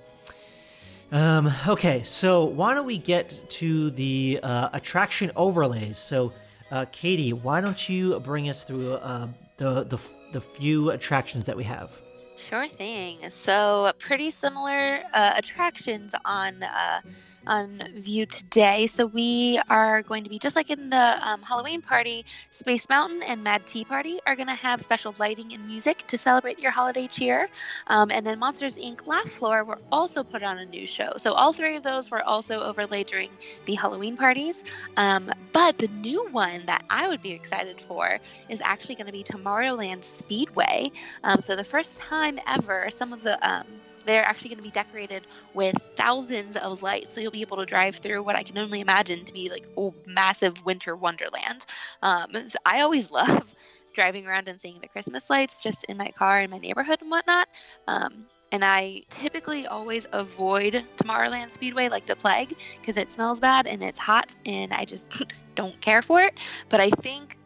Um, 1.11 1.51
okay, 1.67 2.03
so 2.03 2.45
why 2.45 2.73
don't 2.73 2.85
we 2.85 2.97
get 2.97 3.41
to 3.49 3.91
the 3.91 4.39
uh, 4.41 4.69
attraction 4.71 5.29
overlays? 5.35 5.97
So, 5.97 6.31
uh, 6.71 6.85
Katie, 6.93 7.33
why 7.33 7.59
don't 7.59 7.89
you 7.89 8.17
bring 8.21 8.47
us 8.49 8.63
through 8.63 8.93
uh, 8.93 9.27
the 9.57 9.83
the 9.83 9.99
the 10.31 10.39
few 10.39 10.91
attractions 10.91 11.43
that 11.43 11.57
we 11.57 11.65
have? 11.65 11.91
Sure 12.37 12.67
thing. 12.67 13.29
So 13.29 13.91
pretty 13.99 14.31
similar 14.31 15.01
uh, 15.13 15.33
attractions 15.35 16.15
on 16.23 16.63
uh, 16.63 17.01
on 17.47 17.81
view 17.95 18.25
today. 18.25 18.87
So 18.87 19.05
we 19.05 19.59
are 19.69 20.01
going 20.03 20.23
to 20.23 20.29
be 20.29 20.39
just 20.39 20.55
like 20.55 20.69
in 20.69 20.89
the 20.89 21.27
um, 21.27 21.41
Halloween 21.41 21.81
party. 21.81 22.25
Space 22.49 22.87
Mountain 22.89 23.23
and 23.23 23.43
Mad 23.43 23.65
Tea 23.65 23.85
Party 23.85 24.19
are 24.25 24.35
going 24.35 24.47
to 24.47 24.55
have 24.55 24.81
special 24.81 25.15
lighting 25.19 25.53
and 25.53 25.65
music 25.65 26.05
to 26.07 26.17
celebrate 26.17 26.61
your 26.61 26.71
holiday 26.71 27.07
cheer. 27.07 27.49
Um, 27.87 28.11
and 28.11 28.25
then 28.25 28.39
Monsters 28.39 28.77
Inc. 28.77 29.07
Laugh 29.07 29.29
Floor 29.29 29.63
were 29.63 29.79
also 29.91 30.23
put 30.23 30.43
on 30.43 30.59
a 30.59 30.65
new 30.65 30.85
show. 30.85 31.13
So 31.17 31.33
all 31.33 31.53
three 31.53 31.75
of 31.75 31.83
those 31.83 32.11
were 32.11 32.23
also 32.23 32.61
overlaid 32.61 33.07
during 33.07 33.29
the 33.65 33.75
Halloween 33.75 34.15
parties. 34.17 34.63
Um, 34.97 35.31
but 35.51 35.77
the 35.77 35.87
new 35.87 36.27
one 36.31 36.65
that 36.65 36.83
I 36.89 37.07
would 37.07 37.21
be 37.21 37.31
excited 37.31 37.81
for 37.81 38.19
is 38.49 38.61
actually 38.61 38.95
going 38.95 39.07
to 39.07 39.13
be 39.13 39.23
Tomorrowland 39.23 40.03
Speedway. 40.03 40.91
Um, 41.23 41.41
so 41.41 41.55
the 41.55 41.63
first 41.63 41.97
time 41.97 42.39
ever, 42.47 42.89
some 42.91 43.13
of 43.13 43.23
the 43.23 43.37
um, 43.47 43.65
they're 44.05 44.23
actually 44.23 44.49
going 44.49 44.57
to 44.57 44.63
be 44.63 44.71
decorated 44.71 45.27
with 45.53 45.75
thousands 45.95 46.55
of 46.57 46.81
lights. 46.81 47.13
So 47.13 47.21
you'll 47.21 47.31
be 47.31 47.41
able 47.41 47.57
to 47.57 47.65
drive 47.65 47.95
through 47.97 48.23
what 48.23 48.35
I 48.35 48.43
can 48.43 48.57
only 48.57 48.81
imagine 48.81 49.25
to 49.25 49.33
be 49.33 49.49
like 49.49 49.67
a 49.77 49.89
massive 50.05 50.65
winter 50.65 50.95
wonderland. 50.95 51.65
Um, 52.01 52.29
so 52.47 52.57
I 52.65 52.81
always 52.81 53.09
love 53.11 53.53
driving 53.93 54.27
around 54.27 54.47
and 54.47 54.59
seeing 54.59 54.79
the 54.81 54.87
Christmas 54.87 55.29
lights 55.29 55.61
just 55.61 55.83
in 55.85 55.97
my 55.97 56.11
car 56.11 56.41
in 56.41 56.49
my 56.49 56.57
neighborhood 56.57 57.01
and 57.01 57.11
whatnot. 57.11 57.47
Um, 57.87 58.27
and 58.51 58.65
I 58.65 59.03
typically 59.09 59.65
always 59.67 60.07
avoid 60.11 60.85
Tomorrowland 60.97 61.51
Speedway 61.51 61.89
like 61.89 62.05
the 62.05 62.15
plague 62.15 62.57
because 62.79 62.97
it 62.97 63.11
smells 63.11 63.39
bad 63.39 63.65
and 63.65 63.81
it's 63.81 63.99
hot 63.99 64.35
and 64.45 64.73
I 64.73 64.85
just 64.85 65.05
don't 65.55 65.79
care 65.81 66.01
for 66.01 66.21
it. 66.21 66.33
But 66.69 66.81
I 66.81 66.89
think 66.89 67.37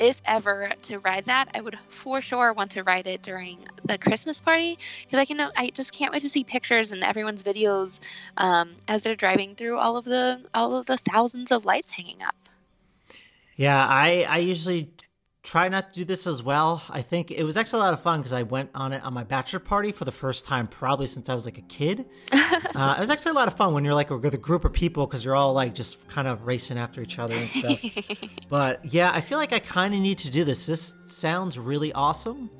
if 0.00 0.20
ever 0.24 0.70
to 0.82 0.98
ride 0.98 1.26
that, 1.26 1.48
I 1.54 1.60
would 1.60 1.78
for 1.88 2.20
sure 2.20 2.52
want 2.52 2.72
to 2.72 2.82
ride 2.82 3.06
it 3.06 3.22
during 3.22 3.58
the 3.84 3.98
Christmas 3.98 4.40
party 4.40 4.78
because 5.04 5.18
I 5.18 5.24
can 5.24 5.40
I 5.56 5.70
just 5.70 5.92
can't 5.92 6.12
wait 6.12 6.22
to 6.22 6.28
see 6.28 6.44
pictures 6.44 6.92
and 6.92 7.02
everyone's 7.04 7.42
videos 7.42 8.00
um, 8.36 8.72
as 8.88 9.02
they're 9.02 9.16
driving 9.16 9.54
through 9.54 9.78
all 9.78 9.96
of 9.96 10.04
the 10.04 10.40
all 10.52 10.76
of 10.76 10.86
the 10.86 10.96
thousands 10.96 11.52
of 11.52 11.64
lights 11.64 11.92
hanging 11.92 12.22
up. 12.22 12.34
Yeah, 13.56 13.86
I 13.86 14.26
I 14.28 14.38
usually 14.38 14.90
try 15.44 15.68
not 15.68 15.90
to 15.90 16.00
do 16.00 16.04
this 16.06 16.26
as 16.26 16.42
well. 16.42 16.82
I 16.88 17.02
think 17.02 17.30
it 17.30 17.44
was 17.44 17.58
actually 17.58 17.80
a 17.80 17.82
lot 17.82 17.92
of 17.92 18.00
fun 18.00 18.20
because 18.20 18.32
I 18.32 18.42
went 18.42 18.70
on 18.74 18.94
it 18.94 19.04
on 19.04 19.12
my 19.12 19.24
bachelor 19.24 19.60
party 19.60 19.92
for 19.92 20.06
the 20.06 20.12
first 20.12 20.46
time, 20.46 20.66
probably 20.66 21.06
since 21.06 21.28
I 21.28 21.34
was 21.34 21.44
like 21.44 21.58
a 21.58 21.62
kid. 21.62 22.06
uh, 22.32 22.94
it 22.96 23.00
was 23.00 23.10
actually 23.10 23.32
a 23.32 23.34
lot 23.34 23.46
of 23.46 23.54
fun 23.54 23.74
when 23.74 23.84
you're 23.84 23.94
like 23.94 24.08
with 24.08 24.32
a 24.32 24.38
group 24.38 24.64
of 24.64 24.72
people 24.72 25.06
because 25.06 25.22
you're 25.22 25.36
all 25.36 25.52
like 25.52 25.74
just 25.74 26.08
kind 26.08 26.26
of 26.26 26.46
racing 26.46 26.78
after 26.78 27.02
each 27.02 27.18
other 27.18 27.34
and 27.34 27.50
stuff. 27.50 27.78
but 28.48 28.82
yeah, 28.86 29.12
I 29.12 29.20
feel 29.20 29.36
like 29.36 29.52
I 29.52 29.58
kind 29.58 29.94
of 29.94 30.00
need 30.00 30.18
to 30.18 30.30
do 30.30 30.44
this. 30.44 30.64
This 30.64 30.96
sounds 31.04 31.58
really 31.58 31.92
awesome. 31.92 32.50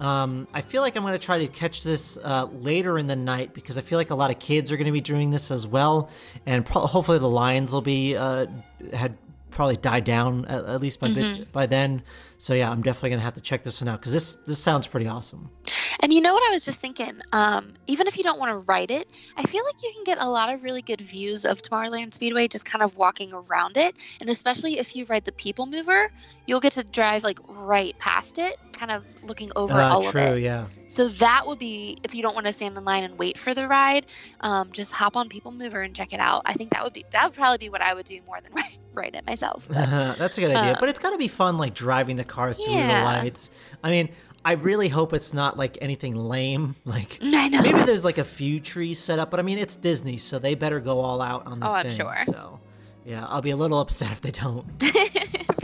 Um, 0.00 0.48
I 0.52 0.60
feel 0.60 0.82
like 0.82 0.96
I'm 0.96 1.04
going 1.04 1.12
to 1.12 1.24
try 1.24 1.38
to 1.38 1.46
catch 1.46 1.84
this 1.84 2.18
uh, 2.22 2.46
later 2.46 2.98
in 2.98 3.06
the 3.06 3.14
night 3.14 3.54
because 3.54 3.78
I 3.78 3.80
feel 3.80 3.96
like 3.96 4.10
a 4.10 4.16
lot 4.16 4.32
of 4.32 4.40
kids 4.40 4.72
are 4.72 4.76
going 4.76 4.86
to 4.86 4.92
be 4.92 5.00
doing 5.00 5.30
this 5.30 5.52
as 5.52 5.68
well, 5.68 6.10
and 6.46 6.66
pro- 6.66 6.86
hopefully 6.86 7.20
the 7.20 7.28
lions 7.28 7.72
will 7.72 7.80
be 7.80 8.16
uh, 8.16 8.46
had 8.92 9.16
probably 9.54 9.76
died 9.76 10.04
down 10.04 10.44
at, 10.46 10.64
at 10.64 10.80
least 10.80 11.00
by 11.00 11.08
bit, 11.08 11.24
mm-hmm. 11.24 11.42
by 11.52 11.66
then. 11.66 12.02
So 12.38 12.52
yeah, 12.54 12.70
I'm 12.70 12.82
definitely 12.82 13.10
going 13.10 13.20
to 13.20 13.24
have 13.24 13.34
to 13.34 13.40
check 13.40 13.62
this 13.62 13.80
one 13.80 13.88
out 13.88 14.00
because 14.00 14.12
this 14.12 14.34
this 14.46 14.58
sounds 14.58 14.86
pretty 14.86 15.06
awesome. 15.06 15.50
And 16.00 16.12
you 16.12 16.20
know 16.20 16.34
what 16.34 16.42
I 16.48 16.52
was 16.52 16.64
just 16.64 16.80
thinking? 16.80 17.20
Um, 17.32 17.74
even 17.86 18.06
if 18.06 18.16
you 18.16 18.24
don't 18.24 18.38
want 18.38 18.50
to 18.52 18.58
ride 18.66 18.90
it, 18.90 19.08
I 19.36 19.44
feel 19.44 19.64
like 19.64 19.82
you 19.82 19.90
can 19.94 20.04
get 20.04 20.18
a 20.18 20.28
lot 20.28 20.52
of 20.52 20.62
really 20.62 20.82
good 20.82 21.00
views 21.00 21.44
of 21.44 21.62
Tomorrowland 21.62 22.12
Speedway 22.14 22.48
just 22.48 22.64
kind 22.64 22.82
of 22.82 22.96
walking 22.96 23.32
around 23.32 23.76
it. 23.76 23.94
And 24.20 24.28
especially 24.28 24.78
if 24.78 24.94
you 24.96 25.04
ride 25.06 25.24
the 25.24 25.32
People 25.32 25.66
Mover, 25.66 26.10
you'll 26.46 26.60
get 26.60 26.72
to 26.74 26.84
drive 26.84 27.22
like 27.24 27.38
right 27.48 27.96
past 27.98 28.38
it, 28.38 28.58
kind 28.76 28.90
of 28.90 29.04
looking 29.22 29.50
over 29.56 29.74
Uh, 29.74 29.88
all 29.90 30.00
true, 30.02 30.08
of 30.08 30.16
it. 30.16 30.30
True, 30.32 30.36
yeah. 30.38 30.66
So 30.88 31.08
that 31.08 31.46
would 31.46 31.58
be 31.58 31.98
if 32.04 32.14
you 32.14 32.22
don't 32.22 32.34
want 32.34 32.46
to 32.46 32.52
stand 32.52 32.76
in 32.76 32.84
line 32.84 33.02
and 33.04 33.18
wait 33.18 33.36
for 33.38 33.52
the 33.54 33.66
ride, 33.66 34.06
um, 34.40 34.70
just 34.72 34.92
hop 34.92 35.16
on 35.16 35.28
People 35.28 35.50
Mover 35.50 35.80
and 35.82 35.94
check 35.94 36.12
it 36.12 36.20
out. 36.20 36.42
I 36.44 36.52
think 36.52 36.70
that 36.70 36.84
would 36.84 36.92
be 36.92 37.04
that 37.10 37.24
would 37.24 37.34
probably 37.34 37.58
be 37.58 37.68
what 37.70 37.82
I 37.82 37.94
would 37.94 38.06
do 38.06 38.20
more 38.26 38.38
than 38.40 38.52
ride, 38.54 38.76
ride 38.92 39.14
it 39.14 39.26
myself. 39.26 39.64
But- 39.68 39.74
That's 40.18 40.38
a 40.38 40.40
good 40.40 40.50
idea. 40.54 40.76
But 40.78 40.88
it's 40.88 40.98
got 41.00 41.10
to 41.10 41.18
be 41.18 41.28
fun, 41.28 41.56
like 41.58 41.74
driving 41.74 42.16
the 42.16 42.24
car 42.24 42.52
through 42.52 42.66
Yeah. 42.72 43.00
the 43.00 43.04
lights. 43.22 43.50
I 43.82 43.90
mean, 43.90 44.10
I 44.44 44.52
really 44.52 44.88
hope 44.88 45.12
it's 45.14 45.32
not 45.32 45.56
like 45.56 45.78
anything 45.80 46.14
lame. 46.14 46.74
Like 46.84 47.18
maybe 47.22 47.82
there's 47.84 48.04
like 48.04 48.18
a 48.18 48.24
few 48.24 48.60
trees 48.60 48.98
set 48.98 49.18
up, 49.18 49.30
but 49.30 49.40
I 49.40 49.42
mean, 49.42 49.58
it's 49.58 49.76
Disney, 49.76 50.18
so 50.18 50.38
they 50.38 50.54
better 50.54 50.80
go 50.80 51.00
all 51.00 51.20
out 51.22 51.46
on 51.46 51.60
this 51.60 51.70
Oh, 51.70 51.74
I'm 51.74 51.82
thing. 51.84 51.96
sure. 51.96 52.16
So 52.26 52.60
yeah, 53.06 53.26
I'll 53.26 53.42
be 53.42 53.50
a 53.50 53.56
little 53.56 53.78
upset 53.84 54.10
if 54.12 54.20
they 54.20 54.30
don't. 54.30 54.64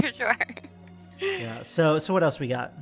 for 0.01 0.13
sure. 0.13 0.37
Yeah. 1.21 1.63
So 1.63 1.99
so 1.99 2.13
what 2.15 2.23
else 2.23 2.41
we 2.41 2.49
got? 2.49 2.73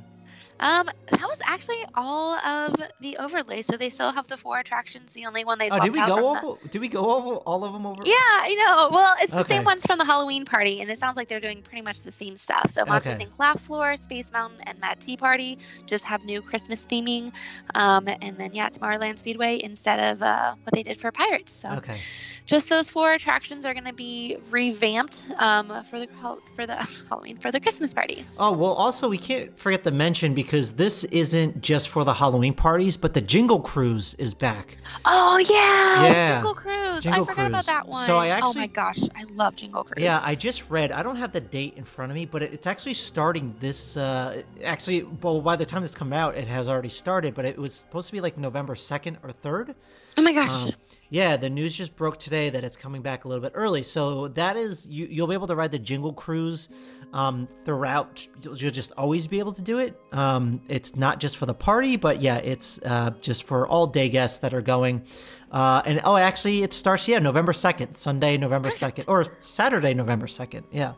Um, 0.59 0.89
that 1.11 1.21
was 1.21 1.41
actually 1.45 1.83
all 1.95 2.35
of 2.39 2.75
the 3.01 3.17
overlay. 3.17 3.61
So 3.61 3.77
they 3.77 3.89
still 3.89 4.11
have 4.11 4.27
the 4.27 4.37
four 4.37 4.59
attractions. 4.59 5.13
The 5.13 5.25
only 5.25 5.45
one 5.45 5.57
they 5.57 5.69
Oh, 5.69 5.79
did 5.79 5.93
we 5.93 5.99
go 6.05 6.29
over? 6.29 6.67
Did 6.69 6.81
we 6.81 6.87
go 6.87 7.11
over 7.11 7.35
all 7.37 7.63
of 7.63 7.73
them 7.73 7.85
over? 7.85 8.01
Yeah, 8.05 8.13
I 8.15 8.53
know. 8.65 8.89
Well, 8.91 9.15
it's 9.21 9.33
the 9.33 9.43
same 9.43 9.63
ones 9.63 9.85
from 9.85 9.97
the 9.97 10.05
Halloween 10.05 10.45
party, 10.45 10.81
and 10.81 10.89
it 10.89 10.99
sounds 10.99 11.17
like 11.17 11.27
they're 11.27 11.39
doing 11.39 11.61
pretty 11.61 11.81
much 11.81 12.03
the 12.03 12.11
same 12.11 12.35
stuff. 12.37 12.71
So 12.71 12.85
Monsters 12.85 13.17
Okay. 13.17 13.25
Inc. 13.25 13.39
Laugh 13.39 13.59
Floor, 13.61 13.95
Space 13.97 14.31
Mountain, 14.31 14.59
and 14.65 14.79
Mad 14.79 14.99
Tea 14.99 15.17
Party 15.17 15.57
just 15.87 16.03
have 16.05 16.23
new 16.25 16.41
Christmas 16.41 16.85
theming. 16.85 17.31
Um, 17.75 18.07
and 18.21 18.37
then 18.37 18.53
yeah, 18.53 18.69
Tomorrowland 18.69 19.19
Speedway 19.19 19.61
instead 19.63 19.99
of 19.99 20.21
uh, 20.21 20.55
what 20.63 20.73
they 20.73 20.83
did 20.83 20.99
for 20.99 21.11
Pirates. 21.11 21.53
So 21.53 21.69
Okay. 21.79 21.97
just 22.45 22.67
those 22.69 22.89
four 22.89 23.13
attractions 23.13 23.65
are 23.65 23.73
going 23.73 23.85
to 23.85 23.93
be 23.93 24.37
revamped 24.49 25.27
um, 25.37 25.67
for 25.89 25.99
the 25.99 26.07
for 26.55 26.65
the 26.65 26.75
Halloween 27.09 27.37
for 27.37 27.51
the 27.51 27.59
Christmas 27.59 27.93
parties. 27.93 28.35
Oh 28.39 28.51
well, 28.51 28.73
also 28.73 29.07
we 29.09 29.17
can't 29.17 29.57
forget 29.57 29.83
to 29.83 29.91
mention 29.91 30.33
because 30.33 30.48
this 30.49 31.03
isn't 31.05 31.61
just 31.61 31.89
for 31.89 32.03
the 32.03 32.13
Halloween 32.15 32.53
parties, 32.55 32.97
but 32.97 33.13
the 33.13 33.21
Jingle 33.21 33.59
Cruise 33.59 34.15
is 34.15 34.33
back. 34.33 34.77
Oh 35.05 35.37
yeah, 35.37 36.03
Yeah. 36.03 36.35
Jingle 36.37 36.55
Cruise. 36.55 37.03
Jingle 37.03 37.23
I 37.23 37.25
forgot 37.27 37.47
about 37.47 37.65
that 37.67 37.87
one. 37.87 38.03
So 38.03 38.17
I 38.17 38.39
oh 38.41 38.53
my 38.53 38.65
gosh, 38.67 38.99
I 39.15 39.25
love 39.33 39.55
Jingle 39.55 39.83
Cruise. 39.83 40.03
Yeah, 40.03 40.19
I 40.23 40.33
just 40.33 40.69
read. 40.71 40.91
I 40.91 41.03
don't 41.03 41.17
have 41.17 41.31
the 41.31 41.41
date 41.41 41.75
in 41.77 41.83
front 41.83 42.11
of 42.11 42.15
me, 42.15 42.25
but 42.25 42.41
it, 42.41 42.51
it's 42.53 42.65
actually 42.65 42.95
starting 42.95 43.53
this. 43.59 43.95
Uh, 43.95 44.41
actually, 44.63 45.03
well, 45.03 45.39
by 45.41 45.55
the 45.55 45.65
time 45.65 45.83
this 45.83 45.93
come 45.93 46.11
out, 46.13 46.35
it 46.35 46.47
has 46.47 46.67
already 46.67 46.89
started. 46.89 47.35
But 47.35 47.45
it 47.45 47.57
was 47.57 47.73
supposed 47.75 48.07
to 48.07 48.13
be 48.13 48.21
like 48.21 48.37
November 48.37 48.73
second 48.73 49.17
or 49.23 49.31
third. 49.31 49.75
oh 50.17 50.21
my 50.23 50.33
gosh. 50.33 50.63
Um, 50.65 50.71
yeah, 51.09 51.37
the 51.37 51.49
news 51.49 51.75
just 51.75 51.95
broke 51.95 52.17
today 52.17 52.49
that 52.51 52.63
it's 52.63 52.77
coming 52.77 53.01
back 53.01 53.25
a 53.25 53.27
little 53.27 53.41
bit 53.41 53.53
early. 53.55 53.81
So 53.83 54.27
that 54.29 54.57
is 54.57 54.87
you, 54.87 55.07
you'll 55.09 55.27
be 55.27 55.33
able 55.33 55.47
to 55.47 55.55
ride 55.55 55.71
the 55.71 55.79
Jingle 55.79 56.13
Cruise 56.13 56.69
um, 57.13 57.47
throughout. 57.65 58.27
You'll 58.43 58.71
just 58.71 58.91
always 58.97 59.27
be 59.27 59.39
able 59.39 59.53
to 59.53 59.61
do 59.61 59.79
it. 59.79 59.99
Um, 60.11 60.61
it's 60.67 60.95
not 60.95 61.19
just 61.19 61.37
for 61.37 61.45
the 61.47 61.53
party, 61.53 61.95
but 61.95 62.21
yeah, 62.21 62.37
it's 62.37 62.79
uh, 62.83 63.11
just 63.21 63.43
for 63.43 63.67
all 63.67 63.87
day 63.87 64.09
guests 64.09 64.39
that 64.39 64.53
are 64.53 64.61
going. 64.61 65.03
Uh, 65.51 65.81
and 65.85 66.01
oh, 66.03 66.15
actually, 66.15 66.61
it 66.61 66.73
starts 66.73 67.07
yeah 67.07 67.17
November 67.19 67.53
second, 67.53 67.95
Sunday, 67.95 68.37
November 68.37 68.69
second, 68.69 69.05
or 69.07 69.25
Saturday, 69.39 69.93
November 69.95 70.27
second. 70.27 70.65
Yeah. 70.71 70.93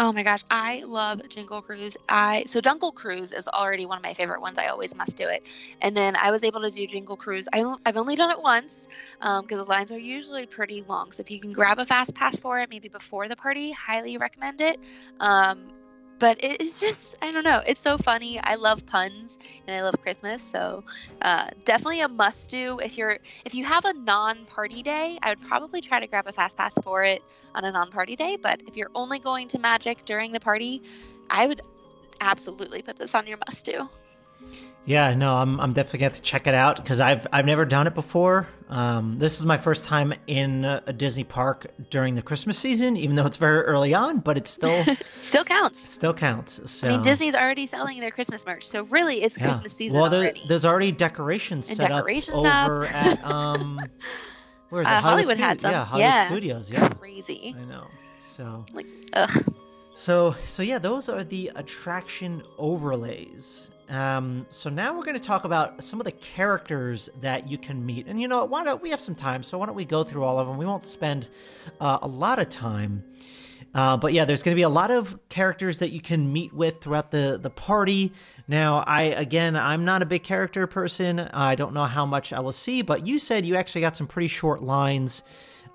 Oh 0.00 0.12
my 0.12 0.22
gosh, 0.22 0.44
I 0.48 0.84
love 0.86 1.20
Jingle 1.28 1.60
Cruise. 1.60 1.96
I 2.08 2.44
so 2.46 2.60
Jungle 2.60 2.92
Cruise 2.92 3.32
is 3.32 3.48
already 3.48 3.84
one 3.84 3.98
of 3.98 4.04
my 4.04 4.14
favorite 4.14 4.40
ones. 4.40 4.56
I 4.56 4.68
always 4.68 4.94
must 4.94 5.16
do 5.16 5.26
it. 5.28 5.46
And 5.80 5.96
then 5.96 6.14
I 6.16 6.30
was 6.30 6.44
able 6.44 6.60
to 6.62 6.70
do 6.70 6.86
Jingle 6.86 7.16
Cruise. 7.16 7.48
I, 7.52 7.64
I've 7.84 7.96
only 7.96 8.14
done 8.14 8.30
it 8.30 8.40
once 8.40 8.86
because 9.20 9.40
um, 9.40 9.46
the 9.58 9.64
lines 9.64 9.90
are 9.90 9.98
usually 9.98 10.46
pretty 10.46 10.82
long. 10.82 11.10
So 11.12 11.20
if 11.22 11.30
you 11.30 11.40
can 11.40 11.52
grab 11.52 11.78
a 11.80 11.86
fast 11.86 12.14
pass 12.14 12.38
for 12.38 12.60
it, 12.60 12.70
maybe 12.70 12.88
before 12.88 13.28
the 13.28 13.36
party, 13.36 13.72
highly 13.72 14.16
recommend 14.16 14.60
it. 14.60 14.78
Um, 15.18 15.72
but 16.18 16.36
it's 16.40 16.80
just 16.80 17.16
I 17.22 17.30
don't 17.30 17.44
know. 17.44 17.62
It's 17.66 17.82
so 17.82 17.98
funny. 17.98 18.40
I 18.40 18.56
love 18.56 18.84
puns 18.86 19.38
and 19.66 19.76
I 19.76 19.82
love 19.82 20.00
Christmas, 20.02 20.42
so 20.42 20.84
uh, 21.22 21.48
definitely 21.64 22.00
a 22.00 22.08
must 22.08 22.50
do. 22.50 22.78
If 22.80 22.98
you're 22.98 23.18
if 23.44 23.54
you 23.54 23.64
have 23.64 23.84
a 23.84 23.92
non 23.94 24.44
party 24.46 24.82
day, 24.82 25.18
I 25.22 25.30
would 25.30 25.40
probably 25.40 25.80
try 25.80 26.00
to 26.00 26.06
grab 26.06 26.26
a 26.26 26.32
fast 26.32 26.56
pass 26.56 26.76
for 26.82 27.04
it 27.04 27.22
on 27.54 27.64
a 27.64 27.72
non 27.72 27.90
party 27.90 28.16
day. 28.16 28.36
But 28.40 28.62
if 28.66 28.76
you're 28.76 28.90
only 28.94 29.18
going 29.18 29.48
to 29.48 29.58
Magic 29.58 30.04
during 30.04 30.32
the 30.32 30.40
party, 30.40 30.82
I 31.30 31.46
would 31.46 31.62
absolutely 32.20 32.82
put 32.82 32.98
this 32.98 33.14
on 33.14 33.26
your 33.26 33.38
must 33.46 33.64
do. 33.64 33.88
Yeah, 34.88 35.12
no, 35.12 35.34
I'm 35.34 35.60
I'm 35.60 35.74
definitely 35.74 35.98
going 35.98 36.12
to 36.12 36.16
have 36.16 36.24
to 36.24 36.26
check 36.26 36.46
it 36.46 36.54
out 36.54 36.76
because 36.76 36.98
I've 36.98 37.26
I've 37.30 37.44
never 37.44 37.66
done 37.66 37.86
it 37.86 37.94
before. 37.94 38.48
Um, 38.70 39.18
this 39.18 39.38
is 39.38 39.44
my 39.44 39.58
first 39.58 39.86
time 39.86 40.14
in 40.26 40.64
a 40.64 40.94
Disney 40.94 41.24
park 41.24 41.66
during 41.90 42.14
the 42.14 42.22
Christmas 42.22 42.58
season, 42.58 42.96
even 42.96 43.14
though 43.14 43.26
it's 43.26 43.36
very 43.36 43.64
early 43.64 43.92
on, 43.92 44.20
but 44.20 44.36
it 44.38 44.46
still 44.46 44.82
still 45.20 45.44
counts. 45.44 45.92
Still 45.92 46.14
counts. 46.14 46.70
So. 46.70 46.88
I 46.88 46.92
mean, 46.92 47.02
Disney's 47.02 47.34
already 47.34 47.66
selling 47.66 48.00
their 48.00 48.10
Christmas 48.10 48.46
merch, 48.46 48.64
so 48.64 48.84
really, 48.84 49.20
it's 49.20 49.36
yeah. 49.36 49.44
Christmas 49.44 49.74
season 49.74 50.00
well, 50.00 50.08
there, 50.08 50.20
already. 50.20 50.42
there's 50.48 50.64
already 50.64 50.90
decorations 50.90 51.68
and 51.68 51.76
set 51.76 51.90
decorations 51.90 52.46
up 52.46 52.70
over 52.70 52.86
at 52.86 53.22
um, 53.26 53.78
where 54.70 54.80
is 54.80 54.88
it? 54.88 54.90
Uh, 54.90 55.00
Hollywood, 55.02 55.38
had 55.38 55.60
some. 55.60 55.70
Yeah, 55.70 55.84
Hollywood 55.84 56.10
yeah. 56.10 56.26
Studios. 56.28 56.70
Yeah, 56.70 56.88
crazy. 56.88 57.54
I 57.58 57.64
know. 57.66 57.88
So 58.20 58.64
like, 58.72 58.86
ugh. 59.12 59.52
So 59.92 60.34
so 60.46 60.62
yeah, 60.62 60.78
those 60.78 61.10
are 61.10 61.24
the 61.24 61.52
attraction 61.56 62.42
overlays. 62.56 63.70
Um, 63.88 64.46
so 64.50 64.68
now 64.68 64.94
we're 64.94 65.04
going 65.04 65.18
to 65.18 65.22
talk 65.22 65.44
about 65.44 65.82
some 65.82 66.00
of 66.00 66.04
the 66.04 66.12
characters 66.12 67.08
that 67.20 67.50
you 67.50 67.56
can 67.56 67.84
meet. 67.86 68.06
And 68.06 68.20
you 68.20 68.28
know, 68.28 68.44
why 68.44 68.64
don't 68.64 68.82
we 68.82 68.90
have 68.90 69.00
some 69.00 69.14
time? 69.14 69.42
So 69.42 69.58
why 69.58 69.66
don't 69.66 69.74
we 69.74 69.84
go 69.84 70.04
through 70.04 70.24
all 70.24 70.38
of 70.38 70.46
them? 70.46 70.58
We 70.58 70.66
won't 70.66 70.84
spend 70.84 71.30
uh, 71.80 71.98
a 72.02 72.08
lot 72.08 72.38
of 72.38 72.48
time. 72.50 73.04
Uh, 73.74 73.96
but 73.96 74.12
yeah, 74.12 74.24
there's 74.24 74.42
going 74.42 74.54
to 74.54 74.58
be 74.58 74.62
a 74.62 74.68
lot 74.68 74.90
of 74.90 75.18
characters 75.28 75.78
that 75.78 75.90
you 75.90 76.00
can 76.00 76.32
meet 76.32 76.52
with 76.52 76.80
throughout 76.80 77.10
the 77.10 77.38
the 77.40 77.50
party. 77.50 78.12
Now, 78.46 78.78
I 78.86 79.02
again, 79.02 79.56
I'm 79.56 79.84
not 79.84 80.00
a 80.02 80.06
big 80.06 80.22
character 80.22 80.66
person. 80.66 81.20
I 81.20 81.54
don't 81.54 81.74
know 81.74 81.84
how 81.84 82.06
much 82.06 82.32
I 82.32 82.40
will 82.40 82.52
see, 82.52 82.82
but 82.82 83.06
you 83.06 83.18
said 83.18 83.44
you 83.44 83.56
actually 83.56 83.82
got 83.82 83.94
some 83.94 84.06
pretty 84.06 84.28
short 84.28 84.62
lines 84.62 85.22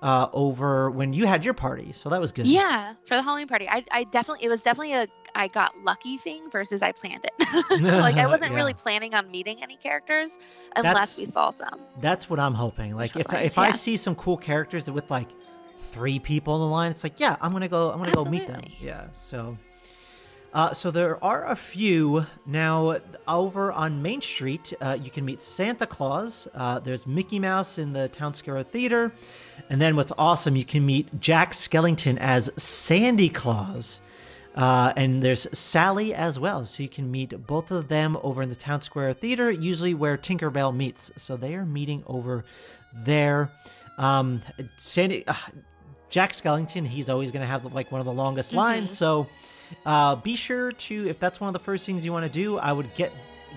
uh, 0.02 0.28
over 0.32 0.90
when 0.90 1.12
you 1.12 1.26
had 1.26 1.44
your 1.44 1.54
party, 1.54 1.92
so 1.92 2.10
that 2.10 2.20
was 2.20 2.32
good. 2.32 2.46
Yeah, 2.46 2.94
for 3.06 3.14
the 3.14 3.22
Halloween 3.22 3.46
party, 3.46 3.68
I, 3.68 3.84
I 3.90 4.04
definitely 4.04 4.44
it 4.44 4.48
was 4.48 4.62
definitely 4.62 4.94
a 4.94 5.06
I 5.34 5.48
got 5.48 5.76
lucky 5.82 6.16
thing 6.16 6.50
versus 6.50 6.82
I 6.82 6.92
planned 6.92 7.24
it. 7.24 7.80
like 7.82 8.16
I 8.16 8.26
wasn't 8.26 8.52
Yeah. 8.52 8.56
really 8.56 8.74
planning 8.74 9.14
on 9.14 9.30
meeting 9.30 9.62
any 9.62 9.76
characters 9.76 10.38
unless 10.76 10.92
That's- 10.94 11.18
we 11.18 11.26
saw 11.26 11.50
some. 11.50 11.80
That's 12.00 12.30
what 12.30 12.38
I'm 12.40 12.54
hoping. 12.54 12.94
Like 12.96 13.16
if 13.16 13.26
Short 13.30 13.42
if 13.44 13.56
lines, 13.56 13.74
I 13.74 13.76
see 13.76 13.96
some 13.96 14.14
cool 14.14 14.36
characters 14.36 14.90
with 14.90 15.10
like 15.10 15.28
three 15.90 16.18
people 16.18 16.54
in 16.56 16.60
the 16.62 16.66
line, 16.68 16.90
it's 16.90 17.04
like 17.04 17.20
yeah, 17.20 17.36
I'm 17.40 17.52
gonna 17.52 17.68
go. 17.68 17.90
I'm 17.90 17.98
gonna 17.98 18.12
go 18.12 18.24
meet 18.24 18.46
them. 18.46 18.62
Yeah. 18.80 19.08
So. 19.12 19.56
Uh, 20.52 20.72
so 20.72 20.92
there 20.92 21.22
are 21.24 21.46
a 21.46 21.56
few 21.56 22.24
now 22.46 22.96
over 23.26 23.72
on 23.72 24.00
Main 24.02 24.22
Street. 24.22 24.72
Uh, 24.80 24.96
you 25.02 25.10
can 25.10 25.24
meet 25.24 25.42
Santa 25.42 25.84
Claus. 25.84 26.46
Uh, 26.54 26.78
there's 26.78 27.08
Mickey 27.08 27.40
Mouse 27.40 27.76
in 27.76 27.92
the 27.92 28.08
Town 28.08 28.32
Square 28.32 28.62
Theater, 28.62 29.12
and 29.68 29.82
then 29.82 29.96
what's 29.96 30.12
awesome, 30.16 30.54
you 30.54 30.64
can 30.64 30.86
meet 30.86 31.18
Jack 31.18 31.54
Skellington 31.54 32.18
as 32.20 32.52
Sandy 32.56 33.28
Claus. 33.28 34.00
Uh, 34.54 34.92
and 34.96 35.22
there's 35.22 35.46
Sally 35.56 36.14
as 36.14 36.38
well. 36.38 36.64
So 36.64 36.82
you 36.82 36.88
can 36.88 37.10
meet 37.10 37.46
both 37.46 37.70
of 37.70 37.88
them 37.88 38.16
over 38.22 38.42
in 38.42 38.48
the 38.48 38.54
Town 38.54 38.80
Square 38.80 39.14
Theater, 39.14 39.50
usually 39.50 39.94
where 39.94 40.16
Tinkerbell 40.16 40.74
meets. 40.74 41.10
So 41.16 41.36
they 41.36 41.54
are 41.54 41.64
meeting 41.64 42.04
over 42.06 42.44
there. 42.94 43.50
Um, 43.98 44.42
Sandy, 44.76 45.26
uh, 45.26 45.34
Jack 46.08 46.32
Skellington, 46.32 46.86
he's 46.86 47.08
always 47.08 47.32
going 47.32 47.40
to 47.40 47.46
have 47.46 47.72
like 47.74 47.90
one 47.90 48.00
of 48.00 48.04
the 48.04 48.12
longest 48.12 48.52
lines. 48.52 48.96
So 48.96 49.26
uh, 49.84 50.16
be 50.16 50.36
sure 50.36 50.70
to, 50.70 51.08
if 51.08 51.18
that's 51.18 51.40
one 51.40 51.48
of 51.48 51.52
the 51.52 51.58
first 51.58 51.84
things 51.84 52.04
you 52.04 52.12
want 52.12 52.24
to 52.24 52.32
do, 52.32 52.58
I 52.58 52.72
would 52.72 52.94
get 52.94 53.12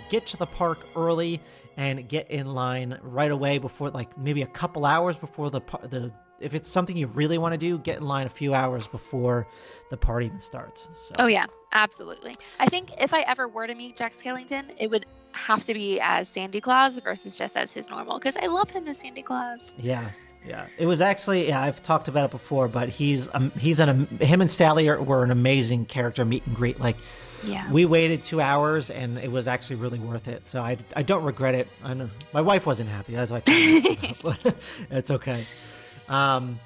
get 0.09 0.27
to 0.27 0.37
the 0.37 0.45
park 0.45 0.79
early 0.95 1.39
and 1.75 2.07
get 2.07 2.31
in 2.31 2.53
line 2.53 2.97
right 3.01 3.29
away 3.29 3.57
before, 3.57 3.91
like 3.91 4.17
maybe 4.17 4.41
a 4.41 4.47
couple 4.47 4.85
hours 4.85 5.17
before 5.17 5.51
the 5.51 5.61
the. 5.83 6.11
If 6.39 6.53
it's 6.53 6.69
something 6.69 6.95
you 6.97 7.07
really 7.07 7.37
want 7.37 7.53
to 7.53 7.57
do, 7.57 7.77
get 7.79 7.97
in 7.97 8.03
line 8.05 8.27
a 8.27 8.29
few 8.29 8.53
hours 8.53 8.87
before 8.87 9.47
the 9.89 9.97
party 9.97 10.27
even 10.27 10.39
starts. 10.39 10.89
So. 10.93 11.15
Oh 11.19 11.27
yeah, 11.27 11.45
absolutely. 11.71 12.35
I 12.59 12.67
think 12.67 13.01
if 13.01 13.13
I 13.13 13.21
ever 13.21 13.47
were 13.47 13.67
to 13.67 13.75
meet 13.75 13.97
Jack 13.97 14.11
Skellington, 14.13 14.73
it 14.79 14.89
would 14.89 15.05
have 15.33 15.65
to 15.65 15.73
be 15.73 15.99
as 15.99 16.27
Sandy 16.29 16.59
Claus 16.61 16.97
versus 16.99 17.35
just 17.37 17.55
as 17.57 17.71
his 17.73 17.89
normal 17.89 18.17
because 18.19 18.37
I 18.37 18.47
love 18.47 18.69
him 18.69 18.87
as 18.87 18.99
Sandy 18.99 19.21
Claus. 19.21 19.75
Yeah, 19.77 20.09
yeah. 20.45 20.67
It 20.77 20.85
was 20.85 21.01
actually 21.01 21.47
yeah. 21.47 21.61
I've 21.61 21.81
talked 21.83 22.07
about 22.07 22.25
it 22.25 22.31
before, 22.31 22.67
but 22.67 22.89
he's 22.89 23.29
um, 23.33 23.51
he's 23.51 23.79
an 23.79 23.89
um, 23.89 24.07
him 24.19 24.41
and 24.41 24.49
Sally 24.51 24.87
are, 24.89 25.01
were 25.01 25.23
an 25.23 25.31
amazing 25.31 25.85
character 25.85 26.23
meet 26.25 26.45
and 26.45 26.55
greet. 26.55 26.79
Like 26.79 26.97
Yeah. 27.43 27.69
we 27.71 27.85
waited 27.85 28.23
two 28.23 28.41
hours, 28.41 28.89
and 28.89 29.17
it 29.19 29.31
was 29.31 29.47
actually 29.47 29.77
really 29.77 29.99
worth 29.99 30.27
it. 30.27 30.47
So 30.47 30.61
I 30.61 30.77
I 30.95 31.03
don't 31.03 31.23
regret 31.23 31.55
it. 31.55 31.67
I 31.83 31.93
know 31.93 32.09
my 32.33 32.41
wife 32.41 32.65
wasn't 32.65 32.89
happy. 32.89 33.13
That's 33.13 33.31
why. 33.31 33.41
I 33.45 34.15
but 34.23 34.55
it's 34.91 35.11
okay. 35.11 35.45
Um. 36.09 36.59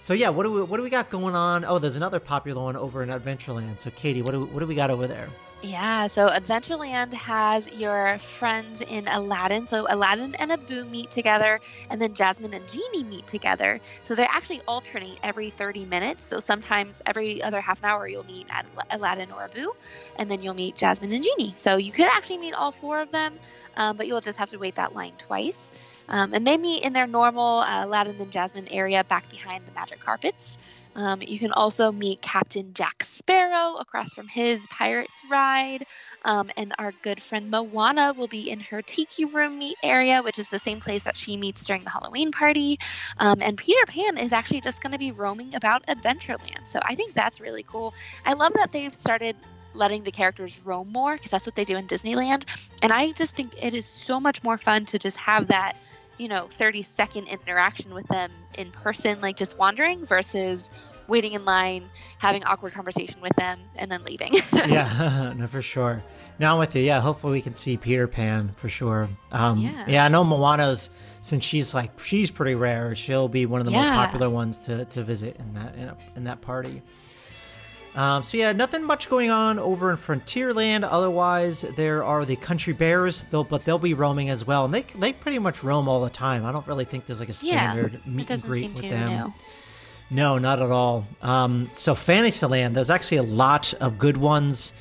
So 0.00 0.12
yeah, 0.12 0.28
what 0.28 0.42
do 0.42 0.52
we 0.52 0.62
what 0.62 0.76
do 0.76 0.82
we 0.82 0.90
got 0.90 1.08
going 1.10 1.34
on? 1.34 1.64
Oh, 1.64 1.78
there's 1.78 1.96
another 1.96 2.20
popular 2.20 2.62
one 2.62 2.76
over 2.76 3.02
in 3.02 3.08
Adventureland. 3.08 3.78
So 3.78 3.90
Katie, 3.90 4.20
what 4.20 4.32
do 4.32 4.40
we, 4.40 4.46
what 4.46 4.60
do 4.60 4.66
we 4.66 4.74
got 4.74 4.90
over 4.90 5.06
there? 5.06 5.28
Yeah, 5.64 6.08
so 6.08 6.28
Adventureland 6.28 7.14
has 7.14 7.72
your 7.72 8.18
friends 8.18 8.82
in 8.82 9.08
Aladdin. 9.08 9.66
So 9.66 9.86
Aladdin 9.88 10.34
and 10.34 10.52
Abu 10.52 10.84
meet 10.84 11.10
together, 11.10 11.58
and 11.88 12.02
then 12.02 12.12
Jasmine 12.12 12.52
and 12.52 12.68
Genie 12.68 13.02
meet 13.02 13.26
together. 13.26 13.80
So 14.02 14.14
they 14.14 14.26
actually 14.26 14.60
alternate 14.68 15.18
every 15.22 15.48
30 15.48 15.86
minutes. 15.86 16.22
So 16.26 16.38
sometimes 16.38 17.00
every 17.06 17.42
other 17.42 17.62
half 17.62 17.78
an 17.78 17.86
hour 17.86 18.06
you'll 18.06 18.26
meet 18.26 18.46
Ad- 18.50 18.66
Aladdin 18.90 19.32
or 19.32 19.44
Abu, 19.44 19.72
and 20.16 20.30
then 20.30 20.42
you'll 20.42 20.52
meet 20.52 20.76
Jasmine 20.76 21.12
and 21.12 21.24
Genie. 21.24 21.54
So 21.56 21.76
you 21.78 21.92
could 21.92 22.08
actually 22.08 22.38
meet 22.38 22.52
all 22.52 22.70
four 22.70 23.00
of 23.00 23.10
them, 23.10 23.38
um, 23.78 23.96
but 23.96 24.06
you'll 24.06 24.20
just 24.20 24.36
have 24.36 24.50
to 24.50 24.58
wait 24.58 24.74
that 24.74 24.94
line 24.94 25.14
twice. 25.16 25.70
Um, 26.08 26.34
and 26.34 26.46
they 26.46 26.56
meet 26.56 26.84
in 26.84 26.92
their 26.92 27.06
normal 27.06 27.60
uh, 27.60 27.86
Aladdin 27.86 28.20
and 28.20 28.30
Jasmine 28.30 28.68
area 28.68 29.04
back 29.04 29.28
behind 29.30 29.66
the 29.66 29.72
magic 29.72 30.00
carpets. 30.00 30.58
Um, 30.96 31.22
you 31.22 31.38
can 31.38 31.50
also 31.52 31.90
meet 31.90 32.22
Captain 32.22 32.72
Jack 32.72 33.02
Sparrow 33.02 33.76
across 33.76 34.14
from 34.14 34.28
his 34.28 34.66
Pirates 34.68 35.22
ride. 35.28 35.84
Um, 36.24 36.50
and 36.56 36.72
our 36.78 36.92
good 37.02 37.22
friend 37.22 37.50
Moana 37.50 38.14
will 38.16 38.28
be 38.28 38.50
in 38.50 38.60
her 38.60 38.80
Tiki 38.82 39.24
Room 39.24 39.58
meet 39.58 39.76
area, 39.82 40.22
which 40.22 40.38
is 40.38 40.50
the 40.50 40.58
same 40.58 40.80
place 40.80 41.04
that 41.04 41.16
she 41.16 41.36
meets 41.36 41.64
during 41.64 41.84
the 41.84 41.90
Halloween 41.90 42.30
party. 42.30 42.78
Um, 43.18 43.40
and 43.40 43.56
Peter 43.56 43.84
Pan 43.86 44.18
is 44.18 44.32
actually 44.32 44.60
just 44.60 44.82
going 44.82 44.92
to 44.92 44.98
be 44.98 45.10
roaming 45.12 45.54
about 45.54 45.84
Adventureland. 45.86 46.66
So 46.66 46.78
I 46.82 46.94
think 46.94 47.14
that's 47.14 47.40
really 47.40 47.64
cool. 47.64 47.92
I 48.24 48.34
love 48.34 48.52
that 48.54 48.70
they've 48.72 48.94
started 48.94 49.36
letting 49.74 50.04
the 50.04 50.12
characters 50.12 50.58
roam 50.64 50.92
more 50.92 51.14
because 51.14 51.32
that's 51.32 51.46
what 51.46 51.56
they 51.56 51.64
do 51.64 51.76
in 51.76 51.86
Disneyland. 51.88 52.44
And 52.82 52.92
I 52.92 53.12
just 53.12 53.34
think 53.34 53.54
it 53.60 53.74
is 53.74 53.86
so 53.86 54.20
much 54.20 54.42
more 54.44 54.56
fun 54.56 54.86
to 54.86 54.98
just 54.98 55.16
have 55.16 55.48
that 55.48 55.76
you 56.18 56.28
know 56.28 56.48
30 56.52 56.82
second 56.82 57.26
interaction 57.28 57.94
with 57.94 58.06
them 58.08 58.30
in 58.56 58.70
person 58.70 59.20
like 59.20 59.36
just 59.36 59.58
wandering 59.58 60.06
versus 60.06 60.70
waiting 61.06 61.32
in 61.32 61.44
line 61.44 61.84
having 62.18 62.42
awkward 62.44 62.72
conversation 62.72 63.20
with 63.20 63.34
them 63.36 63.60
and 63.76 63.90
then 63.92 64.02
leaving 64.04 64.32
yeah, 64.52 65.34
no, 65.36 65.46
for 65.46 65.60
sure. 65.60 66.02
Now 66.38 66.54
I'm 66.54 66.58
with 66.58 66.74
you. 66.74 66.82
Yeah, 66.82 67.00
hopefully 67.00 67.34
we 67.34 67.42
can 67.42 67.52
see 67.54 67.76
Peter 67.76 68.08
Pan 68.08 68.52
for 68.56 68.68
sure. 68.68 69.08
Um, 69.30 69.58
Yeah. 69.58 69.84
yeah, 69.86 70.04
I 70.04 70.08
know 70.08 70.24
Moana's 70.24 70.88
since 71.20 71.44
she's 71.44 71.74
like 71.74 71.98
she's 72.00 72.30
pretty 72.30 72.54
rare. 72.54 72.96
She'll 72.96 73.28
be 73.28 73.44
one 73.46 73.60
of 73.60 73.66
the 73.66 73.72
more 73.72 73.82
popular 73.84 74.30
ones 74.30 74.58
to, 74.60 74.84
to 74.86 75.02
visit 75.04 75.36
in 75.38 75.52
that 75.54 75.74
in, 75.74 75.88
a, 75.88 75.96
in 76.16 76.24
that 76.24 76.40
party. 76.40 76.82
Um, 77.94 78.22
so 78.24 78.36
yeah, 78.36 78.52
nothing 78.52 78.82
much 78.82 79.08
going 79.08 79.30
on 79.30 79.58
over 79.58 79.90
in 79.90 79.96
Frontierland. 79.96 80.86
Otherwise, 80.88 81.62
there 81.76 82.02
are 82.02 82.24
the 82.24 82.34
Country 82.36 82.72
Bears, 82.72 83.24
they'll, 83.30 83.44
but 83.44 83.64
they'll 83.64 83.78
be 83.78 83.94
roaming 83.94 84.30
as 84.30 84.44
well, 84.46 84.64
and 84.64 84.74
they 84.74 84.82
they 84.82 85.12
pretty 85.12 85.38
much 85.38 85.62
roam 85.62 85.88
all 85.88 86.02
the 86.02 86.10
time. 86.10 86.44
I 86.44 86.50
don't 86.52 86.66
really 86.66 86.84
think 86.84 87.06
there's 87.06 87.20
like 87.20 87.28
a 87.28 87.32
standard 87.32 87.94
it 87.94 88.06
meet 88.06 88.28
and 88.30 88.42
greet 88.42 88.74
with 88.74 88.82
them. 88.90 89.32
No, 90.10 90.38
not 90.38 90.60
at 90.60 90.70
all. 90.70 91.06
Um, 91.22 91.68
so 91.72 91.94
Fantasyland, 91.94 92.76
there's 92.76 92.90
actually 92.90 93.18
a 93.18 93.22
lot 93.22 93.72
of 93.74 93.98
good 93.98 94.16
ones 94.16 94.72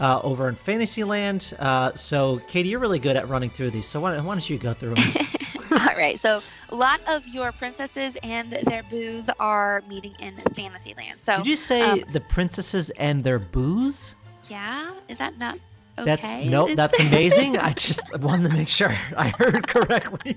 uh, 0.00 0.20
over 0.22 0.48
in 0.48 0.54
Fantasyland. 0.56 1.54
Uh, 1.58 1.92
so 1.94 2.40
Katie, 2.48 2.70
you're 2.70 2.80
really 2.80 2.98
good 2.98 3.16
at 3.16 3.28
running 3.28 3.50
through 3.50 3.70
these. 3.70 3.86
So 3.86 4.00
why, 4.00 4.18
why 4.18 4.34
don't 4.34 4.50
you 4.50 4.58
go 4.58 4.72
through 4.72 4.94
them? 4.94 5.12
all 5.88 5.96
right 5.96 6.18
so 6.20 6.40
a 6.70 6.74
lot 6.74 7.00
of 7.06 7.26
your 7.26 7.52
princesses 7.52 8.16
and 8.22 8.52
their 8.66 8.82
boos 8.84 9.28
are 9.40 9.82
meeting 9.88 10.14
in 10.20 10.34
fantasyland 10.54 11.14
so 11.18 11.38
Did 11.38 11.46
you 11.46 11.56
say 11.56 11.82
um, 11.82 12.04
the 12.12 12.20
princesses 12.20 12.90
and 12.90 13.24
their 13.24 13.38
booze? 13.38 14.16
yeah 14.48 14.92
is 15.08 15.18
that 15.18 15.38
not 15.38 15.58
Okay. 15.98 16.04
That's 16.04 16.34
nope. 16.46 16.70
Is- 16.70 16.76
That's 16.76 16.98
amazing. 17.00 17.58
I 17.58 17.72
just 17.74 18.18
wanted 18.18 18.50
to 18.50 18.56
make 18.56 18.68
sure 18.68 18.88
I 19.16 19.32
heard 19.38 19.68
correctly. 19.68 20.36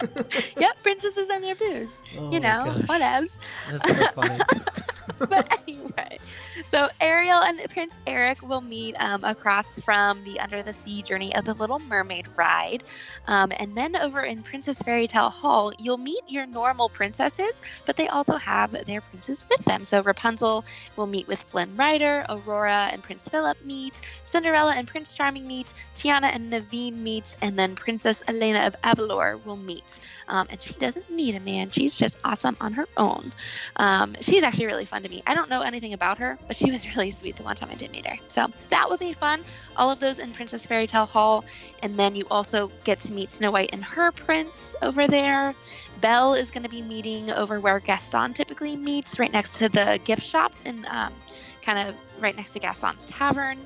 yep, 0.58 0.76
princesses 0.82 1.28
and 1.30 1.44
their 1.44 1.54
booze. 1.54 1.98
Oh 2.18 2.32
you 2.32 2.40
know, 2.40 2.64
gosh. 2.64 2.82
whatevs. 2.82 3.38
That's 3.70 3.98
so 3.98 4.08
funny. 4.08 4.40
but 5.18 5.60
anyway, 5.66 6.18
so 6.66 6.88
Ariel 7.00 7.42
and 7.42 7.60
Prince 7.70 8.00
Eric 8.06 8.42
will 8.42 8.60
meet 8.60 8.94
um, 8.98 9.22
across 9.24 9.78
from 9.78 10.22
the 10.24 10.40
Under 10.40 10.62
the 10.62 10.74
Sea 10.74 11.02
Journey 11.02 11.34
of 11.36 11.44
the 11.44 11.54
Little 11.54 11.78
Mermaid 11.78 12.26
ride. 12.36 12.82
Um, 13.26 13.52
and 13.58 13.76
then 13.76 13.94
over 13.96 14.22
in 14.22 14.42
Princess 14.42 14.82
Fairy 14.82 15.06
Tale 15.06 15.30
Hall, 15.30 15.72
you'll 15.78 15.96
meet 15.98 16.22
your 16.28 16.46
normal 16.46 16.88
princesses, 16.88 17.62
but 17.86 17.96
they 17.96 18.08
also 18.08 18.36
have 18.36 18.72
their 18.86 19.00
princes 19.00 19.46
with 19.48 19.64
them. 19.64 19.84
So 19.84 20.02
Rapunzel 20.02 20.64
will 20.96 21.06
meet 21.06 21.28
with 21.28 21.40
Flynn 21.42 21.76
Rider, 21.76 22.24
Aurora 22.28 22.88
and 22.92 23.02
Prince 23.02 23.28
Philip 23.28 23.56
meet, 23.64 24.00
Cinderella 24.24 24.72
and 24.72 24.88
Prince 24.88 24.97
Charming 25.04 25.46
meet, 25.46 25.74
Tiana 25.94 26.34
and 26.34 26.52
Naveen 26.52 26.94
meet, 26.94 27.36
and 27.40 27.58
then 27.58 27.74
Princess 27.74 28.22
Elena 28.28 28.66
of 28.66 28.76
Avalor 28.82 29.44
will 29.44 29.56
meet. 29.56 30.00
Um, 30.28 30.46
and 30.50 30.60
she 30.60 30.74
doesn't 30.74 31.10
need 31.10 31.34
a 31.34 31.40
man, 31.40 31.70
she's 31.70 31.96
just 31.96 32.16
awesome 32.24 32.56
on 32.60 32.72
her 32.72 32.86
own. 32.96 33.32
Um, 33.76 34.16
she's 34.20 34.42
actually 34.42 34.66
really 34.66 34.84
fun 34.84 35.02
to 35.02 35.08
meet. 35.08 35.22
I 35.26 35.34
don't 35.34 35.50
know 35.50 35.62
anything 35.62 35.92
about 35.92 36.18
her, 36.18 36.38
but 36.46 36.56
she 36.56 36.70
was 36.70 36.86
really 36.96 37.10
sweet 37.10 37.36
the 37.36 37.42
one 37.42 37.56
time 37.56 37.70
I 37.70 37.74
did 37.74 37.90
meet 37.90 38.06
her. 38.06 38.18
So 38.28 38.48
that 38.68 38.88
would 38.88 39.00
be 39.00 39.12
fun. 39.12 39.44
All 39.76 39.90
of 39.90 40.00
those 40.00 40.18
in 40.18 40.32
Princess 40.32 40.66
Fairy 40.66 40.86
Tale 40.86 41.06
Hall. 41.06 41.44
And 41.82 41.98
then 41.98 42.14
you 42.14 42.24
also 42.30 42.70
get 42.84 43.00
to 43.02 43.12
meet 43.12 43.32
Snow 43.32 43.50
White 43.50 43.70
and 43.72 43.84
her 43.84 44.12
prince 44.12 44.74
over 44.82 45.06
there. 45.06 45.54
Belle 46.00 46.34
is 46.34 46.50
going 46.50 46.62
to 46.62 46.68
be 46.68 46.82
meeting 46.82 47.30
over 47.30 47.60
where 47.60 47.80
Gaston 47.80 48.34
typically 48.34 48.76
meets, 48.76 49.18
right 49.18 49.32
next 49.32 49.58
to 49.58 49.68
the 49.68 50.00
gift 50.04 50.22
shop 50.22 50.54
and 50.64 50.86
um, 50.86 51.12
kind 51.68 51.86
of 51.86 51.94
right 52.18 52.34
next 52.34 52.52
to 52.52 52.60
Gaston's 52.60 53.04
tavern. 53.06 53.58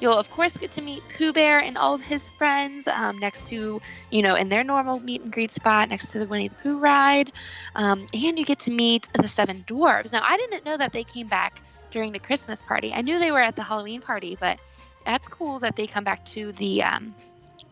You'll, 0.00 0.14
of 0.14 0.30
course, 0.30 0.56
get 0.56 0.70
to 0.72 0.80
meet 0.82 1.02
Pooh 1.16 1.30
Bear 1.30 1.58
and 1.58 1.76
all 1.76 1.94
of 1.94 2.00
his 2.00 2.30
friends 2.30 2.88
um, 2.88 3.18
next 3.18 3.48
to, 3.48 3.82
you 4.10 4.22
know, 4.22 4.34
in 4.34 4.48
their 4.48 4.64
normal 4.64 4.98
meet 4.98 5.20
and 5.20 5.30
greet 5.30 5.52
spot 5.52 5.90
next 5.90 6.08
to 6.12 6.18
the 6.18 6.26
Winnie 6.26 6.48
the 6.48 6.54
Pooh 6.62 6.78
ride. 6.78 7.32
Um, 7.74 8.06
and 8.14 8.38
you 8.38 8.46
get 8.46 8.60
to 8.60 8.70
meet 8.70 9.10
the 9.12 9.28
seven 9.28 9.62
dwarves. 9.66 10.12
Now, 10.12 10.22
I 10.24 10.38
didn't 10.38 10.64
know 10.64 10.78
that 10.78 10.92
they 10.92 11.04
came 11.04 11.28
back 11.28 11.60
during 11.90 12.12
the 12.12 12.18
Christmas 12.18 12.62
party. 12.62 12.94
I 12.94 13.02
knew 13.02 13.18
they 13.18 13.30
were 13.30 13.42
at 13.42 13.56
the 13.56 13.62
Halloween 13.62 14.00
party, 14.00 14.38
but 14.40 14.58
that's 15.04 15.28
cool 15.28 15.58
that 15.58 15.76
they 15.76 15.86
come 15.86 16.04
back 16.04 16.24
to 16.26 16.52
the 16.52 16.82
um, 16.82 17.14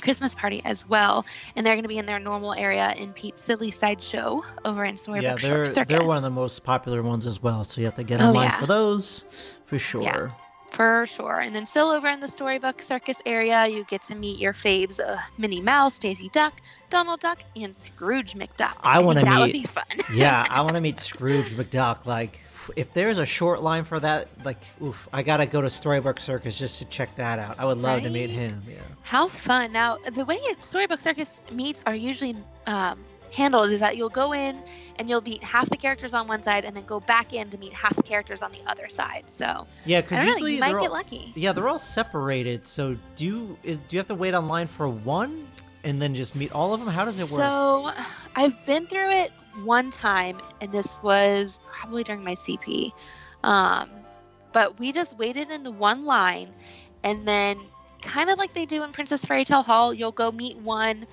Christmas 0.03 0.35
party 0.35 0.61
as 0.67 0.87
well. 0.87 1.25
And 1.57 1.65
they're 1.65 1.75
going 1.75 1.85
to 1.85 1.89
be 1.89 1.99
in 1.99 2.05
their 2.05 2.19
normal 2.19 2.53
area 2.53 2.93
in 2.99 3.15
Pete's 3.15 3.41
Silly 3.41 3.71
Sideshow 3.71 4.45
over 4.67 4.85
in 4.85 4.99
Storybook 4.99 5.25
yeah, 5.25 5.31
Short 5.39 5.43
they're 5.43 5.67
Circus. 5.67 5.89
they're 5.97 6.07
one 6.07 6.19
of 6.19 6.23
the 6.25 6.31
most 6.31 6.63
popular 6.63 7.03
ones 7.03 7.25
as 7.27 7.43
well. 7.43 7.65
So 7.65 7.81
you 7.81 7.87
have 7.87 7.95
to 7.95 8.05
get 8.05 8.21
Oh, 8.21 8.33
line 8.33 8.49
yeah. 8.51 8.61
for 8.61 8.67
those 8.67 9.25
for 9.69 9.79
sure. 9.79 10.03
Yeah, 10.03 10.31
For 10.71 11.07
sure. 11.07 11.41
And 11.41 11.55
then 11.55 11.67
still 11.67 11.91
over 11.91 12.09
in 12.09 12.21
the 12.21 12.29
Storybook 12.29 12.81
Circus 12.81 13.21
area, 13.27 13.67
you 13.67 13.85
get 13.85 14.03
to 14.05 14.15
meet 14.15 14.39
your 14.39 14.55
faves 14.55 14.99
uh, 14.99 15.19
Minnie 15.37 15.61
Mouse, 15.61 15.99
Daisy 15.99 16.31
Duck, 16.31 16.55
Donald 16.91 17.21
Duck, 17.21 17.39
and 17.55 17.77
Scrooge 17.77 18.35
McDuck. 18.35 18.77
I 18.81 18.99
wanna 19.01 19.23
meet. 19.23 19.31
That 19.31 19.41
would 19.41 19.53
be 19.53 19.65
fun. 19.65 19.85
yeah, 20.13 20.47
I 20.49 20.63
want 20.63 20.75
to 20.75 20.81
meet 20.81 21.01
Scrooge 21.01 21.51
McDuck. 21.51 22.07
Like, 22.07 22.41
if 22.77 22.93
there's 22.95 23.19
a 23.19 23.27
short 23.27 23.63
line 23.63 23.85
for 23.85 24.01
that, 24.01 24.29
like, 24.45 24.63
oof, 24.83 25.09
I 25.13 25.23
gotta 25.23 25.47
go 25.47 25.61
to 25.61 25.69
Storybook 25.71 26.19
Circus 26.19 26.59
just 26.59 26.79
to 26.79 26.87
check 26.87 27.15
that 27.17 27.39
out. 27.39 27.59
I 27.59 27.65
would 27.67 27.79
love 27.79 28.03
to 28.03 28.11
meet 28.11 28.31
him. 28.31 28.63
Yeah. 28.67 28.77
How 29.03 29.29
fun. 29.29 29.73
Now, 29.73 29.99
the 29.99 30.25
way 30.25 30.39
Storybook 30.63 31.01
Circus 31.01 31.43
meets 31.53 31.83
are 31.87 31.95
usually 31.95 32.37
um, 32.67 33.05
handled 33.33 33.71
is 33.71 33.81
that 33.81 33.97
you'll 33.97 34.09
go 34.09 34.33
in 34.33 34.61
and 34.97 35.09
you'll 35.09 35.21
meet 35.23 35.43
half 35.45 35.69
the 35.71 35.77
characters 35.77 36.15
on 36.15 36.27
one 36.27 36.43
side 36.43 36.65
and 36.65 36.77
then 36.77 36.85
go 36.85 37.01
back 37.01 37.33
in 37.33 37.51
to 37.51 37.59
meet 37.59 37.73
half 37.73 37.95
the 37.95 38.03
characters 38.03 38.43
on 38.43 38.51
the 38.53 38.61
other 38.67 38.89
side. 38.89 39.25
So, 39.31 39.67
Yeah, 39.85 40.01
because 40.01 40.19
don't 40.19 40.27
know, 40.27 40.33
usually 40.33 40.55
you 40.55 40.61
might 40.61 40.73
they're 40.73 40.81
get 40.81 40.93
lucky. 40.93 41.33
yeah 41.37 41.53
they're 41.53 41.69
all 41.69 41.79
separated. 41.79 42.67
So 42.67 42.97
do 43.17 43.25
you 43.25 43.59
is 43.63 43.81
do 43.81 43.97
you 43.97 44.01
have 44.01 44.09
to 44.09 44.15
wait 44.15 44.35
online 44.35 44.67
for 44.67 44.89
one 44.89 45.47
and 45.85 46.03
then 46.03 46.15
just 46.15 46.37
meet 46.37 46.53
all 46.53 46.75
of 46.75 46.85
them? 46.85 46.93
How 46.93 47.05
does 47.05 47.21
it 47.21 47.31
work? 47.33 47.41
So, 47.41 47.93
I've 48.35 48.55
been 48.67 48.87
through 48.87 49.11
it 49.11 49.31
one 49.65 49.91
time, 49.91 50.41
and 50.61 50.73
this 50.73 50.97
was 51.03 51.61
probably 51.71 52.03
during 52.05 52.25
my 52.25 52.35
CP. 52.35 52.93
Um, 53.45 53.89
but 54.53 54.79
we 54.81 54.91
just 54.93 55.17
waited 55.19 55.51
in 55.51 55.63
the 55.63 55.71
one 55.71 56.05
line, 56.05 56.53
and 57.05 57.27
then 57.27 57.59
kind 58.03 58.29
of 58.31 58.39
like 58.39 58.53
they 58.55 58.67
do 58.67 58.83
in 58.83 58.91
Princess 58.93 59.25
Fairy 59.25 59.45
Tale 59.45 59.63
Hall, 59.63 59.95
you'll 59.95 60.13
go 60.13 60.33
meet 60.33 60.57
one, 60.59 61.07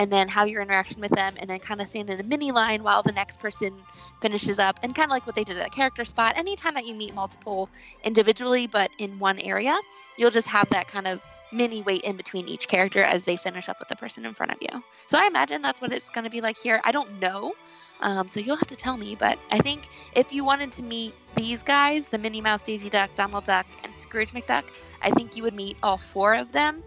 and 0.00 0.10
then 0.10 0.28
have 0.28 0.48
your 0.48 0.62
interaction 0.62 0.98
with 0.98 1.10
them, 1.10 1.34
and 1.36 1.50
then 1.50 1.58
kind 1.58 1.78
of 1.82 1.86
stand 1.86 2.08
in 2.08 2.18
a 2.18 2.22
mini 2.22 2.50
line 2.50 2.82
while 2.82 3.02
the 3.02 3.12
next 3.12 3.38
person 3.38 3.74
finishes 4.22 4.58
up, 4.58 4.80
and 4.82 4.94
kind 4.94 5.04
of 5.04 5.10
like 5.10 5.26
what 5.26 5.36
they 5.36 5.44
did 5.44 5.58
at 5.58 5.70
character 5.72 6.06
spot. 6.06 6.38
Anytime 6.38 6.72
that 6.72 6.86
you 6.86 6.94
meet 6.94 7.14
multiple 7.14 7.68
individually, 8.02 8.66
but 8.66 8.90
in 8.96 9.18
one 9.18 9.38
area, 9.40 9.78
you'll 10.16 10.30
just 10.30 10.48
have 10.48 10.70
that 10.70 10.88
kind 10.88 11.06
of 11.06 11.20
mini 11.52 11.82
wait 11.82 12.00
in 12.04 12.16
between 12.16 12.48
each 12.48 12.66
character 12.66 13.02
as 13.02 13.26
they 13.26 13.36
finish 13.36 13.68
up 13.68 13.78
with 13.78 13.88
the 13.88 13.96
person 13.96 14.24
in 14.24 14.32
front 14.32 14.50
of 14.50 14.58
you. 14.62 14.82
So 15.08 15.18
I 15.18 15.26
imagine 15.26 15.60
that's 15.60 15.82
what 15.82 15.92
it's 15.92 16.08
going 16.08 16.24
to 16.24 16.30
be 16.30 16.40
like 16.40 16.56
here. 16.56 16.80
I 16.82 16.92
don't 16.92 17.20
know. 17.20 17.52
Um, 18.00 18.26
so 18.26 18.40
you'll 18.40 18.56
have 18.56 18.68
to 18.68 18.76
tell 18.76 18.96
me. 18.96 19.16
But 19.16 19.38
I 19.50 19.58
think 19.58 19.88
if 20.14 20.32
you 20.32 20.44
wanted 20.44 20.72
to 20.72 20.82
meet 20.82 21.12
these 21.36 21.62
guys, 21.62 22.08
the 22.08 22.16
Minnie 22.16 22.40
Mouse, 22.40 22.64
Daisy 22.64 22.88
Duck, 22.88 23.10
Donald 23.16 23.44
Duck, 23.44 23.66
and 23.84 23.94
Scrooge 23.98 24.30
McDuck, 24.30 24.64
I 25.02 25.10
think 25.10 25.36
you 25.36 25.42
would 25.42 25.54
meet 25.54 25.76
all 25.82 25.98
four 25.98 26.36
of 26.36 26.52
them 26.52 26.82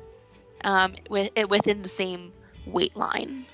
um, 0.63 0.95
with, 1.11 1.29
within 1.47 1.83
the 1.83 1.89
same 1.89 2.31
wait 2.65 2.95
line. 2.95 3.45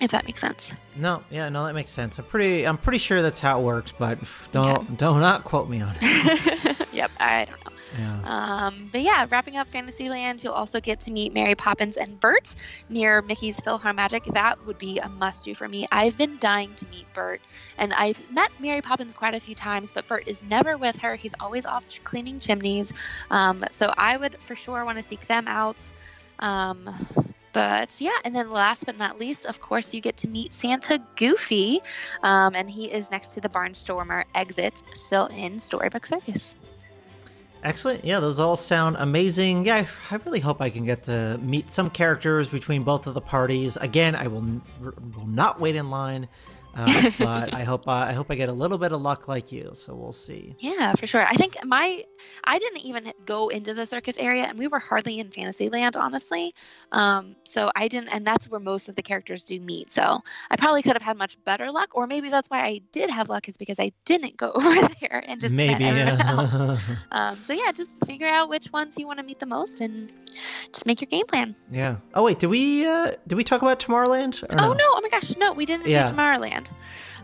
If 0.00 0.10
that 0.10 0.26
makes 0.26 0.40
sense. 0.40 0.72
No, 0.96 1.22
yeah, 1.30 1.48
no, 1.48 1.64
that 1.66 1.74
makes 1.74 1.90
sense. 1.90 2.18
I'm 2.18 2.24
pretty 2.24 2.66
I'm 2.66 2.76
pretty 2.76 2.98
sure 2.98 3.22
that's 3.22 3.38
how 3.38 3.60
it 3.60 3.62
works, 3.62 3.92
but 3.96 4.18
don't 4.50 4.98
don't 4.98 5.20
not 5.20 5.44
quote 5.44 5.68
me 5.68 5.80
on 5.80 5.94
it. 6.00 6.88
yep, 6.92 7.10
I 7.20 7.44
don't 7.44 7.64
know. 7.64 7.70
Yeah. 7.98 8.20
Um, 8.24 8.88
but 8.90 9.02
yeah, 9.02 9.26
wrapping 9.30 9.56
up 9.56 9.68
Fantasyland, 9.68 10.42
you'll 10.42 10.52
also 10.52 10.80
get 10.80 11.00
to 11.02 11.12
meet 11.12 11.32
Mary 11.32 11.54
Poppins 11.54 11.96
and 11.96 12.18
Bert 12.18 12.54
near 12.88 13.22
Mickey's 13.22 13.60
PhilharMagic. 13.60 14.32
That 14.34 14.64
would 14.66 14.78
be 14.78 14.98
a 14.98 15.08
must 15.08 15.44
do 15.44 15.54
for 15.54 15.68
me. 15.68 15.86
I've 15.92 16.16
been 16.16 16.36
dying 16.38 16.74
to 16.74 16.86
meet 16.88 17.06
Bert, 17.12 17.40
and 17.78 17.92
I've 17.92 18.28
met 18.32 18.50
Mary 18.58 18.82
Poppins 18.82 19.12
quite 19.12 19.34
a 19.34 19.40
few 19.40 19.54
times, 19.54 19.92
but 19.92 20.08
Bert 20.08 20.26
is 20.26 20.42
never 20.42 20.76
with 20.76 20.96
her. 20.98 21.14
He's 21.14 21.34
always 21.38 21.64
off 21.66 21.84
cleaning 22.02 22.40
chimneys. 22.40 22.92
Um, 23.30 23.64
so 23.70 23.94
I 23.96 24.16
would 24.16 24.42
for 24.42 24.56
sure 24.56 24.84
want 24.84 24.98
to 24.98 25.02
seek 25.02 25.26
them 25.28 25.46
out. 25.46 25.92
Um, 26.40 26.90
but 27.54 27.98
yeah, 28.00 28.18
and 28.24 28.36
then 28.36 28.50
last 28.50 28.84
but 28.84 28.98
not 28.98 29.18
least, 29.18 29.46
of 29.46 29.60
course, 29.60 29.94
you 29.94 30.02
get 30.02 30.18
to 30.18 30.28
meet 30.28 30.52
Santa 30.52 31.00
Goofy, 31.16 31.80
um, 32.22 32.54
and 32.54 32.68
he 32.68 32.92
is 32.92 33.10
next 33.10 33.28
to 33.34 33.40
the 33.40 33.48
Barnstormer 33.48 34.24
exit, 34.34 34.82
still 34.92 35.26
in 35.26 35.60
Storybook 35.60 36.04
Circus. 36.04 36.56
Excellent. 37.62 38.04
Yeah, 38.04 38.20
those 38.20 38.38
all 38.40 38.56
sound 38.56 38.96
amazing. 38.98 39.64
Yeah, 39.64 39.76
I, 39.76 40.14
I 40.14 40.18
really 40.26 40.40
hope 40.40 40.60
I 40.60 40.68
can 40.68 40.84
get 40.84 41.04
to 41.04 41.38
meet 41.40 41.72
some 41.72 41.88
characters 41.88 42.50
between 42.50 42.82
both 42.82 43.06
of 43.06 43.14
the 43.14 43.22
parties. 43.22 43.78
Again, 43.78 44.14
I 44.14 44.26
will, 44.26 44.60
will 44.82 45.26
not 45.26 45.60
wait 45.60 45.74
in 45.74 45.88
line, 45.88 46.28
uh, 46.76 47.10
but 47.18 47.54
I 47.54 47.64
hope 47.64 47.86
uh, 47.88 47.92
I 47.92 48.12
hope 48.12 48.30
I 48.30 48.34
get 48.34 48.48
a 48.48 48.52
little 48.52 48.78
bit 48.78 48.92
of 48.92 49.00
luck 49.02 49.28
like 49.28 49.52
you. 49.52 49.70
So 49.74 49.94
we'll 49.94 50.12
see. 50.12 50.54
Yeah, 50.58 50.92
for 50.94 51.06
sure. 51.06 51.22
I 51.22 51.34
think 51.34 51.56
my 51.64 52.02
I 52.44 52.58
didn't 52.58 52.80
even 52.84 53.12
go 53.26 53.48
into 53.48 53.74
the 53.74 53.86
circus 53.86 54.16
area, 54.18 54.44
and 54.44 54.58
we 54.58 54.66
were 54.68 54.78
hardly 54.78 55.18
in 55.18 55.30
Fantasyland, 55.30 55.96
honestly. 55.96 56.54
Um, 56.92 57.36
so 57.44 57.70
I 57.76 57.88
didn't, 57.88 58.08
and 58.08 58.26
that's 58.26 58.48
where 58.48 58.60
most 58.60 58.88
of 58.88 58.94
the 58.96 59.02
characters 59.02 59.44
do 59.44 59.60
meet. 59.60 59.92
So 59.92 60.20
I 60.50 60.56
probably 60.56 60.82
could 60.82 60.94
have 60.94 61.02
had 61.02 61.16
much 61.16 61.36
better 61.44 61.70
luck, 61.70 61.90
or 61.94 62.06
maybe 62.06 62.28
that's 62.30 62.48
why 62.50 62.62
I 62.64 62.80
did 62.92 63.10
have 63.10 63.28
luck 63.28 63.48
is 63.48 63.56
because 63.56 63.78
I 63.80 63.92
didn't 64.04 64.36
go 64.36 64.50
over 64.54 64.88
there 65.00 65.24
and 65.26 65.40
just 65.40 65.54
met 65.54 65.78
Maybe. 65.78 65.84
everyone 66.00 66.20
else. 66.26 66.80
Um, 67.12 67.36
so 67.36 67.52
yeah, 67.52 67.72
just 67.72 68.04
figure 68.06 68.28
out 68.28 68.48
which 68.48 68.72
ones 68.72 68.96
you 68.98 69.06
want 69.06 69.18
to 69.18 69.24
meet 69.24 69.38
the 69.38 69.46
most, 69.46 69.80
and 69.80 70.10
just 70.72 70.86
make 70.86 71.00
your 71.00 71.08
game 71.08 71.26
plan. 71.26 71.54
yeah. 71.70 71.96
Oh 72.14 72.24
wait, 72.24 72.38
did 72.38 72.48
we 72.48 72.86
uh 72.86 73.12
did 73.26 73.36
we 73.36 73.44
talk 73.44 73.62
about 73.62 73.78
Tomorrowland? 73.80 74.42
Or 74.42 74.48
Oh 74.60 74.72
no! 74.72 74.84
Oh 74.84 75.00
my 75.02 75.08
gosh! 75.08 75.36
No, 75.36 75.52
we 75.52 75.66
didn't 75.66 75.86
Yeah. 75.88 76.10
do 76.10 76.16
Tomorrowland. 76.16 76.63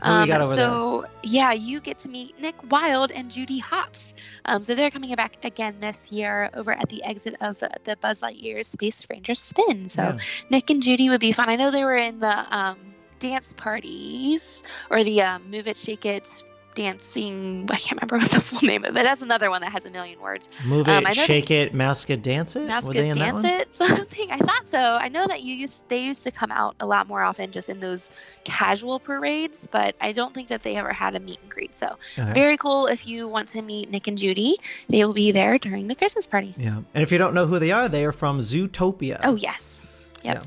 We 0.03 0.09
Um, 0.09 0.45
so 0.45 1.05
yeah, 1.22 1.53
you 1.53 1.80
get 1.80 1.99
to 2.01 2.09
meet 2.09 2.41
Nick 2.41 2.55
Wilde 2.70 3.12
and 3.12 3.30
Judy 3.30 3.59
Hopps. 3.59 4.14
Um, 4.47 4.62
so 4.62 4.74
they're 4.74 4.91
coming 4.91 5.14
back 5.14 5.36
again 5.45 5.76
this 5.80 6.11
year 6.11 6.49
over 6.55 6.72
at 6.72 6.88
the 6.88 7.05
exit 7.05 7.36
of 7.41 7.59
the, 7.59 7.70
the 7.84 7.97
Buzz 7.97 8.22
Lightyear 8.22 8.64
Space 8.64 9.07
Ranger 9.11 9.34
Spin. 9.34 9.88
So 9.88 10.03
Yeah. 10.03 10.18
Nick 10.51 10.70
and 10.70 10.82
Judy 10.82 11.11
would 11.11 11.20
be 11.20 11.32
fun. 11.32 11.49
I 11.51 11.57
know 11.57 11.70
they 11.70 11.84
were 11.84 11.97
in 11.97 12.18
the 12.20 12.57
um, 12.57 12.78
dance 13.18 13.53
parties 13.53 14.62
or 14.91 15.05
the 15.05 15.20
um, 15.20 15.51
Move 15.51 15.68
It, 15.68 15.76
Shake 15.76 16.07
It 16.07 16.43
dancing. 16.74 17.66
I 17.70 17.76
can't 17.76 18.00
remember 18.00 18.18
what 18.24 18.30
the 18.30 18.40
full 18.40 18.60
name 18.66 18.84
of 18.84 18.96
it. 18.96 19.02
That's 19.02 19.22
another 19.22 19.50
one 19.50 19.60
that 19.62 19.72
has 19.72 19.84
a 19.84 19.90
million 19.90 20.20
words. 20.20 20.48
Move 20.64 20.88
it, 20.88 20.92
Um, 20.92 21.06
I 21.06 21.10
know 21.10 21.22
shake 21.24 21.50
it, 21.50 21.74
mouse 21.74 22.08
it, 22.08 22.22
dance 22.22 22.56
it. 22.56 22.66
Mouse 22.66 22.84
Were 22.86 22.92
Good 22.92 23.02
they 23.04 23.08
in 23.10 23.18
that 23.18 23.32
Dance? 23.42 23.44
It 23.44 23.74
something. 23.76 24.30
I 24.30 24.38
thought 24.38 24.68
so. 24.68 24.78
I 24.78 25.08
know 25.08 25.26
that 25.26 25.42
you 25.42 25.54
used 25.54 25.82
they 25.88 26.02
used 26.02 26.24
to 26.24 26.30
come 26.30 26.50
out 26.50 26.76
a 26.80 26.86
lot 26.86 27.06
more 27.08 27.22
often 27.22 27.50
just 27.52 27.68
in 27.68 27.80
those 27.80 28.10
casual 28.44 28.98
parades, 29.00 29.68
but 29.70 29.94
I 30.00 30.12
don't 30.12 30.34
think 30.34 30.48
that 30.48 30.62
they 30.62 30.76
ever 30.76 30.92
had 30.92 31.14
a 31.14 31.20
meet 31.20 31.38
and 31.42 31.50
greet. 31.50 31.76
So 31.76 31.96
Okay. 32.18 32.32
very 32.32 32.56
cool 32.56 32.86
if 32.86 33.06
you 33.06 33.28
want 33.28 33.48
to 33.48 33.62
meet 33.62 33.90
Nick 33.90 34.06
and 34.08 34.16
Judy. 34.18 34.56
They 34.88 35.04
will 35.04 35.14
be 35.14 35.32
there 35.32 35.58
during 35.58 35.88
the 35.88 35.94
Christmas 35.94 36.26
party. 36.26 36.54
Yeah. 36.56 36.78
And 36.94 37.02
if 37.02 37.12
you 37.12 37.18
don't 37.18 37.34
know 37.34 37.46
who 37.46 37.58
they 37.58 37.72
are, 37.72 37.88
they 37.88 38.04
are 38.04 38.12
from 38.12 38.40
Zootopia. 38.40 39.20
Oh 39.24 39.34
yes. 39.36 39.84
Yep. 40.22 40.46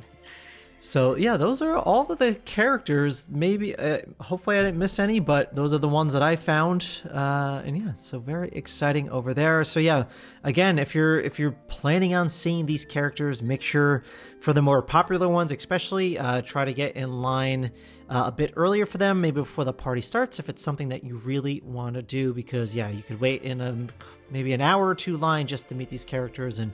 So 0.86 1.15
yeah, 1.15 1.38
those 1.38 1.61
are 1.61 1.77
all 1.77 2.11
of 2.11 2.17
the 2.17 2.36
characters. 2.43 3.25
Maybe, 3.29 3.73
uh, 3.73 3.99
hopefully, 4.19 4.57
I 4.57 4.63
didn't 4.63 4.79
miss 4.79 4.99
any, 4.99 5.21
but 5.21 5.55
those 5.55 5.71
are 5.71 5.77
the 5.77 5.88
ones 5.88 6.11
that 6.11 6.21
I 6.21 6.36
found. 6.36 6.86
Uh, 7.09 7.61
and 7.63 7.77
yeah, 7.77 7.93
so 7.93 8.19
very 8.19 8.49
exciting 8.49 9.09
over 9.09 9.34
there. 9.34 9.63
So 9.63 9.79
yeah, 9.79 10.03
again, 10.43 10.77
if 10.77 10.93
you're 10.93 11.21
if 11.21 11.39
you're 11.39 11.55
planning 11.69 12.13
on 12.13 12.27
seeing 12.27 12.65
these 12.65 12.84
characters, 12.84 13.41
make 13.41 13.61
sure 13.61 14.03
for 14.41 14.51
the 14.51 14.61
more 14.61 14.81
popular 14.81 15.29
ones, 15.29 15.51
especially, 15.53 16.19
uh, 16.19 16.41
try 16.41 16.65
to 16.65 16.73
get 16.73 16.97
in 16.97 17.21
line 17.21 17.71
uh, 18.09 18.23
a 18.25 18.31
bit 18.34 18.51
earlier 18.57 18.86
for 18.86 18.97
them, 18.97 19.21
maybe 19.21 19.39
before 19.39 19.63
the 19.63 19.71
party 19.71 20.01
starts, 20.01 20.38
if 20.38 20.49
it's 20.49 20.61
something 20.61 20.89
that 20.89 21.05
you 21.05 21.15
really 21.19 21.61
want 21.63 21.95
to 21.95 22.01
do. 22.01 22.34
Because 22.34 22.75
yeah, 22.75 22.89
you 22.89 23.03
could 23.03 23.21
wait 23.21 23.43
in 23.43 23.61
a 23.61 23.88
maybe 24.29 24.51
an 24.51 24.59
hour 24.59 24.86
or 24.86 24.95
two 24.95 25.15
line 25.15 25.47
just 25.47 25.69
to 25.69 25.75
meet 25.75 25.88
these 25.88 26.03
characters 26.03 26.59
and 26.59 26.73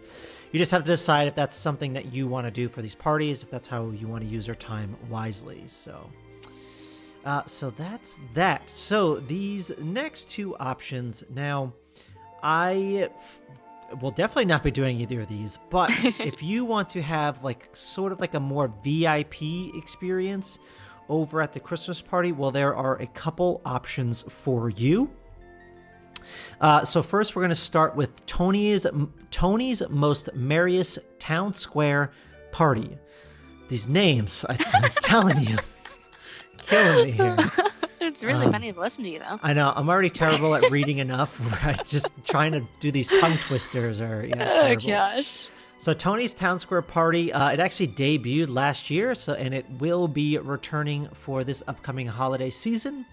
you 0.51 0.59
just 0.59 0.71
have 0.71 0.83
to 0.83 0.91
decide 0.91 1.27
if 1.27 1.35
that's 1.35 1.55
something 1.55 1.93
that 1.93 2.11
you 2.11 2.27
want 2.27 2.47
to 2.47 2.51
do 2.51 2.67
for 2.67 2.81
these 2.81 2.95
parties, 2.95 3.43
if 3.43 3.51
that's 3.51 3.67
how 3.67 3.89
you 3.89 4.07
want 4.07 4.23
to 4.23 4.29
use 4.29 4.47
your 4.47 4.55
time 4.55 4.95
wisely. 5.09 5.63
So, 5.67 6.09
uh, 7.25 7.43
so 7.45 7.69
that's 7.71 8.19
that. 8.33 8.69
So 8.69 9.17
these 9.17 9.71
next 9.79 10.29
two 10.29 10.57
options 10.57 11.23
now, 11.29 11.73
I 12.41 13.09
f- 13.11 13.41
will 14.01 14.11
definitely 14.11 14.45
not 14.45 14.63
be 14.63 14.71
doing 14.71 14.99
either 14.99 15.21
of 15.21 15.27
these. 15.27 15.59
But 15.69 15.91
if 16.19 16.41
you 16.41 16.65
want 16.65 16.89
to 16.89 17.01
have 17.01 17.43
like 17.43 17.69
sort 17.73 18.11
of 18.11 18.19
like 18.19 18.33
a 18.33 18.39
more 18.39 18.73
VIP 18.83 19.75
experience 19.75 20.57
over 21.09 21.41
at 21.41 21.53
the 21.53 21.59
Christmas 21.59 22.01
party, 22.01 22.31
well, 22.31 22.51
there 22.51 22.75
are 22.75 22.99
a 23.01 23.07
couple 23.07 23.61
options 23.65 24.23
for 24.23 24.69
you. 24.71 25.11
Uh, 26.61 26.83
so 26.83 27.01
first, 27.01 27.35
we're 27.35 27.41
going 27.41 27.49
to 27.49 27.55
start 27.55 27.95
with 27.95 28.25
Tony's 28.25 28.85
Tony's 29.31 29.81
most 29.89 30.33
merriest 30.33 30.99
town 31.19 31.53
square 31.53 32.11
party. 32.51 32.97
These 33.67 33.87
names, 33.87 34.45
I, 34.49 34.53
am 34.53 34.89
telling 35.01 35.39
you, 35.41 35.57
killing 36.57 37.05
me 37.05 37.11
here. 37.11 37.37
It's 38.01 38.23
really 38.23 38.45
um, 38.45 38.51
funny 38.51 38.71
to 38.71 38.79
listen 38.79 39.03
to 39.03 39.09
you, 39.09 39.19
though. 39.19 39.39
I 39.43 39.53
know. 39.53 39.71
I'm 39.75 39.89
already 39.89 40.09
terrible 40.09 40.55
at 40.55 40.69
reading 40.71 40.97
enough. 41.07 41.39
Right? 41.63 41.83
Just 41.85 42.09
trying 42.25 42.53
to 42.53 42.65
do 42.79 42.91
these 42.91 43.09
tongue 43.19 43.37
twisters 43.37 44.01
are 44.01 44.25
yeah, 44.25 44.71
oh 44.71 44.75
gosh. 44.75 45.47
So 45.77 45.93
Tony's 45.93 46.33
Town 46.33 46.59
Square 46.59 46.83
Party, 46.83 47.31
uh, 47.31 47.51
it 47.51 47.59
actually 47.59 47.89
debuted 47.89 48.49
last 48.49 48.89
year, 48.89 49.15
so 49.15 49.33
and 49.33 49.53
it 49.53 49.69
will 49.69 50.07
be 50.07 50.37
returning 50.37 51.07
for 51.13 51.43
this 51.43 51.63
upcoming 51.67 52.07
holiday 52.07 52.49
season. 52.49 53.05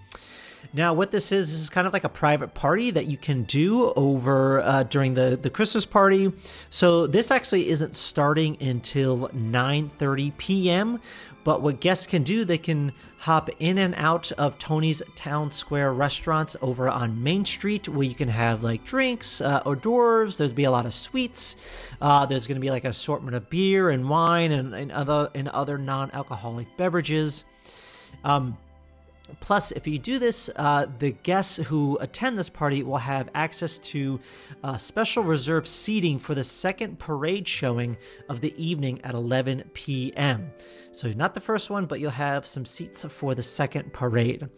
Now, 0.72 0.94
what 0.94 1.10
this 1.10 1.32
is, 1.32 1.50
this 1.50 1.60
is 1.60 1.70
kind 1.70 1.86
of 1.86 1.92
like 1.92 2.04
a 2.04 2.08
private 2.08 2.54
party 2.54 2.90
that 2.90 3.06
you 3.06 3.16
can 3.16 3.44
do 3.44 3.92
over 3.92 4.60
uh, 4.60 4.82
during 4.84 5.14
the, 5.14 5.38
the 5.40 5.50
Christmas 5.50 5.86
party. 5.86 6.32
So 6.70 7.06
this 7.06 7.30
actually 7.30 7.68
isn't 7.68 7.96
starting 7.96 8.56
until 8.60 9.28
9:30 9.28 10.36
p.m. 10.36 11.00
But 11.44 11.62
what 11.62 11.80
guests 11.80 12.08
can 12.08 12.24
do, 12.24 12.44
they 12.44 12.58
can 12.58 12.92
hop 13.18 13.48
in 13.60 13.78
and 13.78 13.94
out 13.96 14.32
of 14.32 14.58
Tony's 14.58 15.00
Town 15.14 15.52
Square 15.52 15.92
restaurants 15.92 16.56
over 16.60 16.88
on 16.88 17.22
Main 17.22 17.44
Street, 17.44 17.88
where 17.88 18.02
you 18.02 18.16
can 18.16 18.28
have 18.28 18.64
like 18.64 18.84
drinks, 18.84 19.40
uh, 19.40 19.62
hors 19.64 19.76
d'oeuvres. 19.76 20.38
There's 20.38 20.52
be 20.52 20.64
a 20.64 20.70
lot 20.70 20.86
of 20.86 20.94
sweets. 20.94 21.54
Uh, 22.00 22.26
there's 22.26 22.48
going 22.48 22.56
to 22.56 22.60
be 22.60 22.70
like 22.70 22.82
an 22.82 22.90
assortment 22.90 23.36
of 23.36 23.48
beer 23.48 23.90
and 23.90 24.08
wine 24.08 24.50
and, 24.50 24.74
and 24.74 24.90
other 24.90 25.30
and 25.34 25.48
other 25.48 25.78
non-alcoholic 25.78 26.76
beverages. 26.76 27.44
Um, 28.24 28.58
Plus, 29.40 29.72
if 29.72 29.86
you 29.86 29.98
do 29.98 30.18
this, 30.18 30.50
uh, 30.56 30.86
the 30.98 31.12
guests 31.12 31.56
who 31.56 31.98
attend 32.00 32.36
this 32.36 32.48
party 32.48 32.82
will 32.82 32.96
have 32.98 33.28
access 33.34 33.78
to 33.78 34.20
uh, 34.62 34.76
special 34.76 35.22
reserved 35.22 35.66
seating 35.66 36.18
for 36.18 36.34
the 36.34 36.44
second 36.44 36.98
parade 36.98 37.46
showing 37.46 37.96
of 38.28 38.40
the 38.40 38.54
evening 38.62 39.00
at 39.04 39.14
11 39.14 39.70
p.m. 39.74 40.50
So, 40.92 41.12
not 41.12 41.34
the 41.34 41.40
first 41.40 41.68
one, 41.68 41.84
but 41.84 42.00
you'll 42.00 42.10
have 42.10 42.46
some 42.46 42.64
seats 42.64 43.04
for 43.04 43.34
the 43.34 43.42
second 43.42 43.92
parade. 43.92 44.48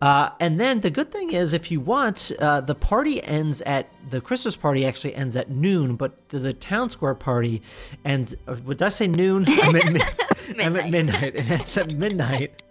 Uh, 0.00 0.30
and 0.40 0.58
then 0.58 0.80
the 0.80 0.90
good 0.90 1.12
thing 1.12 1.32
is, 1.32 1.52
if 1.52 1.70
you 1.70 1.78
want, 1.78 2.32
uh, 2.38 2.62
the 2.62 2.74
party 2.74 3.22
ends 3.22 3.60
at 3.62 3.92
the 4.08 4.20
Christmas 4.22 4.56
party 4.56 4.86
actually 4.86 5.14
ends 5.14 5.36
at 5.36 5.50
noon, 5.50 5.96
but 5.96 6.28
the, 6.30 6.38
the 6.38 6.54
town 6.54 6.88
square 6.88 7.14
party 7.14 7.60
ends. 8.04 8.34
Uh, 8.48 8.56
would 8.64 8.80
I 8.80 8.88
say 8.88 9.08
noon? 9.08 9.44
I'm 9.62 9.76
at, 9.76 9.92
mi- 9.92 10.64
I'm 10.64 10.76
at 10.76 10.90
midnight, 10.90 11.36
and 11.36 11.50
it's 11.50 11.76
at 11.76 11.90
midnight. 11.90 12.62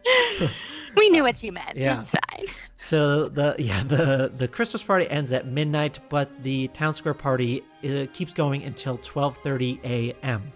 We 0.96 1.10
knew 1.10 1.24
what 1.24 1.41
you 1.44 1.52
meant. 1.52 1.76
Yeah. 1.76 2.00
It's 2.00 2.10
fine. 2.10 2.46
So 2.78 3.30
the 3.30 3.56
yeah 3.60 3.84
the 3.84 4.32
the 4.36 4.48
Christmas 4.48 4.84
party 4.84 5.10
ends 5.10 5.32
at 5.32 5.48
midnight, 5.48 6.00
but 6.10 6.44
the 6.44 6.68
town 6.70 6.94
square 6.94 7.14
party 7.14 7.64
uh, 7.84 8.08
keeps 8.14 8.34
going 8.34 8.64
until 8.64 8.98
12:30 8.98 9.80
a.m. 9.84 10.52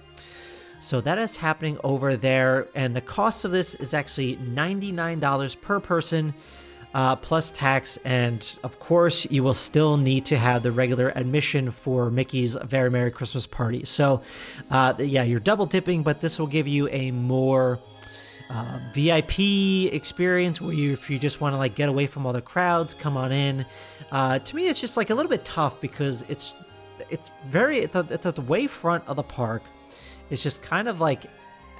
So 0.79 1.01
that 1.01 1.17
is 1.17 1.38
happening 1.38 1.79
over 1.83 2.15
there, 2.15 2.67
and 2.75 2.95
the 2.95 3.01
cost 3.01 3.45
of 3.45 3.51
this 3.51 3.75
is 3.75 3.93
actually 3.93 4.35
$99 4.38 5.61
per 5.61 5.79
person. 5.79 6.33
Uh, 6.93 7.15
plus 7.15 7.51
tax, 7.51 7.99
and 8.05 8.57
of 8.63 8.79
course, 8.79 9.29
you 9.29 9.43
will 9.43 9.53
still 9.53 9.97
need 9.97 10.25
to 10.25 10.38
have 10.38 10.63
the 10.63 10.71
regular 10.71 11.09
admission 11.09 11.69
for 11.69 12.09
Mickey's 12.09 12.55
Very 12.63 12.89
Merry 12.89 13.11
Christmas 13.11 13.45
Party. 13.45 13.85
So, 13.85 14.23
uh, 14.71 14.93
yeah, 14.97 15.21
you're 15.21 15.41
double 15.41 15.67
tipping, 15.67 16.01
but 16.01 16.21
this 16.21 16.39
will 16.39 16.47
give 16.47 16.67
you 16.67 16.88
a 16.88 17.11
more 17.11 17.79
uh, 18.49 18.79
VIP 18.93 19.39
experience 19.93 20.61
where 20.61 20.73
you, 20.73 20.93
if 20.93 21.09
you 21.09 21.19
just 21.19 21.41
want 21.41 21.53
to 21.53 21.57
like 21.57 21.75
get 21.75 21.89
away 21.89 22.07
from 22.07 22.25
all 22.25 22.33
the 22.33 22.41
crowds, 22.41 22.93
come 22.93 23.17
on 23.17 23.31
in. 23.31 23.65
Uh, 24.11 24.39
to 24.39 24.55
me, 24.55 24.67
it's 24.67 24.79
just 24.79 24.97
like 24.97 25.09
a 25.09 25.15
little 25.15 25.29
bit 25.29 25.43
tough 25.45 25.81
because 25.81 26.23
it's 26.29 26.55
it's 27.09 27.29
very 27.47 27.79
it's 27.79 27.95
at, 27.95 28.21
the, 28.21 28.41
way 28.41 28.67
front 28.67 29.03
of 29.07 29.15
the 29.15 29.23
park. 29.23 29.63
It's 30.29 30.43
just 30.43 30.61
kind 30.61 30.87
of 30.87 30.99
like 30.99 31.23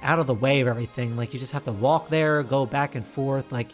out 0.02 0.18
of 0.18 0.26
the 0.26 0.34
way 0.34 0.60
of 0.60 0.68
everything. 0.68 1.16
Like 1.16 1.34
you 1.34 1.40
just 1.40 1.52
have 1.52 1.64
to 1.64 1.72
walk 1.72 2.08
there, 2.08 2.42
go 2.42 2.66
back 2.66 2.94
and 2.94 3.06
forth. 3.06 3.50
Like 3.50 3.68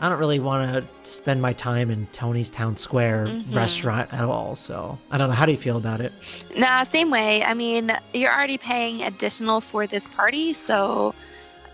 I 0.00 0.08
don't 0.08 0.18
really 0.18 0.38
want 0.38 0.72
to 0.72 1.10
spend 1.10 1.42
my 1.42 1.52
time 1.52 1.90
in 1.90 2.06
Tony's 2.12 2.50
Town 2.50 2.76
Square 2.76 3.26
mm-hmm. 3.26 3.56
restaurant 3.56 4.12
at 4.12 4.24
all. 4.24 4.54
So 4.54 4.96
I 5.10 5.18
don't 5.18 5.28
know. 5.28 5.34
How 5.34 5.44
do 5.46 5.52
you 5.52 5.58
feel 5.58 5.76
about 5.76 6.00
it? 6.00 6.12
Nah, 6.56 6.84
same 6.84 7.10
way. 7.10 7.42
I 7.42 7.54
mean, 7.54 7.92
you're 8.14 8.32
already 8.32 8.58
paying 8.58 9.02
additional 9.02 9.60
for 9.60 9.86
this 9.86 10.06
party, 10.06 10.52
so 10.52 11.14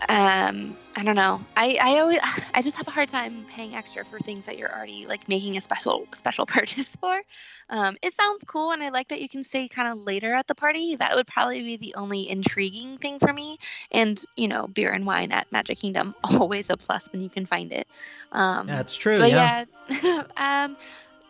um 0.09 0.77
i 0.97 1.03
don't 1.03 1.15
know. 1.15 1.41
I 1.55 1.77
i 1.81 1.99
always 1.99 2.19
i 2.53 2.61
just 2.61 2.75
have 2.77 2.87
a 2.87 2.91
hard 2.91 3.09
time 3.09 3.45
paying 3.47 3.75
extra 3.75 4.05
for 4.05 4.19
things 4.19 4.45
that 4.45 4.57
you're 4.57 4.73
already 4.73 5.05
like 5.07 5.27
making 5.27 5.57
a 5.57 5.61
special 5.61 6.07
special 6.13 6.45
purchase 6.55 6.95
for. 6.95 7.21
Um 7.69 7.97
it 8.01 8.13
sounds 8.13 8.43
cool 8.45 8.71
and 8.71 8.83
i 8.83 8.89
like 8.89 9.07
that 9.09 9.21
you 9.21 9.29
can 9.29 9.43
stay 9.43 9.67
kind 9.67 9.91
of 9.91 10.05
later 10.05 10.33
at 10.33 10.47
the 10.47 10.55
party. 10.55 10.95
That 10.95 11.15
would 11.15 11.27
probably 11.27 11.61
be 11.61 11.77
the 11.77 11.95
only 11.95 12.29
intriguing 12.29 12.97
thing 12.97 13.19
for 13.19 13.33
me. 13.33 13.57
And 13.91 14.21
you 14.35 14.47
know 14.47 14.67
beer 14.67 14.91
and 14.91 15.05
wine 15.05 15.31
at 15.31 15.51
magic 15.51 15.79
kingdom 15.79 16.13
always 16.23 16.69
a 16.69 16.77
plus 16.77 17.07
when 17.11 17.21
you 17.21 17.29
can 17.29 17.45
find 17.45 17.71
it. 17.71 17.87
Um 18.31 18.67
that's 18.67 18.95
true 18.95 19.17
but 19.17 19.29
yeah, 19.29 19.65
yeah 19.89 20.23
um 20.37 20.77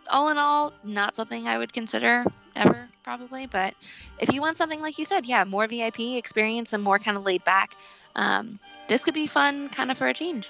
all 0.10 0.30
in 0.30 0.38
all 0.38 0.72
not 0.84 1.16
something 1.16 1.48
i 1.48 1.58
would 1.58 1.74
consider 1.74 2.26
ever 2.56 2.90
probably. 3.04 3.46
But 3.46 3.74
if 4.20 4.34
you 4.34 4.42
want 4.42 4.58
something 4.58 4.82
like 4.82 4.98
you 4.98 5.06
said 5.06 5.26
yeah 5.26 5.44
more 5.44 5.68
vip 5.68 6.00
experience 6.00 6.74
and 6.74 6.84
more 6.84 7.00
kind 7.00 7.18
of 7.18 7.24
laid 7.24 7.44
back 7.44 7.76
um, 8.16 8.60
this 8.88 9.04
could 9.04 9.14
be 9.14 9.28
fun 9.28 9.70
kind 9.70 9.92
of 9.92 9.98
for 9.98 10.08
a 10.08 10.14
change. 10.14 10.48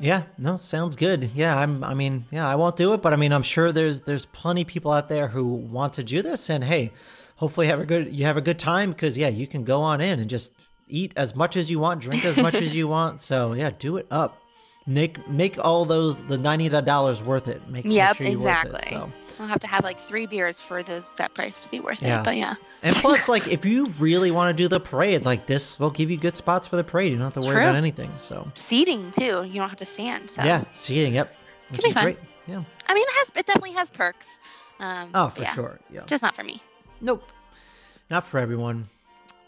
Yeah, 0.00 0.24
no, 0.36 0.56
sounds 0.56 0.96
good. 0.96 1.30
Yeah, 1.34 1.56
I'm 1.56 1.84
I 1.84 1.94
mean, 1.94 2.26
yeah, 2.30 2.48
I 2.48 2.56
won't 2.56 2.76
do 2.76 2.94
it, 2.94 3.02
but 3.02 3.12
I 3.12 3.16
mean, 3.16 3.32
I'm 3.32 3.42
sure 3.42 3.70
there's 3.70 4.02
there's 4.02 4.26
plenty 4.26 4.64
people 4.64 4.90
out 4.90 5.08
there 5.08 5.28
who 5.28 5.54
want 5.54 5.94
to 5.94 6.02
do 6.02 6.20
this 6.20 6.50
and 6.50 6.64
hey, 6.64 6.92
hopefully 7.36 7.68
have 7.68 7.80
a 7.80 7.86
good 7.86 8.12
you 8.12 8.24
have 8.24 8.36
a 8.36 8.40
good 8.40 8.58
time 8.58 8.90
because 8.90 9.16
yeah, 9.16 9.28
you 9.28 9.46
can 9.46 9.64
go 9.64 9.80
on 9.80 10.00
in 10.00 10.18
and 10.18 10.28
just 10.28 10.52
eat 10.88 11.12
as 11.16 11.34
much 11.34 11.56
as 11.56 11.70
you 11.70 11.78
want, 11.78 12.00
drink 12.00 12.24
as 12.24 12.36
much 12.36 12.54
as 12.54 12.74
you 12.74 12.88
want. 12.88 13.20
So, 13.20 13.52
yeah, 13.52 13.70
do 13.78 13.96
it 13.96 14.06
up. 14.10 14.40
Make 14.86 15.26
make 15.28 15.58
all 15.58 15.86
those 15.86 16.22
the 16.22 16.36
$90 16.36 17.22
worth 17.22 17.48
it. 17.48 17.66
Make 17.68 17.86
Yep, 17.86 18.16
sure 18.16 18.26
exactly. 18.26 18.80
It, 18.82 18.88
so. 18.88 19.10
I'll 19.40 19.48
have 19.48 19.60
to 19.60 19.66
have 19.66 19.82
like 19.82 19.98
three 19.98 20.26
beers 20.26 20.60
for 20.60 20.82
the 20.82 21.00
set 21.00 21.34
price 21.34 21.60
to 21.60 21.68
be 21.70 21.80
worth 21.80 22.02
yeah. 22.02 22.20
it. 22.20 22.24
But 22.24 22.36
yeah. 22.36 22.54
and 22.82 22.94
plus, 22.94 23.28
like, 23.34 23.48
if 23.48 23.64
you 23.64 23.86
really 23.98 24.30
want 24.30 24.56
to 24.56 24.62
do 24.62 24.68
the 24.68 24.78
parade, 24.80 25.24
like 25.24 25.46
this 25.46 25.80
will 25.80 25.90
give 25.90 26.10
you 26.10 26.16
good 26.16 26.36
spots 26.36 26.66
for 26.68 26.76
the 26.76 26.84
parade. 26.84 27.12
You 27.12 27.18
don't 27.18 27.34
have 27.34 27.42
to 27.42 27.48
worry 27.48 27.56
True. 27.56 27.64
about 27.64 27.76
anything. 27.76 28.12
So 28.18 28.50
seating 28.54 29.10
too. 29.12 29.44
You 29.44 29.54
don't 29.54 29.68
have 29.68 29.78
to 29.78 29.86
stand. 29.86 30.30
So 30.30 30.44
yeah, 30.44 30.64
seating. 30.72 31.14
Yep. 31.14 31.34
Which 31.70 31.80
Could 31.80 31.88
be 31.88 31.92
fun. 31.92 32.04
Great. 32.04 32.18
Yeah. 32.46 32.62
I 32.86 32.94
mean, 32.94 33.04
it 33.08 33.14
has. 33.14 33.30
It 33.34 33.46
definitely 33.46 33.72
has 33.72 33.90
perks. 33.90 34.38
Um, 34.80 35.10
oh, 35.14 35.28
for 35.28 35.42
yeah. 35.42 35.54
sure. 35.54 35.80
Yeah. 35.90 36.02
Just 36.06 36.22
not 36.22 36.36
for 36.36 36.44
me. 36.44 36.62
Nope. 37.00 37.24
Not 38.10 38.26
for 38.26 38.38
everyone. 38.38 38.88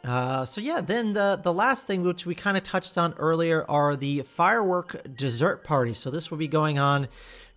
Uh, 0.05 0.45
so 0.45 0.61
yeah, 0.61 0.81
then 0.81 1.15
the 1.15 1.39
the 1.43 1.53
last 1.53 1.87
thing 1.87 2.03
which 2.03 2.27
we 2.27 2.35
kind 2.35 2.57
of 2.57 2.63
touched 2.63 2.97
on 2.97 3.13
earlier 3.15 3.65
are 3.69 3.97
the 3.97 4.23
firework 4.23 5.03
dessert 5.17 5.65
parties. 5.65 5.99
So 5.99 6.11
this 6.11 6.31
will 6.31 6.39
be 6.39 6.49
going 6.49 6.79
on 6.79 7.09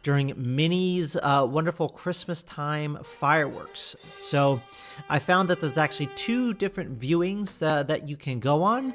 during 0.01 0.33
Minnie's 0.37 1.15
uh, 1.15 1.45
wonderful 1.49 1.89
Christmas 1.89 2.43
time 2.43 2.97
fireworks. 3.03 3.95
So 4.15 4.61
I 5.09 5.19
found 5.19 5.49
that 5.49 5.59
there's 5.59 5.77
actually 5.77 6.07
two 6.15 6.53
different 6.53 6.99
viewings 6.99 7.59
that, 7.59 7.87
that 7.87 8.07
you 8.07 8.15
can 8.15 8.39
go 8.39 8.63
on. 8.63 8.93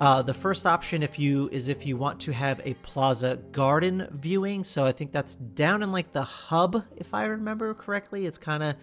Uh, 0.00 0.22
the 0.22 0.34
first 0.34 0.66
option, 0.66 1.02
if 1.02 1.18
you 1.18 1.48
is 1.52 1.68
if 1.68 1.86
you 1.86 1.96
want 1.96 2.20
to 2.20 2.32
have 2.32 2.60
a 2.64 2.74
Plaza 2.74 3.36
Garden 3.52 4.08
viewing. 4.12 4.64
So 4.64 4.84
I 4.84 4.92
think 4.92 5.12
that's 5.12 5.36
down 5.36 5.82
in 5.82 5.92
like 5.92 6.12
the 6.12 6.24
hub, 6.24 6.84
if 6.96 7.14
I 7.14 7.24
remember 7.24 7.72
correctly. 7.74 8.26
It's 8.26 8.38
kind 8.38 8.62
of 8.62 8.76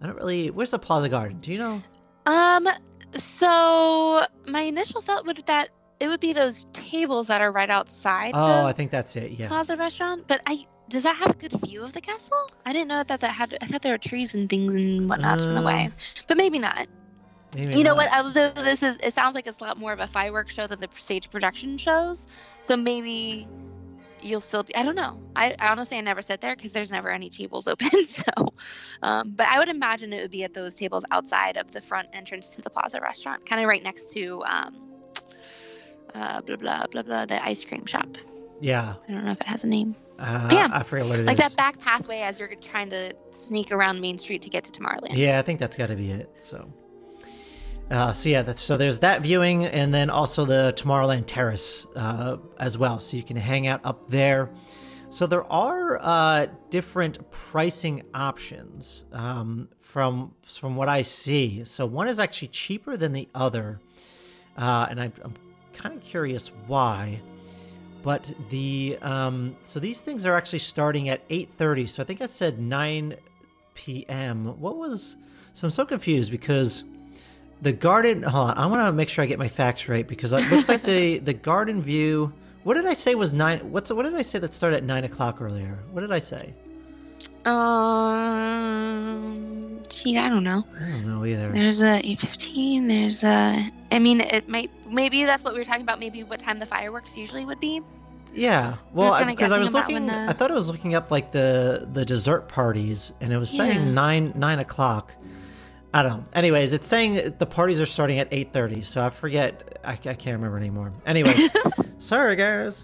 I 0.00 0.06
don't 0.06 0.16
really. 0.16 0.50
Where's 0.50 0.70
the 0.70 0.78
Plaza 0.78 1.08
Garden? 1.08 1.38
Do 1.40 1.52
you 1.52 1.58
know? 1.58 1.82
Um, 2.26 2.68
So 3.16 4.24
my 4.46 4.62
initial 4.62 5.00
thought 5.02 5.26
would 5.26 5.42
that 5.46 5.68
it 6.00 6.08
would 6.08 6.20
be 6.20 6.32
those 6.32 6.66
tables 6.72 7.28
that 7.28 7.40
are 7.40 7.52
right 7.52 7.70
outside 7.70 8.32
Oh, 8.34 8.62
the 8.62 8.68
I 8.68 8.72
think 8.72 8.90
that's 8.90 9.16
it. 9.16 9.32
Yeah. 9.32 9.48
Plaza 9.48 9.76
restaurant. 9.76 10.26
But 10.26 10.42
I 10.46 10.66
does 10.90 11.04
that 11.04 11.16
have 11.16 11.30
a 11.30 11.34
good 11.34 11.52
view 11.64 11.82
of 11.82 11.92
the 11.92 12.00
castle? 12.00 12.46
I 12.66 12.72
didn't 12.72 12.88
know 12.88 13.02
that 13.02 13.20
that 13.20 13.30
had. 13.30 13.56
I 13.62 13.66
thought 13.66 13.82
there 13.82 13.92
were 13.94 13.98
trees 13.98 14.34
and 14.34 14.50
things 14.50 14.74
and 14.74 15.08
whatnots 15.08 15.46
in 15.46 15.54
the 15.54 15.62
way, 15.62 15.86
Um, 15.86 15.92
but 16.28 16.36
maybe 16.36 16.58
not. 16.58 16.86
Maybe 17.54 17.78
You 17.78 17.84
know 17.84 17.94
not. 17.94 18.10
what? 18.10 18.24
Although 18.24 18.50
this 18.62 18.82
is, 18.82 18.98
it 19.02 19.12
sounds 19.14 19.34
like 19.34 19.46
it's 19.46 19.60
a 19.60 19.64
lot 19.64 19.78
more 19.78 19.92
of 19.92 20.00
a 20.00 20.06
fireworks 20.06 20.52
show 20.54 20.66
than 20.66 20.80
the 20.80 20.88
stage 20.96 21.30
production 21.30 21.78
shows. 21.78 22.26
So 22.60 22.76
maybe 22.76 23.48
you'll 24.24 24.40
still 24.40 24.62
be. 24.62 24.74
I 24.74 24.82
don't 24.82 24.94
know. 24.96 25.20
I, 25.36 25.54
I 25.58 25.68
honestly 25.68 25.98
I 25.98 26.00
never 26.00 26.22
sit 26.22 26.40
there 26.40 26.56
because 26.56 26.72
there's 26.72 26.90
never 26.90 27.10
any 27.10 27.30
tables 27.30 27.68
open. 27.72 28.06
So, 28.06 28.30
um, 29.02 29.32
but 29.36 29.46
I 29.48 29.58
would 29.58 29.68
imagine 29.68 30.12
it 30.12 30.22
would 30.22 30.30
be 30.30 30.44
at 30.44 30.54
those 30.54 30.74
tables 30.74 31.04
outside 31.10 31.56
of 31.56 31.70
the 31.72 31.80
front 31.80 32.08
entrance 32.12 32.50
to 32.50 32.62
the 32.62 32.70
Plaza 32.70 33.00
restaurant, 33.00 33.46
kind 33.48 33.60
of 33.62 33.68
right 33.68 33.82
next 33.82 34.10
to 34.12 34.42
um, 34.44 34.80
uh, 36.14 36.40
blah 36.40 36.56
blah 36.56 36.86
blah 36.90 37.02
blah, 37.02 37.26
the 37.26 37.44
ice 37.44 37.64
cream 37.64 37.86
shop. 37.86 38.08
Yeah. 38.60 38.94
I 39.08 39.12
don't 39.12 39.24
know 39.24 39.32
if 39.32 39.40
it 39.40 39.46
has 39.46 39.64
a 39.64 39.66
name. 39.66 39.94
Uh, 40.18 40.48
Yeah. 40.52 40.68
I 40.72 40.82
forget 40.84 41.06
what 41.06 41.18
it 41.18 41.22
is. 41.22 41.26
like 41.26 41.36
that 41.38 41.56
back 41.56 41.78
pathway 41.80 42.20
as 42.20 42.38
you're 42.38 42.54
trying 42.56 42.88
to 42.90 43.12
sneak 43.30 43.72
around 43.72 44.00
Main 44.00 44.16
Street 44.18 44.42
to 44.42 44.48
get 44.48 44.64
to 44.64 44.72
Tomorrowland. 44.72 45.16
Yeah, 45.16 45.40
I 45.40 45.42
think 45.42 45.58
that's 45.58 45.76
got 45.76 45.88
to 45.88 45.96
be 45.96 46.12
it. 46.12 46.30
So, 46.38 46.72
uh, 47.94 48.12
so 48.12 48.28
yeah, 48.28 48.42
that's, 48.42 48.60
so 48.60 48.76
there's 48.76 48.98
that 48.98 49.22
viewing, 49.22 49.64
and 49.66 49.94
then 49.94 50.10
also 50.10 50.44
the 50.44 50.74
Tomorrowland 50.76 51.26
Terrace 51.26 51.86
uh, 51.94 52.38
as 52.58 52.76
well. 52.76 52.98
So 52.98 53.16
you 53.16 53.22
can 53.22 53.36
hang 53.36 53.68
out 53.68 53.82
up 53.84 54.10
there. 54.10 54.50
So 55.10 55.28
there 55.28 55.44
are 55.44 56.00
uh, 56.02 56.46
different 56.70 57.30
pricing 57.30 58.02
options 58.12 59.04
um, 59.12 59.68
from 59.80 60.34
from 60.42 60.74
what 60.74 60.88
I 60.88 61.02
see. 61.02 61.64
So 61.64 61.86
one 61.86 62.08
is 62.08 62.18
actually 62.18 62.48
cheaper 62.48 62.96
than 62.96 63.12
the 63.12 63.28
other, 63.32 63.78
uh, 64.58 64.88
and 64.90 65.00
I, 65.00 65.12
I'm 65.22 65.34
kind 65.72 65.94
of 65.94 66.02
curious 66.02 66.48
why. 66.66 67.20
But 68.02 68.34
the 68.50 68.98
um, 69.02 69.56
so 69.62 69.78
these 69.78 70.00
things 70.00 70.26
are 70.26 70.34
actually 70.34 70.58
starting 70.58 71.10
at 71.10 71.28
8:30. 71.28 71.88
So 71.88 72.02
I 72.02 72.06
think 72.06 72.20
I 72.20 72.26
said 72.26 72.58
9 72.58 73.14
p.m. 73.74 74.60
What 74.60 74.78
was 74.78 75.16
so 75.52 75.68
I'm 75.68 75.70
so 75.70 75.86
confused 75.86 76.32
because 76.32 76.82
the 77.62 77.72
garden. 77.72 78.22
Hold 78.22 78.50
on, 78.50 78.58
I 78.58 78.66
want 78.66 78.86
to 78.86 78.92
make 78.92 79.08
sure 79.08 79.22
I 79.24 79.26
get 79.26 79.38
my 79.38 79.48
facts 79.48 79.88
right 79.88 80.06
because 80.06 80.32
it 80.32 80.50
looks 80.50 80.68
like 80.68 80.82
the 80.82 81.18
the 81.30 81.32
garden 81.34 81.82
view. 81.82 82.32
What 82.64 82.74
did 82.74 82.86
I 82.86 82.94
say 82.94 83.14
was 83.14 83.32
nine? 83.34 83.58
What's 83.70 83.90
what 83.92 84.02
did 84.04 84.14
I 84.14 84.22
say 84.22 84.38
that 84.38 84.54
started 84.54 84.76
at 84.78 84.84
nine 84.84 85.04
o'clock 85.04 85.40
earlier? 85.40 85.78
What 85.92 86.00
did 86.02 86.12
I 86.12 86.18
say? 86.18 86.54
Um, 88.44 89.82
gee, 89.88 90.16
I 90.18 90.28
don't 90.28 90.44
know. 90.44 90.64
I 90.80 90.90
don't 90.90 91.06
know 91.06 91.24
either. 91.24 91.50
There's 91.52 91.80
a 91.82 91.96
815. 91.98 92.86
There's 92.86 93.22
a. 93.24 93.70
I 93.92 93.98
mean, 93.98 94.20
it 94.20 94.48
might. 94.48 94.70
Maybe 94.90 95.24
that's 95.24 95.42
what 95.44 95.52
we 95.52 95.58
were 95.58 95.64
talking 95.64 95.82
about. 95.82 95.98
Maybe 96.00 96.22
what 96.24 96.40
time 96.40 96.58
the 96.58 96.66
fireworks 96.66 97.16
usually 97.16 97.44
would 97.44 97.60
be. 97.60 97.80
Yeah, 98.32 98.76
well, 98.92 99.10
We're 99.12 99.16
I- 99.18 99.24
because 99.24 99.52
I 99.52 99.58
was 99.58 99.72
looking, 99.74 100.06
the- 100.06 100.26
I 100.28 100.32
thought 100.32 100.50
I 100.50 100.54
was 100.54 100.68
looking 100.68 100.94
up 100.94 101.10
like 101.12 101.30
the 101.32 101.88
the 101.92 102.04
dessert 102.04 102.48
parties, 102.48 103.12
and 103.20 103.32
it 103.32 103.38
was 103.38 103.50
saying 103.50 103.78
Yeah. 103.78 103.90
nine 103.92 104.32
nine 104.34 104.58
o'clock. 104.58 105.12
I 105.94 106.02
don't 106.02 106.18
know. 106.18 106.24
Anyways, 106.34 106.72
it's 106.72 106.88
saying 106.88 107.36
the 107.38 107.46
parties 107.46 107.80
are 107.80 107.86
starting 107.86 108.18
at 108.18 108.26
eight 108.32 108.52
thirty, 108.52 108.82
so 108.82 109.00
I 109.06 109.10
forget. 109.10 109.78
I, 109.84 109.92
I 109.92 109.96
can't 109.96 110.36
remember 110.36 110.56
anymore. 110.56 110.92
Anyways, 111.06 111.52
sorry 111.98 112.34
guys. 112.34 112.82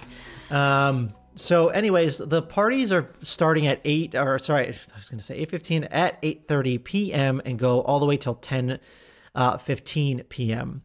Um. 0.49 1.11
So, 1.35 1.69
anyways, 1.69 2.19
the 2.19 2.43
parties 2.43 2.93
are 2.93 3.11
starting 3.23 3.67
at 3.67 3.81
eight, 3.85 4.15
or 4.15 4.39
sorry, 4.39 4.67
I 4.67 4.97
was 4.97 5.09
going 5.09 5.19
to 5.19 5.25
say 5.25 5.39
eight 5.39 5.51
fifteen 5.51 5.85
at 5.85 6.19
eight 6.23 6.47
thirty 6.47 6.79
p.m. 6.79 7.43
and 7.45 7.59
go 7.59 7.81
all 7.83 7.99
the 7.99 8.07
way 8.07 8.17
till 8.17 8.37
ten 8.37 8.79
uh, 9.35 9.59
fifteen 9.59 10.23
p.m. 10.29 10.83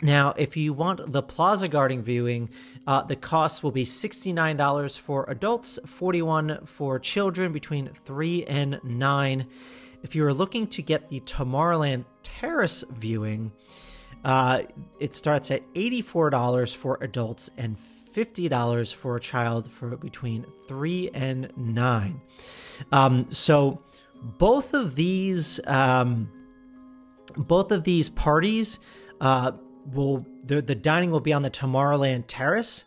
Now, 0.00 0.34
if 0.38 0.56
you 0.56 0.72
want 0.72 1.12
the 1.12 1.22
Plaza 1.22 1.68
Garden 1.68 2.02
viewing, 2.02 2.50
uh, 2.86 3.02
the 3.02 3.16
cost 3.16 3.62
will 3.62 3.70
be 3.70 3.84
$69 3.84 4.98
for 4.98 5.24
adults, 5.28 5.78
41 5.86 6.66
for 6.66 6.98
children 6.98 7.52
between 7.52 7.88
3 7.88 8.44
and 8.44 8.80
9. 8.82 9.46
If 10.04 10.14
you 10.14 10.26
are 10.26 10.34
looking 10.34 10.66
to 10.68 10.82
get 10.82 11.08
the 11.08 11.20
Tomorrowland 11.20 12.04
Terrace 12.22 12.84
viewing, 12.90 13.52
uh, 14.22 14.64
it 15.00 15.14
starts 15.14 15.50
at 15.50 15.62
$84 15.72 16.76
for 16.76 16.98
adults 17.00 17.50
and 17.56 17.78
$50 18.12 18.94
for 18.94 19.16
a 19.16 19.20
child 19.20 19.72
for 19.72 19.96
between 19.96 20.44
3 20.68 21.10
and 21.14 21.50
9. 21.56 22.20
Um, 22.92 23.30
so 23.30 23.82
both 24.22 24.74
of 24.74 24.94
these 24.94 25.58
um, 25.66 26.30
both 27.36 27.72
of 27.72 27.84
these 27.84 28.10
parties 28.10 28.80
uh, 29.22 29.52
will 29.90 30.26
the 30.44 30.60
the 30.60 30.74
dining 30.74 31.10
will 31.10 31.20
be 31.20 31.32
on 31.32 31.42
the 31.42 31.50
Tomorrowland 31.50 32.24
Terrace, 32.26 32.84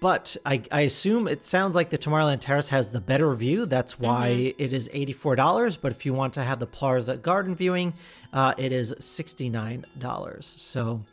but 0.00 0.36
I, 0.46 0.62
I 0.70 0.82
assume 0.82 1.26
it 1.28 1.44
sounds 1.44 1.74
like 1.74 1.90
the 1.90 1.98
Tomorrowland 1.98 2.40
Terrace 2.40 2.68
has 2.68 2.90
the 2.90 3.00
better 3.00 3.32
view. 3.34 3.66
That's 3.66 3.98
why 3.98 4.54
it 4.58 4.72
is 4.72 4.88
eighty 4.92 5.12
four 5.12 5.34
dollars. 5.36 5.76
But 5.76 5.92
if 5.92 6.06
you 6.06 6.12
want 6.14 6.34
to 6.34 6.42
have 6.44 6.58
the 6.60 6.66
Plaza 6.66 7.16
Garden 7.16 7.54
viewing, 7.54 7.94
uh, 8.32 8.54
it 8.56 8.72
is 8.72 8.94
sixty 9.00 9.48
nine 9.48 9.84
dollars. 9.98 10.46
So. 10.46 11.04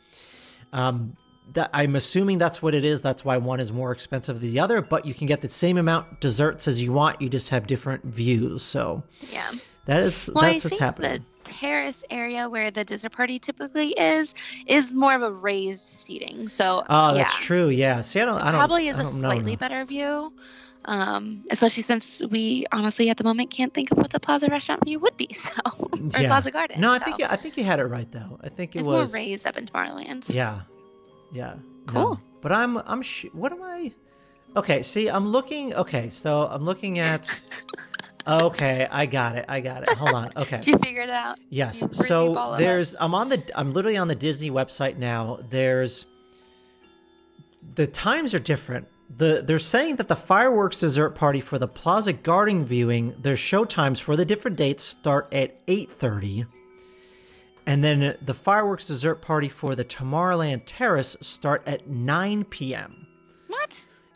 Um, 0.72 1.16
that 1.52 1.70
I'm 1.72 1.94
assuming 1.94 2.38
that's 2.38 2.60
what 2.60 2.74
it 2.74 2.84
is. 2.84 3.02
That's 3.02 3.24
why 3.24 3.36
one 3.36 3.60
is 3.60 3.72
more 3.72 3.92
expensive 3.92 4.40
than 4.40 4.50
the 4.50 4.58
other, 4.58 4.82
but 4.82 5.06
you 5.06 5.14
can 5.14 5.28
get 5.28 5.42
the 5.42 5.48
same 5.48 5.78
amount 5.78 6.20
desserts 6.20 6.66
as 6.66 6.82
you 6.82 6.92
want. 6.92 7.22
You 7.22 7.28
just 7.28 7.50
have 7.50 7.68
different 7.68 8.02
views. 8.04 8.62
So 8.62 9.04
Yeah. 9.30 9.48
that 9.84 10.02
is 10.02 10.28
Well, 10.34 10.42
that's 10.42 10.64
I 10.64 10.68
what's 10.68 10.78
happening. 10.80 11.24
the 11.35 11.35
terrace 11.46 12.04
area 12.10 12.48
where 12.50 12.70
the 12.70 12.84
dessert 12.84 13.12
party 13.12 13.38
typically 13.38 13.90
is 13.92 14.34
is 14.66 14.92
more 14.92 15.14
of 15.14 15.22
a 15.22 15.32
raised 15.32 15.86
seating. 15.86 16.48
So 16.48 16.84
Oh, 16.90 17.14
that's 17.14 17.34
yeah, 17.34 17.40
true. 17.46 17.68
Yeah. 17.70 18.00
See, 18.02 18.20
I 18.20 18.24
don't. 18.26 18.38
I 18.40 18.50
don't. 18.52 18.60
probably 18.60 18.88
is 18.88 18.98
a 18.98 19.04
don't 19.04 19.20
know 19.20 19.28
slightly 19.30 19.52
now. 19.52 19.58
better 19.58 19.84
view. 19.84 20.32
Um, 20.88 21.44
especially 21.50 21.82
since 21.82 22.22
we 22.30 22.64
honestly 22.70 23.10
at 23.10 23.16
the 23.16 23.24
moment 23.24 23.50
can't 23.50 23.74
think 23.74 23.90
of 23.90 23.98
what 23.98 24.10
the 24.10 24.20
Plaza 24.20 24.46
restaurant 24.48 24.84
view 24.84 24.98
would 25.00 25.16
be. 25.16 25.28
So 25.34 25.50
or 25.80 26.20
Yeah. 26.20 26.28
Plaza 26.28 26.50
Garden. 26.52 26.80
No, 26.80 26.92
I 26.92 26.98
so 26.98 27.04
think 27.04 27.18
you, 27.18 27.26
I 27.28 27.36
think 27.36 27.56
you 27.56 27.64
had 27.64 27.80
it 27.80 27.86
right 27.86 28.10
though. 28.12 28.38
I 28.44 28.48
think 28.48 28.76
it 28.76 28.80
it's 28.80 28.88
was. 28.88 29.12
more 29.12 29.20
raised 29.20 29.46
up 29.48 29.56
in 29.56 29.66
Tomorrowland. 29.66 30.28
Yeah. 30.32 30.60
Yeah. 31.32 31.54
No. 31.88 31.92
Cool. 31.92 32.20
But 32.40 32.52
I'm 32.52 32.76
I'm 32.78 33.02
sh- 33.02 33.26
what 33.32 33.50
am 33.52 33.62
I? 33.62 33.92
Okay. 34.56 34.82
See, 34.82 35.08
I'm 35.08 35.26
looking. 35.26 35.74
Okay, 35.74 36.08
so 36.10 36.46
I'm 36.46 36.62
looking 36.64 36.98
at. 37.00 37.40
Okay, 38.26 38.86
I 38.90 39.06
got 39.06 39.36
it. 39.36 39.44
I 39.48 39.60
got 39.60 39.82
it. 39.82 39.90
Hold 39.90 40.14
on. 40.14 40.30
Okay. 40.36 40.56
Did 40.58 40.66
you 40.66 40.78
figure 40.78 41.02
it 41.02 41.10
out? 41.10 41.38
Yes. 41.48 41.84
So 42.06 42.54
there's 42.58 42.94
I'm 42.98 43.14
on 43.14 43.28
the 43.28 43.42
I'm 43.54 43.72
literally 43.72 43.96
on 43.96 44.08
the 44.08 44.14
Disney 44.14 44.50
website 44.50 44.96
now. 44.96 45.38
There's 45.50 46.06
the 47.74 47.86
times 47.86 48.34
are 48.34 48.38
different. 48.38 48.88
The 49.16 49.42
they're 49.46 49.58
saying 49.58 49.96
that 49.96 50.08
the 50.08 50.16
fireworks 50.16 50.80
dessert 50.80 51.10
party 51.10 51.40
for 51.40 51.58
the 51.58 51.68
Plaza 51.68 52.12
Garden 52.12 52.64
viewing, 52.64 53.14
their 53.20 53.36
show 53.36 53.64
times 53.64 54.00
for 54.00 54.16
the 54.16 54.24
different 54.24 54.56
dates 54.56 54.82
start 54.82 55.28
at 55.32 55.64
8:30. 55.66 56.46
And 57.66 57.82
then 57.82 58.16
the 58.22 58.34
fireworks 58.34 58.86
dessert 58.88 59.22
party 59.22 59.48
for 59.48 59.74
the 59.74 59.84
Tomorrowland 59.84 60.62
Terrace 60.66 61.16
start 61.20 61.62
at 61.66 61.88
9 61.88 62.44
p.m. 62.44 63.05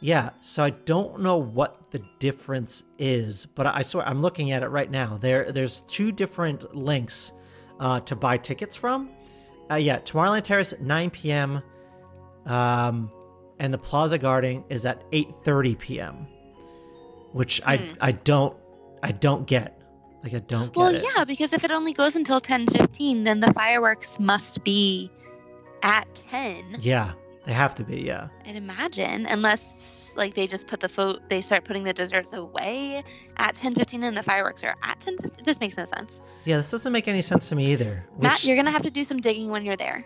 Yeah, 0.00 0.30
so 0.40 0.64
I 0.64 0.70
don't 0.70 1.20
know 1.20 1.36
what 1.36 1.90
the 1.90 2.02
difference 2.18 2.84
is, 2.98 3.44
but 3.46 3.66
I 3.66 3.82
swear 3.82 4.06
I'm 4.08 4.22
looking 4.22 4.50
at 4.52 4.62
it 4.62 4.68
right 4.68 4.90
now. 4.90 5.18
There, 5.20 5.52
there's 5.52 5.82
two 5.82 6.10
different 6.10 6.74
links 6.74 7.32
uh, 7.78 8.00
to 8.00 8.16
buy 8.16 8.38
tickets 8.38 8.76
from. 8.76 9.10
Uh, 9.70 9.74
yeah, 9.76 9.98
Tomorrowland 9.98 10.42
Terrace 10.44 10.72
at 10.72 10.80
9 10.80 11.10
p.m. 11.10 11.62
Um, 12.46 13.10
and 13.58 13.74
the 13.74 13.78
Plaza 13.78 14.16
Garden 14.18 14.64
is 14.70 14.86
at 14.86 15.08
8:30 15.10 15.78
p.m. 15.78 16.14
Which 17.32 17.60
I 17.66 17.90
I 18.00 18.12
don't 18.12 18.56
I 19.02 19.12
don't 19.12 19.46
get. 19.46 19.76
Like 20.22 20.34
I 20.34 20.38
don't 20.40 20.66
get 20.68 20.76
Well, 20.76 20.94
it. 20.94 21.04
yeah, 21.16 21.24
because 21.24 21.52
if 21.52 21.62
it 21.62 21.70
only 21.70 21.92
goes 21.92 22.16
until 22.16 22.40
ten 22.40 22.66
fifteen, 22.66 23.24
then 23.24 23.40
the 23.40 23.52
fireworks 23.52 24.18
must 24.18 24.64
be 24.64 25.10
at 25.82 26.06
ten. 26.14 26.76
Yeah, 26.80 27.12
they 27.46 27.52
have 27.52 27.74
to 27.76 27.84
be. 27.84 28.00
Yeah. 28.00 28.28
I'd 28.46 28.56
imagine, 28.56 29.26
unless 29.26 30.12
like 30.16 30.34
they 30.34 30.46
just 30.46 30.66
put 30.66 30.80
the 30.80 30.88
fo- 30.88 31.18
they 31.28 31.40
start 31.40 31.64
putting 31.64 31.84
the 31.84 31.92
desserts 31.92 32.32
away 32.32 33.02
at 33.36 33.54
ten 33.54 33.74
fifteen, 33.74 34.02
and 34.02 34.16
the 34.16 34.22
fireworks 34.22 34.62
are 34.64 34.74
at 34.82 35.00
ten. 35.00 35.16
This 35.44 35.60
makes 35.60 35.76
no 35.76 35.84
sense. 35.86 36.20
Yeah, 36.44 36.56
this 36.58 36.70
doesn't 36.70 36.92
make 36.92 37.08
any 37.08 37.22
sense 37.22 37.48
to 37.50 37.56
me 37.56 37.72
either. 37.72 38.04
Matt, 38.18 38.44
you're 38.44 38.56
gonna 38.56 38.70
have 38.70 38.82
to 38.82 38.90
do 38.90 39.04
some 39.04 39.18
digging 39.18 39.48
when 39.50 39.64
you're 39.64 39.76
there. 39.76 40.04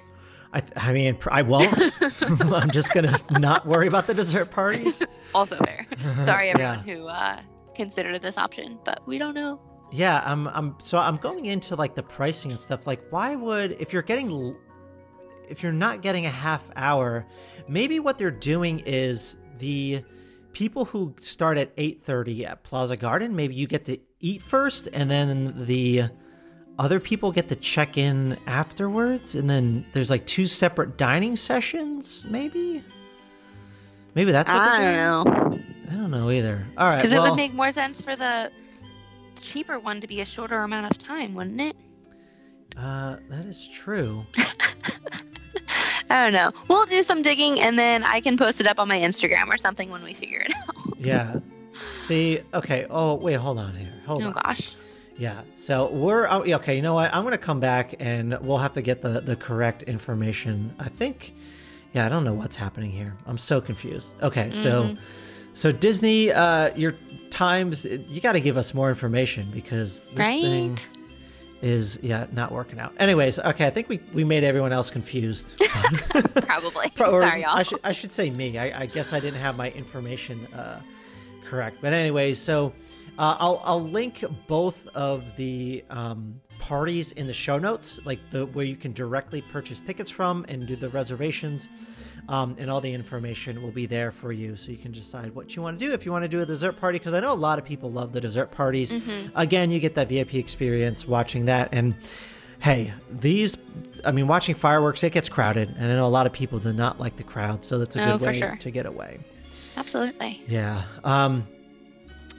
I, 0.52 0.60
th- 0.60 0.72
I 0.76 0.92
mean, 0.92 1.18
I 1.32 1.42
won't. 1.42 1.74
I'm 2.30 2.70
just 2.70 2.92
gonna 2.94 3.18
not 3.30 3.66
worry 3.66 3.88
about 3.88 4.06
the 4.06 4.14
dessert 4.14 4.50
parties. 4.50 5.02
Also 5.34 5.56
fair. 5.64 5.84
Sorry, 6.24 6.46
Yeah. 6.46 6.52
everyone 6.78 6.78
who 6.88 7.08
uh, 7.08 7.40
considered 7.74 8.22
this 8.22 8.38
option, 8.38 8.78
but 8.84 9.04
we 9.04 9.18
don't 9.18 9.34
know. 9.34 9.60
Yeah, 9.92 10.22
I'm. 10.24 10.46
I'm. 10.46 10.76
So 10.80 10.98
I'm 10.98 11.16
going 11.16 11.46
into 11.46 11.74
like 11.74 11.96
the 11.96 12.04
pricing 12.04 12.52
and 12.52 12.60
stuff. 12.60 12.86
Like, 12.86 13.02
why 13.10 13.34
would 13.34 13.72
if 13.80 13.92
you're 13.92 14.02
getting, 14.02 14.54
if 15.48 15.62
you're 15.62 15.72
not 15.72 16.02
getting 16.02 16.26
a 16.26 16.30
half 16.30 16.62
hour, 16.76 17.26
maybe 17.68 18.00
what 18.00 18.18
they're 18.18 18.30
doing 18.30 18.80
is 18.86 19.36
the 19.58 20.02
people 20.52 20.84
who 20.84 21.14
start 21.20 21.58
at 21.58 21.74
8:30 21.76 22.44
at 22.46 22.62
Plaza 22.62 22.96
Garden. 22.96 23.34
Maybe 23.36 23.54
you 23.54 23.66
get 23.66 23.84
to 23.86 23.98
eat 24.20 24.42
first, 24.42 24.88
and 24.92 25.10
then 25.10 25.66
the 25.66 26.04
other 26.78 26.98
people 27.00 27.30
get 27.32 27.48
to 27.48 27.56
check 27.56 27.96
in 27.98 28.36
afterwards, 28.46 29.34
and 29.34 29.48
then 29.48 29.84
there's 29.92 30.10
like 30.10 30.26
two 30.26 30.46
separate 30.46 30.96
dining 30.96 31.36
sessions, 31.36 32.24
maybe. 32.28 32.82
Maybe 34.14 34.30
that's 34.32 34.50
what 34.50 34.60
I 34.60 34.78
don't 34.80 34.80
doing? 34.82 35.60
know. 35.60 35.60
I 35.90 35.96
don't 35.96 36.10
know 36.10 36.30
either. 36.30 36.64
All 36.78 36.88
right, 36.88 36.96
Because 36.98 37.12
it 37.12 37.20
would 37.20 37.34
make 37.36 37.52
more 37.52 37.70
sense 37.72 38.00
for 38.00 38.14
the 38.16 38.50
cheaper 39.40 39.78
one 39.78 40.00
to 40.00 40.06
be 40.06 40.20
a 40.20 40.24
shorter 40.24 40.58
amount 40.58 40.90
of 40.90 40.98
time, 40.98 41.34
wouldn't 41.34 41.60
it? 41.60 41.76
uh, 42.76 43.16
that 43.28 43.46
is 43.46 43.68
true. 43.68 44.24
I 46.10 46.24
don't 46.24 46.32
know. 46.32 46.52
We'll 46.68 46.86
do 46.86 47.02
some 47.02 47.22
digging 47.22 47.60
and 47.60 47.78
then 47.78 48.04
I 48.04 48.20
can 48.20 48.36
post 48.36 48.60
it 48.60 48.66
up 48.66 48.78
on 48.78 48.88
my 48.88 48.98
Instagram 48.98 49.48
or 49.48 49.56
something 49.58 49.90
when 49.90 50.02
we 50.02 50.14
figure 50.14 50.40
it 50.40 50.52
out. 50.68 50.74
Yeah. 50.98 51.40
See, 51.90 52.40
okay. 52.54 52.86
Oh, 52.88 53.14
wait, 53.16 53.34
hold 53.34 53.58
on 53.58 53.74
here. 53.74 53.92
Hold 54.06 54.22
Oh 54.22 54.26
on. 54.28 54.32
gosh. 54.32 54.70
Yeah. 55.16 55.42
So 55.54 55.90
we're 55.90 56.26
oh, 56.28 56.42
okay. 56.42 56.76
You 56.76 56.82
know 56.82 56.94
what? 56.94 57.12
I'm 57.14 57.24
gonna 57.24 57.36
come 57.36 57.60
back 57.60 57.94
and 57.98 58.38
we'll 58.40 58.58
have 58.58 58.72
to 58.74 58.82
get 58.82 59.02
the 59.02 59.20
the 59.20 59.36
correct 59.36 59.82
information. 59.82 60.74
I 60.78 60.88
think. 60.88 61.34
Yeah, 61.92 62.06
I 62.06 62.08
don't 62.08 62.24
know 62.24 62.32
what's 62.34 62.56
happening 62.56 62.90
here. 62.90 63.16
I'm 63.26 63.38
so 63.38 63.60
confused. 63.60 64.16
Okay, 64.22 64.50
so 64.50 64.84
Mm-hmm. 64.84 65.00
so 65.52 65.72
Disney, 65.72 66.32
uh, 66.32 66.74
your 66.76 66.94
times. 67.30 67.84
You 67.84 68.20
got 68.20 68.32
to 68.32 68.40
give 68.40 68.56
us 68.56 68.72
more 68.74 68.88
information 68.88 69.50
because 69.52 70.00
this 70.06 70.18
Right? 70.18 70.42
thing 70.42 70.78
is 71.64 71.98
yeah 72.02 72.26
not 72.30 72.52
working 72.52 72.78
out. 72.78 72.92
Anyways, 72.98 73.38
okay. 73.38 73.66
I 73.66 73.70
think 73.70 73.88
we 73.88 73.98
we 74.12 74.22
made 74.22 74.44
everyone 74.44 74.72
else 74.72 74.90
confused. 74.90 75.58
Probably. 76.46 76.90
Pro- 76.94 77.20
Sorry, 77.20 77.40
y'all. 77.40 77.56
I 77.56 77.62
should 77.62 77.80
I 77.82 77.92
should 77.92 78.12
say 78.12 78.28
me. 78.28 78.58
I, 78.58 78.82
I 78.82 78.86
guess 78.86 79.12
I 79.14 79.18
didn't 79.18 79.40
have 79.40 79.56
my 79.56 79.70
information 79.70 80.46
uh, 80.48 80.80
correct. 81.46 81.78
But 81.80 81.94
anyways, 81.94 82.38
so 82.38 82.74
uh, 83.18 83.36
I'll 83.38 83.62
I'll 83.64 83.82
link 83.82 84.22
both 84.46 84.86
of 84.88 85.36
the 85.36 85.82
um, 85.88 86.38
parties 86.58 87.12
in 87.12 87.26
the 87.26 87.34
show 87.34 87.58
notes, 87.58 87.98
like 88.04 88.20
the 88.30 88.44
where 88.46 88.66
you 88.66 88.76
can 88.76 88.92
directly 88.92 89.40
purchase 89.40 89.80
tickets 89.80 90.10
from 90.10 90.44
and 90.48 90.66
do 90.66 90.76
the 90.76 90.90
reservations. 90.90 91.70
Um, 92.26 92.56
and 92.58 92.70
all 92.70 92.80
the 92.80 92.92
information 92.92 93.60
will 93.62 93.70
be 93.70 93.84
there 93.84 94.10
for 94.10 94.32
you, 94.32 94.56
so 94.56 94.70
you 94.72 94.78
can 94.78 94.92
decide 94.92 95.34
what 95.34 95.54
you 95.54 95.60
want 95.62 95.78
to 95.78 95.84
do. 95.86 95.92
If 95.92 96.06
you 96.06 96.12
want 96.12 96.22
to 96.24 96.28
do 96.28 96.40
a 96.40 96.46
dessert 96.46 96.80
party, 96.80 96.98
because 96.98 97.12
I 97.12 97.20
know 97.20 97.32
a 97.32 97.34
lot 97.34 97.58
of 97.58 97.66
people 97.66 97.90
love 97.90 98.12
the 98.14 98.20
dessert 98.20 98.50
parties. 98.50 98.94
Again, 99.34 99.70
you 99.70 99.78
get 99.78 99.94
that 99.96 100.08
VIP 100.08 100.36
experience 100.36 101.06
watching 101.06 101.44
that, 101.46 101.68
and 101.72 101.94
hey, 102.60 102.94
these, 103.10 103.58
I 104.06 104.12
mean, 104.12 104.26
watching 104.26 104.54
fireworks, 104.54 105.04
it 105.04 105.12
gets 105.12 105.28
crowded, 105.28 105.74
and 105.76 105.84
I 105.92 105.96
know 105.96 106.06
a 106.06 106.08
lot 106.08 106.24
of 106.24 106.32
people 106.32 106.58
do 106.58 106.72
not 106.72 106.98
like 106.98 107.16
the 107.16 107.24
crowd, 107.24 107.62
so 107.62 107.78
that's 107.78 107.94
a 107.94 108.02
Oh, 108.14 108.16
good 108.18 108.26
way 108.26 108.38
sure. 108.38 108.56
to 108.58 108.70
get 108.70 108.86
away. 108.86 109.18
Absolutely. 109.76 110.42
Yeah. 110.48 110.82
Um, 111.04 111.46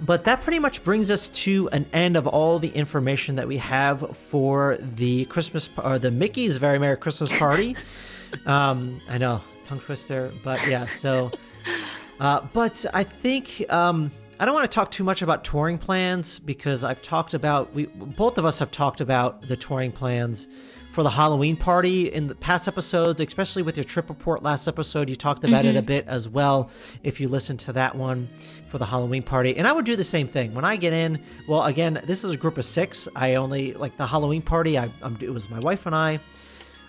but 0.01 0.23
that 0.25 0.41
pretty 0.41 0.59
much 0.59 0.83
brings 0.83 1.11
us 1.11 1.29
to 1.29 1.69
an 1.69 1.85
end 1.93 2.17
of 2.17 2.25
all 2.27 2.57
the 2.57 2.69
information 2.69 3.35
that 3.35 3.47
we 3.47 3.57
have 3.57 4.17
for 4.17 4.77
the 4.81 5.25
Christmas 5.25 5.69
or 5.77 5.99
the 5.99 6.09
Mickey's 6.11 6.57
Very 6.57 6.79
Merry 6.79 6.97
Christmas 6.97 7.31
Party. 7.37 7.75
um, 8.47 8.99
I 9.07 9.17
know, 9.19 9.41
tongue 9.65 9.79
twister, 9.79 10.31
but 10.43 10.65
yeah. 10.67 10.85
So, 10.85 11.31
uh, 12.19 12.41
but 12.53 12.85
I 12.93 13.03
think 13.03 13.65
um, 13.69 14.11
I 14.39 14.45
don't 14.45 14.53
want 14.53 14.69
to 14.69 14.73
talk 14.73 14.91
too 14.91 15.03
much 15.03 15.21
about 15.21 15.43
touring 15.43 15.77
plans 15.77 16.39
because 16.39 16.83
I've 16.83 17.01
talked 17.01 17.33
about 17.33 17.73
we 17.73 17.85
both 17.85 18.37
of 18.37 18.45
us 18.45 18.59
have 18.59 18.71
talked 18.71 19.01
about 19.01 19.47
the 19.47 19.55
touring 19.55 19.91
plans 19.91 20.47
for 20.91 21.03
the 21.03 21.09
Halloween 21.09 21.57
party 21.57 22.09
in 22.11 22.27
the 22.27 22.35
past 22.35 22.69
episodes, 22.69 23.19
especially 23.19 23.61
with 23.63 23.75
your 23.75 23.83
trip 23.83 24.07
report 24.07 24.43
last 24.43 24.65
episode. 24.65 25.09
You 25.09 25.17
talked 25.17 25.43
about 25.43 25.65
it 25.65 25.75
a 25.75 25.81
bit 25.81 26.07
as 26.07 26.29
well. 26.29 26.69
If 27.03 27.19
you 27.19 27.27
listen 27.27 27.57
to 27.57 27.73
that 27.73 27.95
one 27.95 28.29
for 28.69 28.77
the 28.77 28.85
Halloween 28.85 29.21
party, 29.21 29.57
and 29.57 29.67
I 29.67 29.73
would 29.73 29.85
do 29.85 29.97
the 29.97 30.05
same 30.05 30.25
thing 30.25 30.53
when 30.53 30.63
I 30.63 30.77
get 30.77 30.93
in. 30.93 31.21
Well, 31.49 31.63
again, 31.63 32.01
this 32.05 32.23
is 32.23 32.33
a 32.33 32.37
group 32.37 32.57
of 32.57 32.63
six. 32.63 33.09
I 33.13 33.35
only 33.35 33.73
like 33.73 33.97
the 33.97 34.05
Halloween 34.05 34.41
party. 34.41 34.77
I 34.77 34.89
um, 35.01 35.17
it 35.21 35.29
was 35.31 35.49
my 35.49 35.59
wife 35.59 35.85
and 35.85 35.93
I. 35.93 36.21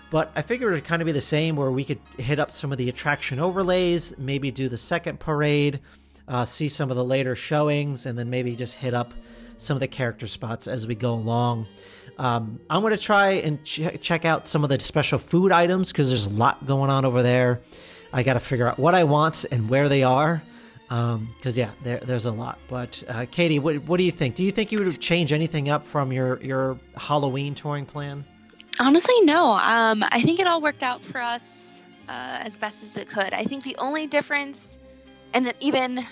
But 0.09 0.31
I 0.35 0.41
figured 0.41 0.73
it'd 0.73 0.85
kind 0.85 1.01
of 1.01 1.05
be 1.05 1.11
the 1.11 1.21
same 1.21 1.55
where 1.55 1.71
we 1.71 1.83
could 1.83 1.99
hit 2.17 2.39
up 2.39 2.51
some 2.51 2.71
of 2.71 2.77
the 2.77 2.87
attraction 2.87 3.39
overlays, 3.39 4.17
maybe 4.17 4.51
do 4.51 4.69
the 4.69 4.77
second 4.77 5.19
parade, 5.19 5.81
uh, 6.27 6.45
see 6.45 6.69
some 6.69 6.89
of 6.89 6.95
the 6.95 7.03
later 7.03 7.35
showings, 7.35 8.05
and 8.05 8.17
then 8.17 8.29
maybe 8.29 8.55
just 8.55 8.75
hit 8.75 8.93
up 8.93 9.13
some 9.57 9.75
of 9.75 9.81
the 9.81 9.87
character 9.87 10.27
spots 10.27 10.67
as 10.67 10.87
we 10.87 10.95
go 10.95 11.13
along. 11.13 11.67
Um, 12.17 12.59
I'm 12.69 12.81
going 12.81 12.95
to 12.95 13.01
try 13.01 13.31
and 13.31 13.63
ch- 13.63 13.99
check 14.01 14.23
out 14.25 14.47
some 14.47 14.63
of 14.63 14.69
the 14.69 14.79
special 14.79 15.19
food 15.19 15.51
items 15.51 15.91
because 15.91 16.09
there's 16.09 16.25
a 16.25 16.31
lot 16.31 16.65
going 16.65 16.89
on 16.89 17.05
over 17.05 17.21
there. 17.21 17.61
I 18.13 18.23
got 18.23 18.33
to 18.33 18.39
figure 18.39 18.67
out 18.67 18.79
what 18.79 18.95
I 18.95 19.03
want 19.03 19.45
and 19.51 19.69
where 19.69 19.89
they 19.89 20.03
are. 20.03 20.41
Because 20.87 21.57
yeah, 21.57 21.71
there, 21.83 21.99
there's 21.99 22.25
a 22.25 22.31
lot. 22.31 22.59
But 22.69 23.03
uh, 23.09 23.25
Katie, 23.29 23.59
what, 23.59 23.83
what 23.83 23.97
do 23.97 24.03
you 24.03 24.11
think? 24.11 24.35
Do 24.35 24.43
you 24.43 24.51
think 24.51 24.71
you 24.71 24.79
would 24.79 25.01
change 25.01 25.33
anything 25.33 25.67
up 25.67 25.83
from 25.83 26.13
your 26.13 26.41
your 26.41 26.79
Halloween 26.95 27.55
touring 27.55 27.85
plan? 27.85 28.23
Honestly, 28.79 29.21
no. 29.21 29.51
Um, 29.51 30.03
I 30.11 30.21
think 30.21 30.39
it 30.39 30.47
all 30.47 30.61
worked 30.61 30.83
out 30.83 31.01
for 31.03 31.19
us 31.19 31.81
uh, 32.07 32.39
as 32.41 32.57
best 32.57 32.83
as 32.83 32.95
it 32.97 33.09
could. 33.09 33.33
I 33.33 33.43
think 33.43 33.63
the 33.63 33.75
only 33.77 34.05
difference, 34.07 34.77
and 35.33 35.53
even, 35.59 36.05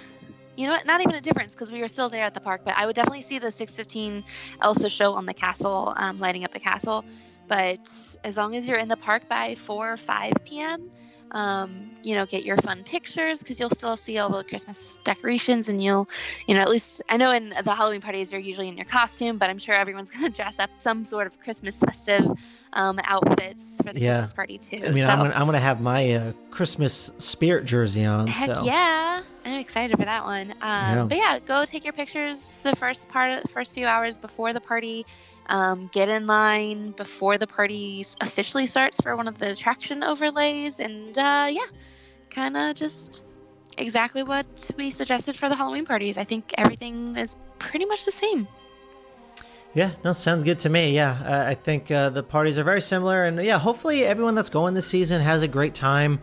you 0.56 0.66
know 0.68 0.74
what, 0.74 0.86
not 0.86 1.02
even 1.02 1.16
a 1.16 1.22
difference 1.22 1.54
because 1.54 1.72
we 1.72 1.82
were 1.82 1.88
still 1.88 2.10
there 2.10 2.24
at 2.24 2.34
the 2.34 2.42
park, 2.42 2.62
but 2.66 2.76
I 2.78 2.86
would 2.86 2.96
definitely 2.96 3.22
see 3.22 3.38
the 3.40 3.52
615 3.52 4.24
Elsa 4.62 4.90
show 4.90 5.14
on 5.14 5.26
the 5.26 5.34
castle, 5.34 5.94
um, 5.98 6.20
lighting 6.20 6.44
up 6.44 6.52
the 6.52 6.60
castle. 6.60 7.06
But 7.48 7.88
as 8.24 8.38
long 8.38 8.56
as 8.56 8.68
you're 8.68 8.80
in 8.80 8.88
the 8.88 8.98
park 8.98 9.30
by 9.30 9.56
4 9.56 9.94
or 9.94 9.98
5 9.98 10.34
p.m., 10.46 10.90
um, 11.36 11.92
you 12.02 12.16
know, 12.16 12.26
get 12.26 12.46
your 12.46 12.56
fun 12.58 12.84
pictures 12.86 13.42
because 13.44 13.60
you'll 13.60 13.70
still 13.70 13.98
see 13.98 14.18
all 14.18 14.30
the 14.30 14.44
Christmas 14.46 14.98
decorations 15.04 15.68
and 15.68 15.84
you'll, 15.84 16.08
you 16.48 16.56
know, 16.56 16.62
at 16.62 16.70
least 16.70 17.02
I 17.10 17.18
know 17.18 17.32
in 17.32 17.50
the 17.50 17.76
Halloween 17.76 18.00
parties 18.00 18.32
you're 18.32 18.40
usually 18.40 18.70
in 18.70 18.78
your 18.78 18.86
costume, 18.86 19.38
but 19.38 19.50
I'm 19.50 19.60
sure 19.60 19.76
everyone's 19.76 20.10
going 20.16 20.24
to 20.24 20.30
dress 20.30 20.60
up 20.60 20.70
some 20.78 21.04
sort 21.04 21.28
of 21.28 21.38
Christmas 21.42 21.78
festive 21.78 22.26
um, 22.72 23.00
outfits 23.04 23.82
for 23.86 23.92
the 23.92 24.00
Yeah. 24.00 24.14
Christmas 24.14 24.34
party 24.34 24.58
too. 24.60 24.78
I 24.78 24.88
mean, 24.92 24.98
so, 24.98 25.10
I'm 25.10 25.18
gonna, 25.20 25.34
I'm 25.36 25.46
gonna 25.46 25.60
have 25.60 25.82
my 25.82 26.14
uh, 26.14 26.32
Christmas 26.52 27.12
spirit 27.18 27.66
jersey 27.66 28.06
on. 28.06 28.28
heck 28.28 28.56
so 28.56 28.64
yeah, 28.64 29.22
I'm 29.44 29.60
excited 29.60 29.98
for 29.98 30.06
that 30.06 30.24
one. 30.24 30.52
Um, 30.52 30.58
Yeah. 30.62 31.06
But 31.10 31.18
yeah, 31.18 31.40
go 31.40 31.66
take 31.66 31.84
your 31.84 31.94
pictures 31.94 32.56
the 32.64 32.78
first 32.78 33.10
part, 33.10 33.34
of 33.34 33.42
the 33.42 33.50
first 33.50 33.74
few 33.74 33.86
hours 33.86 34.18
before 34.18 34.54
the 34.54 34.62
party. 34.62 35.06
Um, 35.48 35.90
get 35.94 36.10
in 36.10 36.26
line 36.26 36.92
before 36.92 37.38
the 37.38 37.46
party 37.46 38.04
officially 38.22 38.66
starts 38.66 39.00
for 39.00 39.16
one 39.16 39.28
of 39.28 39.38
the 39.38 39.52
attraction 39.52 40.04
overlays, 40.04 40.80
and 40.80 41.18
uh, 41.18 41.48
yeah, 41.50 41.68
kind 42.30 42.58
of 42.58 42.76
just 42.76 43.24
exactly 43.78 44.24
what 44.24 44.46
we 44.78 44.90
suggested 44.90 45.38
for 45.38 45.50
the 45.50 45.56
Halloween 45.56 45.86
parties. 45.86 46.18
I 46.18 46.24
think 46.24 46.54
everything 46.58 47.16
is 47.16 47.36
pretty 47.60 47.86
much 47.86 48.06
the 48.06 48.12
same. 48.12 48.48
Yeah, 49.76 49.92
no, 50.06 50.14
sounds 50.14 50.44
good 50.44 50.60
to 50.60 50.70
me. 50.70 50.96
Yeah, 50.96 51.22
uh, 51.26 51.50
I 51.50 51.54
think 51.54 51.92
uh, 51.92 52.10
the 52.10 52.24
parties 52.24 52.58
are 52.58 52.64
very 52.64 52.82
similar, 52.82 53.26
and 53.26 53.44
yeah, 53.44 53.60
hopefully 53.60 54.06
everyone 54.06 54.34
that's 54.34 54.50
going 54.50 54.74
this 54.74 54.88
season 54.88 55.22
has 55.22 55.44
a 55.44 55.50
great 55.50 55.76
time. 55.76 56.22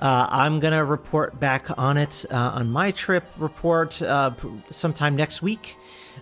Uh, 0.00 0.26
I'm 0.30 0.60
gonna 0.60 0.84
report 0.84 1.38
back 1.38 1.66
on 1.78 1.98
it 1.98 2.24
uh, 2.30 2.34
on 2.34 2.70
my 2.70 2.90
trip 2.90 3.24
report 3.36 4.00
uh, 4.00 4.30
sometime 4.70 5.14
next 5.14 5.42
week. 5.42 5.76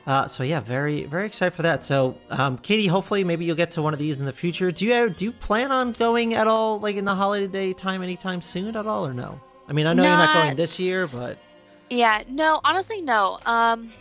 Uh, 0.04 0.26
so 0.26 0.42
yeah, 0.42 0.60
very 0.60 1.04
very 1.04 1.26
excited 1.26 1.52
for 1.52 1.62
that. 1.62 1.84
So 1.84 2.18
um, 2.30 2.58
Katie, 2.58 2.88
hopefully 2.88 3.22
maybe 3.22 3.44
you'll 3.44 3.56
get 3.56 3.72
to 3.72 3.82
one 3.82 3.92
of 3.92 4.00
these 4.00 4.18
in 4.18 4.26
the 4.26 4.32
future. 4.32 4.70
Do 4.70 4.84
you 4.84 5.10
do 5.10 5.26
you 5.26 5.32
plan 5.32 5.70
on 5.70 5.92
going 5.92 6.34
at 6.34 6.48
all, 6.48 6.80
like 6.80 6.96
in 6.96 7.04
the 7.04 7.14
holiday 7.14 7.46
day 7.46 7.72
time, 7.72 8.02
anytime 8.02 8.42
soon 8.42 8.74
at 8.74 8.86
all, 8.86 9.06
or 9.06 9.14
no? 9.14 9.40
I 9.68 9.72
mean, 9.72 9.86
I 9.86 9.92
know 9.92 10.02
you're 10.02 10.12
not 10.12 10.34
going 10.34 10.56
this 10.56 10.80
year, 10.80 11.06
but 11.06 11.38
Yeah, 11.90 12.22
no, 12.28 12.60
honestly, 12.64 13.00
no. 13.00 13.38
Um, 13.46 13.92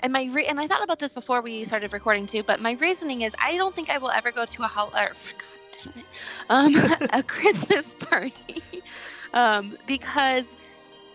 and 0.00 0.12
my 0.12 0.28
re- 0.32 0.46
and 0.46 0.58
I 0.58 0.66
thought 0.66 0.82
about 0.82 0.98
this 0.98 1.12
before 1.12 1.42
we 1.42 1.64
started 1.64 1.92
recording 1.92 2.26
too, 2.26 2.42
but 2.42 2.60
my 2.60 2.72
reasoning 2.72 3.22
is 3.22 3.36
I 3.38 3.56
don't 3.56 3.74
think 3.74 3.90
I 3.90 3.98
will 3.98 4.10
ever 4.10 4.32
go 4.32 4.44
to 4.46 4.62
a 4.62 4.66
hol- 4.66 4.92
or, 4.96 5.10
God 5.10 5.14
damn 5.72 5.92
it, 5.96 6.06
um, 6.48 7.08
a 7.12 7.22
Christmas 7.22 7.94
party, 7.98 8.62
um, 9.34 9.76
because 9.86 10.54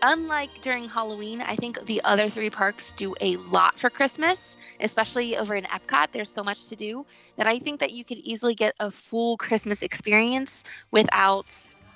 unlike 0.02 0.50
during 0.62 0.88
Halloween, 0.88 1.40
I 1.40 1.56
think 1.56 1.84
the 1.86 2.00
other 2.04 2.28
three 2.28 2.50
parks 2.50 2.92
do 2.92 3.14
a 3.20 3.36
lot 3.36 3.78
for 3.78 3.90
Christmas, 3.90 4.56
especially 4.80 5.36
over 5.36 5.54
in 5.56 5.64
Epcot. 5.64 6.12
There's 6.12 6.30
so 6.30 6.42
much 6.42 6.68
to 6.68 6.76
do 6.76 7.06
that 7.36 7.46
I 7.46 7.58
think 7.58 7.80
that 7.80 7.92
you 7.92 8.04
could 8.04 8.18
easily 8.18 8.54
get 8.54 8.74
a 8.80 8.90
full 8.90 9.36
Christmas 9.36 9.82
experience 9.82 10.64
without 10.90 11.46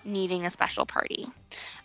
needing 0.04 0.46
a 0.46 0.50
special 0.50 0.86
party. 0.86 1.26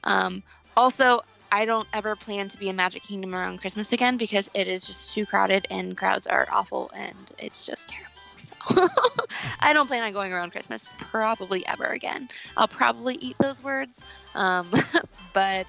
Um, 0.03 0.43
also, 0.77 1.21
I 1.51 1.65
don't 1.65 1.87
ever 1.93 2.15
plan 2.15 2.49
to 2.49 2.57
be 2.57 2.69
in 2.69 2.75
Magic 2.75 3.03
Kingdom 3.03 3.35
around 3.35 3.59
Christmas 3.59 3.93
again 3.93 4.17
because 4.17 4.49
it 4.53 4.67
is 4.67 4.85
just 4.85 5.13
too 5.13 5.25
crowded 5.25 5.67
and 5.69 5.95
crowds 5.95 6.27
are 6.27 6.47
awful 6.51 6.89
and 6.95 7.31
it's 7.37 7.65
just 7.65 7.89
terrible. 7.89 8.14
So 8.45 8.87
I 9.59 9.73
don't 9.73 9.87
plan 9.87 10.03
on 10.03 10.13
going 10.13 10.31
around 10.33 10.51
Christmas 10.51 10.93
probably 10.97 11.65
ever 11.67 11.85
again. 11.85 12.29
I'll 12.57 12.67
probably 12.67 13.15
eat 13.15 13.35
those 13.39 13.63
words, 13.63 14.01
um, 14.35 14.69
but 15.33 15.67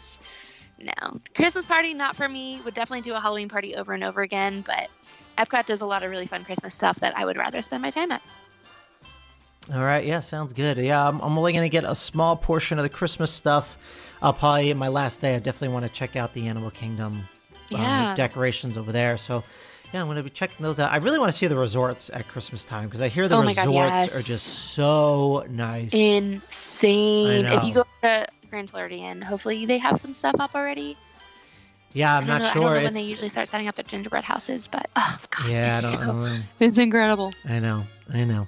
no. 0.79 1.21
Christmas 1.35 1.67
party, 1.67 1.95
not 1.95 2.17
for 2.17 2.29
me. 2.29 2.61
Would 2.65 2.75
definitely 2.75 3.03
do 3.03 3.15
a 3.15 3.21
Halloween 3.21 3.49
party 3.49 3.75
over 3.77 3.93
and 3.93 4.05
over 4.05 4.21
again, 4.23 4.63
but 4.67 4.89
Epcot 5.39 5.67
does 5.67 5.81
a 5.81 5.87
lot 5.87 6.03
of 6.03 6.11
really 6.11 6.27
fun 6.27 6.45
Christmas 6.45 6.75
stuff 6.75 7.01
that 7.01 7.17
I 7.17 7.25
would 7.25 7.37
rather 7.37 7.63
spend 7.63 7.83
my 7.83 7.91
time 7.91 8.13
at. 8.13 8.23
All 9.75 9.83
right, 9.83 10.05
yeah, 10.05 10.21
sounds 10.21 10.53
good. 10.53 10.77
Yeah, 10.77 11.09
I'm, 11.09 11.21
I'm 11.21 11.37
only 11.37 11.53
going 11.53 11.65
to 11.65 11.69
get 11.69 11.83
a 11.85 11.95
small 11.95 12.37
portion 12.37 12.79
of 12.79 12.85
the 12.85 12.89
Christmas 12.89 13.33
stuff. 13.33 13.77
I'll 14.23 14.33
probably, 14.33 14.73
my 14.75 14.89
last 14.89 15.21
day, 15.21 15.35
I 15.35 15.41
definitely 15.41 15.75
want 15.75 15.85
to 15.87 15.93
check 15.93 16.15
out 16.15 16.35
the 16.35 16.47
Animal 16.47 16.71
Kingdom 16.71 17.29
uh, 17.75 17.77
Yeah. 17.79 18.15
decorations 18.17 18.79
over 18.79 18.93
there. 18.93 19.17
So, 19.19 19.43
yeah, 19.93 20.01
I'm 20.01 20.07
going 20.07 20.17
to 20.17 20.23
be 20.23 20.31
checking 20.31 20.63
those 20.65 20.79
out. 20.81 20.93
I 20.93 20.97
really 20.99 21.19
want 21.19 21.31
to 21.33 21.37
see 21.39 21.47
the 21.47 21.57
resorts 21.57 22.11
at 22.11 22.29
Christmas 22.29 22.65
time 22.65 22.85
because 22.87 23.01
I 23.03 23.09
hear 23.09 23.29
the 23.29 23.37
Oh 23.37 23.43
resorts 23.43 23.65
God, 23.67 23.75
yes. 23.75 24.19
are 24.19 24.23
just 24.23 24.45
so 24.75 25.45
nice. 25.49 25.93
Insane. 25.95 27.47
If 27.47 27.65
you 27.65 27.75
go 27.75 27.85
to 28.03 28.27
Grand 28.51 28.71
Floridian, 28.71 29.21
hopefully 29.23 29.67
they 29.67 29.79
have 29.79 29.99
some 29.99 30.15
stuff 30.15 30.37
up 30.39 30.55
already. 30.55 30.97
yeah, 31.93 32.17
I'm 32.17 32.27
don't 32.27 32.39
know, 32.41 32.45
sure. 32.49 32.49
I 32.49 32.53
don't 32.55 32.63
know 32.65 32.77
it's, 32.79 32.85
when 32.85 32.95
they 32.95 33.03
usually 33.03 33.29
start 33.29 33.49
setting 33.49 33.69
up 33.69 33.75
their 33.77 33.85
gingerbread 33.85 34.25
houses, 34.25 34.69
but 34.69 34.89
oh 34.97 35.19
god, 35.31 35.49
yeah, 35.49 35.75
I 35.75 35.79
it's, 35.79 35.93
don't 35.93 36.03
so- 36.05 36.13
know. 36.27 36.41
it's 36.61 36.79
incredible. 36.79 37.33
I 37.49 37.59
know. 37.59 37.85
I 38.13 38.25
know. 38.25 38.47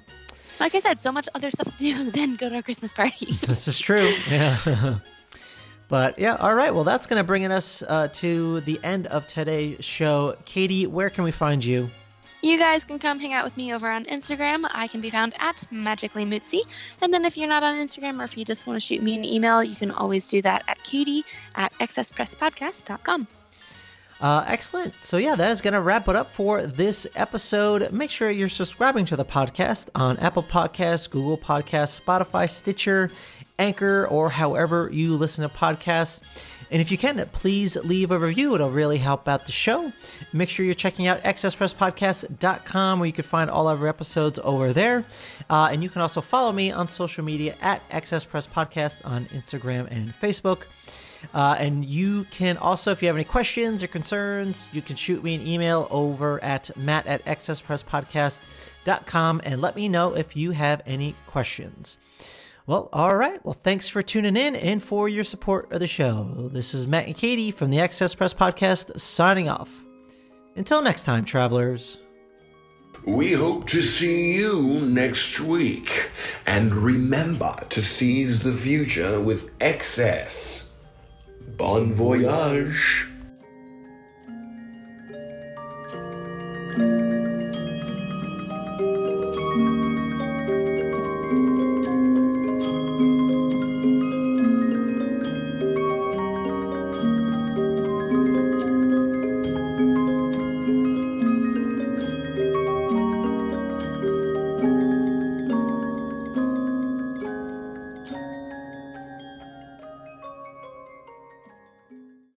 Like 0.59 0.75
I 0.75 0.79
said, 0.79 0.99
so 0.99 1.11
much 1.11 1.29
other 1.35 1.51
stuff 1.51 1.71
to 1.71 1.77
do 1.77 2.11
than 2.11 2.35
go 2.35 2.49
to 2.49 2.57
a 2.57 2.63
Christmas 2.63 2.93
party. 2.93 3.27
This 3.41 3.67
is 3.67 3.79
true. 3.79 4.11
Yeah. 4.29 4.97
but 5.89 6.17
yeah, 6.17 6.35
all 6.35 6.53
right. 6.53 6.73
Well, 6.73 6.85
that's 6.85 7.07
going 7.07 7.19
to 7.19 7.23
bring 7.25 7.45
us 7.45 7.83
uh, 7.85 8.07
to 8.13 8.61
the 8.61 8.79
end 8.83 9.07
of 9.07 9.27
today's 9.27 9.83
show. 9.83 10.37
Katie, 10.45 10.87
where 10.87 11.09
can 11.09 11.23
we 11.23 11.31
find 11.31 11.65
you? 11.65 11.89
You 12.41 12.57
guys 12.57 12.85
can 12.85 12.99
come 12.99 13.19
hang 13.19 13.33
out 13.33 13.43
with 13.43 13.57
me 13.57 13.73
over 13.73 13.89
on 13.89 14.05
Instagram. 14.05 14.65
I 14.71 14.87
can 14.87 15.01
be 15.01 15.09
found 15.09 15.33
at 15.39 15.57
magicallymootsy. 15.73 16.61
And 17.01 17.13
then 17.13 17.25
if 17.25 17.35
you're 17.35 17.49
not 17.49 17.63
on 17.63 17.75
Instagram 17.75 18.21
or 18.21 18.23
if 18.23 18.37
you 18.37 18.45
just 18.45 18.65
want 18.65 18.77
to 18.77 18.85
shoot 18.85 19.03
me 19.03 19.15
an 19.15 19.25
email, 19.25 19.61
you 19.61 19.75
can 19.75 19.91
always 19.91 20.27
do 20.27 20.41
that 20.43 20.63
at 20.67 20.81
katie 20.83 21.25
at 21.55 21.73
excesspresspodcast.com. 21.73 23.27
Uh, 24.21 24.43
excellent. 24.47 24.93
So, 24.99 25.15
yeah, 25.17 25.35
that 25.35 25.51
is 25.51 25.61
going 25.61 25.73
to 25.73 25.79
wrap 25.79 26.09
it 26.09 26.15
up 26.15 26.31
for 26.31 26.65
this 26.65 27.07
episode. 27.15 27.91
Make 27.93 28.11
sure 28.11 28.29
you're 28.29 28.49
subscribing 28.49 29.05
to 29.05 29.15
the 29.15 29.23
podcast 29.23 29.89
on 29.95 30.17
Apple 30.17 30.43
Podcasts, 30.43 31.09
Google 31.09 31.37
Podcasts, 31.37 32.01
Spotify, 32.01 32.49
Stitcher, 32.49 33.11
Anchor, 33.59 34.07
or 34.07 34.29
however 34.29 34.89
you 34.91 35.15
listen 35.15 35.47
to 35.47 35.55
podcasts. 35.55 36.23
And 36.71 36.81
if 36.81 36.91
you 36.91 36.97
can, 36.97 37.23
please 37.31 37.77
leave 37.77 38.11
a 38.11 38.19
review. 38.19 38.53
It'll 38.53 38.69
really 38.69 38.99
help 38.99 39.27
out 39.27 39.45
the 39.45 39.51
show. 39.51 39.91
Make 40.31 40.49
sure 40.49 40.63
you're 40.65 40.75
checking 40.75 41.07
out 41.07 41.23
excesspresspodcast.com 41.23 42.99
where 42.99 43.07
you 43.07 43.13
can 43.13 43.23
find 43.23 43.49
all 43.49 43.67
of 43.67 43.81
our 43.81 43.87
episodes 43.87 44.39
over 44.43 44.71
there. 44.71 45.03
Uh, 45.49 45.69
and 45.71 45.81
you 45.81 45.89
can 45.89 46.03
also 46.03 46.21
follow 46.21 46.51
me 46.51 46.71
on 46.71 46.87
social 46.87 47.23
media 47.23 47.55
at 47.61 47.81
Excess 47.89 48.27
on 48.27 49.25
Instagram 49.25 49.87
and 49.89 50.13
Facebook. 50.19 50.65
Uh, 51.33 51.55
and 51.59 51.83
you 51.83 52.23
can 52.25 52.55
also, 52.57 52.91
if 52.91 53.01
you 53.01 53.07
have 53.07 53.15
any 53.15 53.25
questions 53.25 53.81
or 53.83 53.87
concerns, 53.87 54.69
you 54.71 54.81
can 54.81 54.95
shoot 54.95 55.21
me 55.23 55.35
an 55.35 55.45
email 55.45 55.85
over 55.89 56.41
at 56.43 56.75
matt 56.77 57.05
at 57.07 57.25
excesspresspodcast.com 57.25 59.41
and 59.43 59.61
let 59.61 59.75
me 59.75 59.89
know 59.89 60.15
if 60.15 60.37
you 60.37 60.51
have 60.51 60.81
any 60.85 61.15
questions. 61.27 61.97
Well, 62.69 62.87
all 62.93 63.15
right. 63.15 63.43
Well, 63.43 63.57
thanks 63.63 63.89
for 63.89 64.03
tuning 64.03 64.37
in 64.37 64.55
and 64.55 64.83
for 64.83 65.09
your 65.09 65.23
support 65.23 65.71
of 65.71 65.79
the 65.79 65.87
show. 65.87 66.51
This 66.53 66.75
is 66.75 66.85
Matt 66.85 67.07
and 67.07 67.17
Katie 67.17 67.49
from 67.49 67.71
the 67.71 67.79
Excess 67.79 68.13
Press 68.13 68.31
Podcast 68.31 68.99
signing 68.99 69.49
off. 69.49 69.71
Until 70.55 70.83
next 70.83 71.05
time, 71.05 71.25
travelers. 71.25 71.97
We 73.07 73.33
hope 73.33 73.65
to 73.69 73.81
see 73.81 74.35
you 74.35 74.81
next 74.81 75.39
week. 75.39 76.11
And 76.45 76.75
remember 76.75 77.55
to 77.69 77.81
seize 77.81 78.43
the 78.43 78.53
future 78.53 79.19
with 79.19 79.49
excess. 79.59 80.75
Bon 81.57 81.91
voyage. 81.91 83.07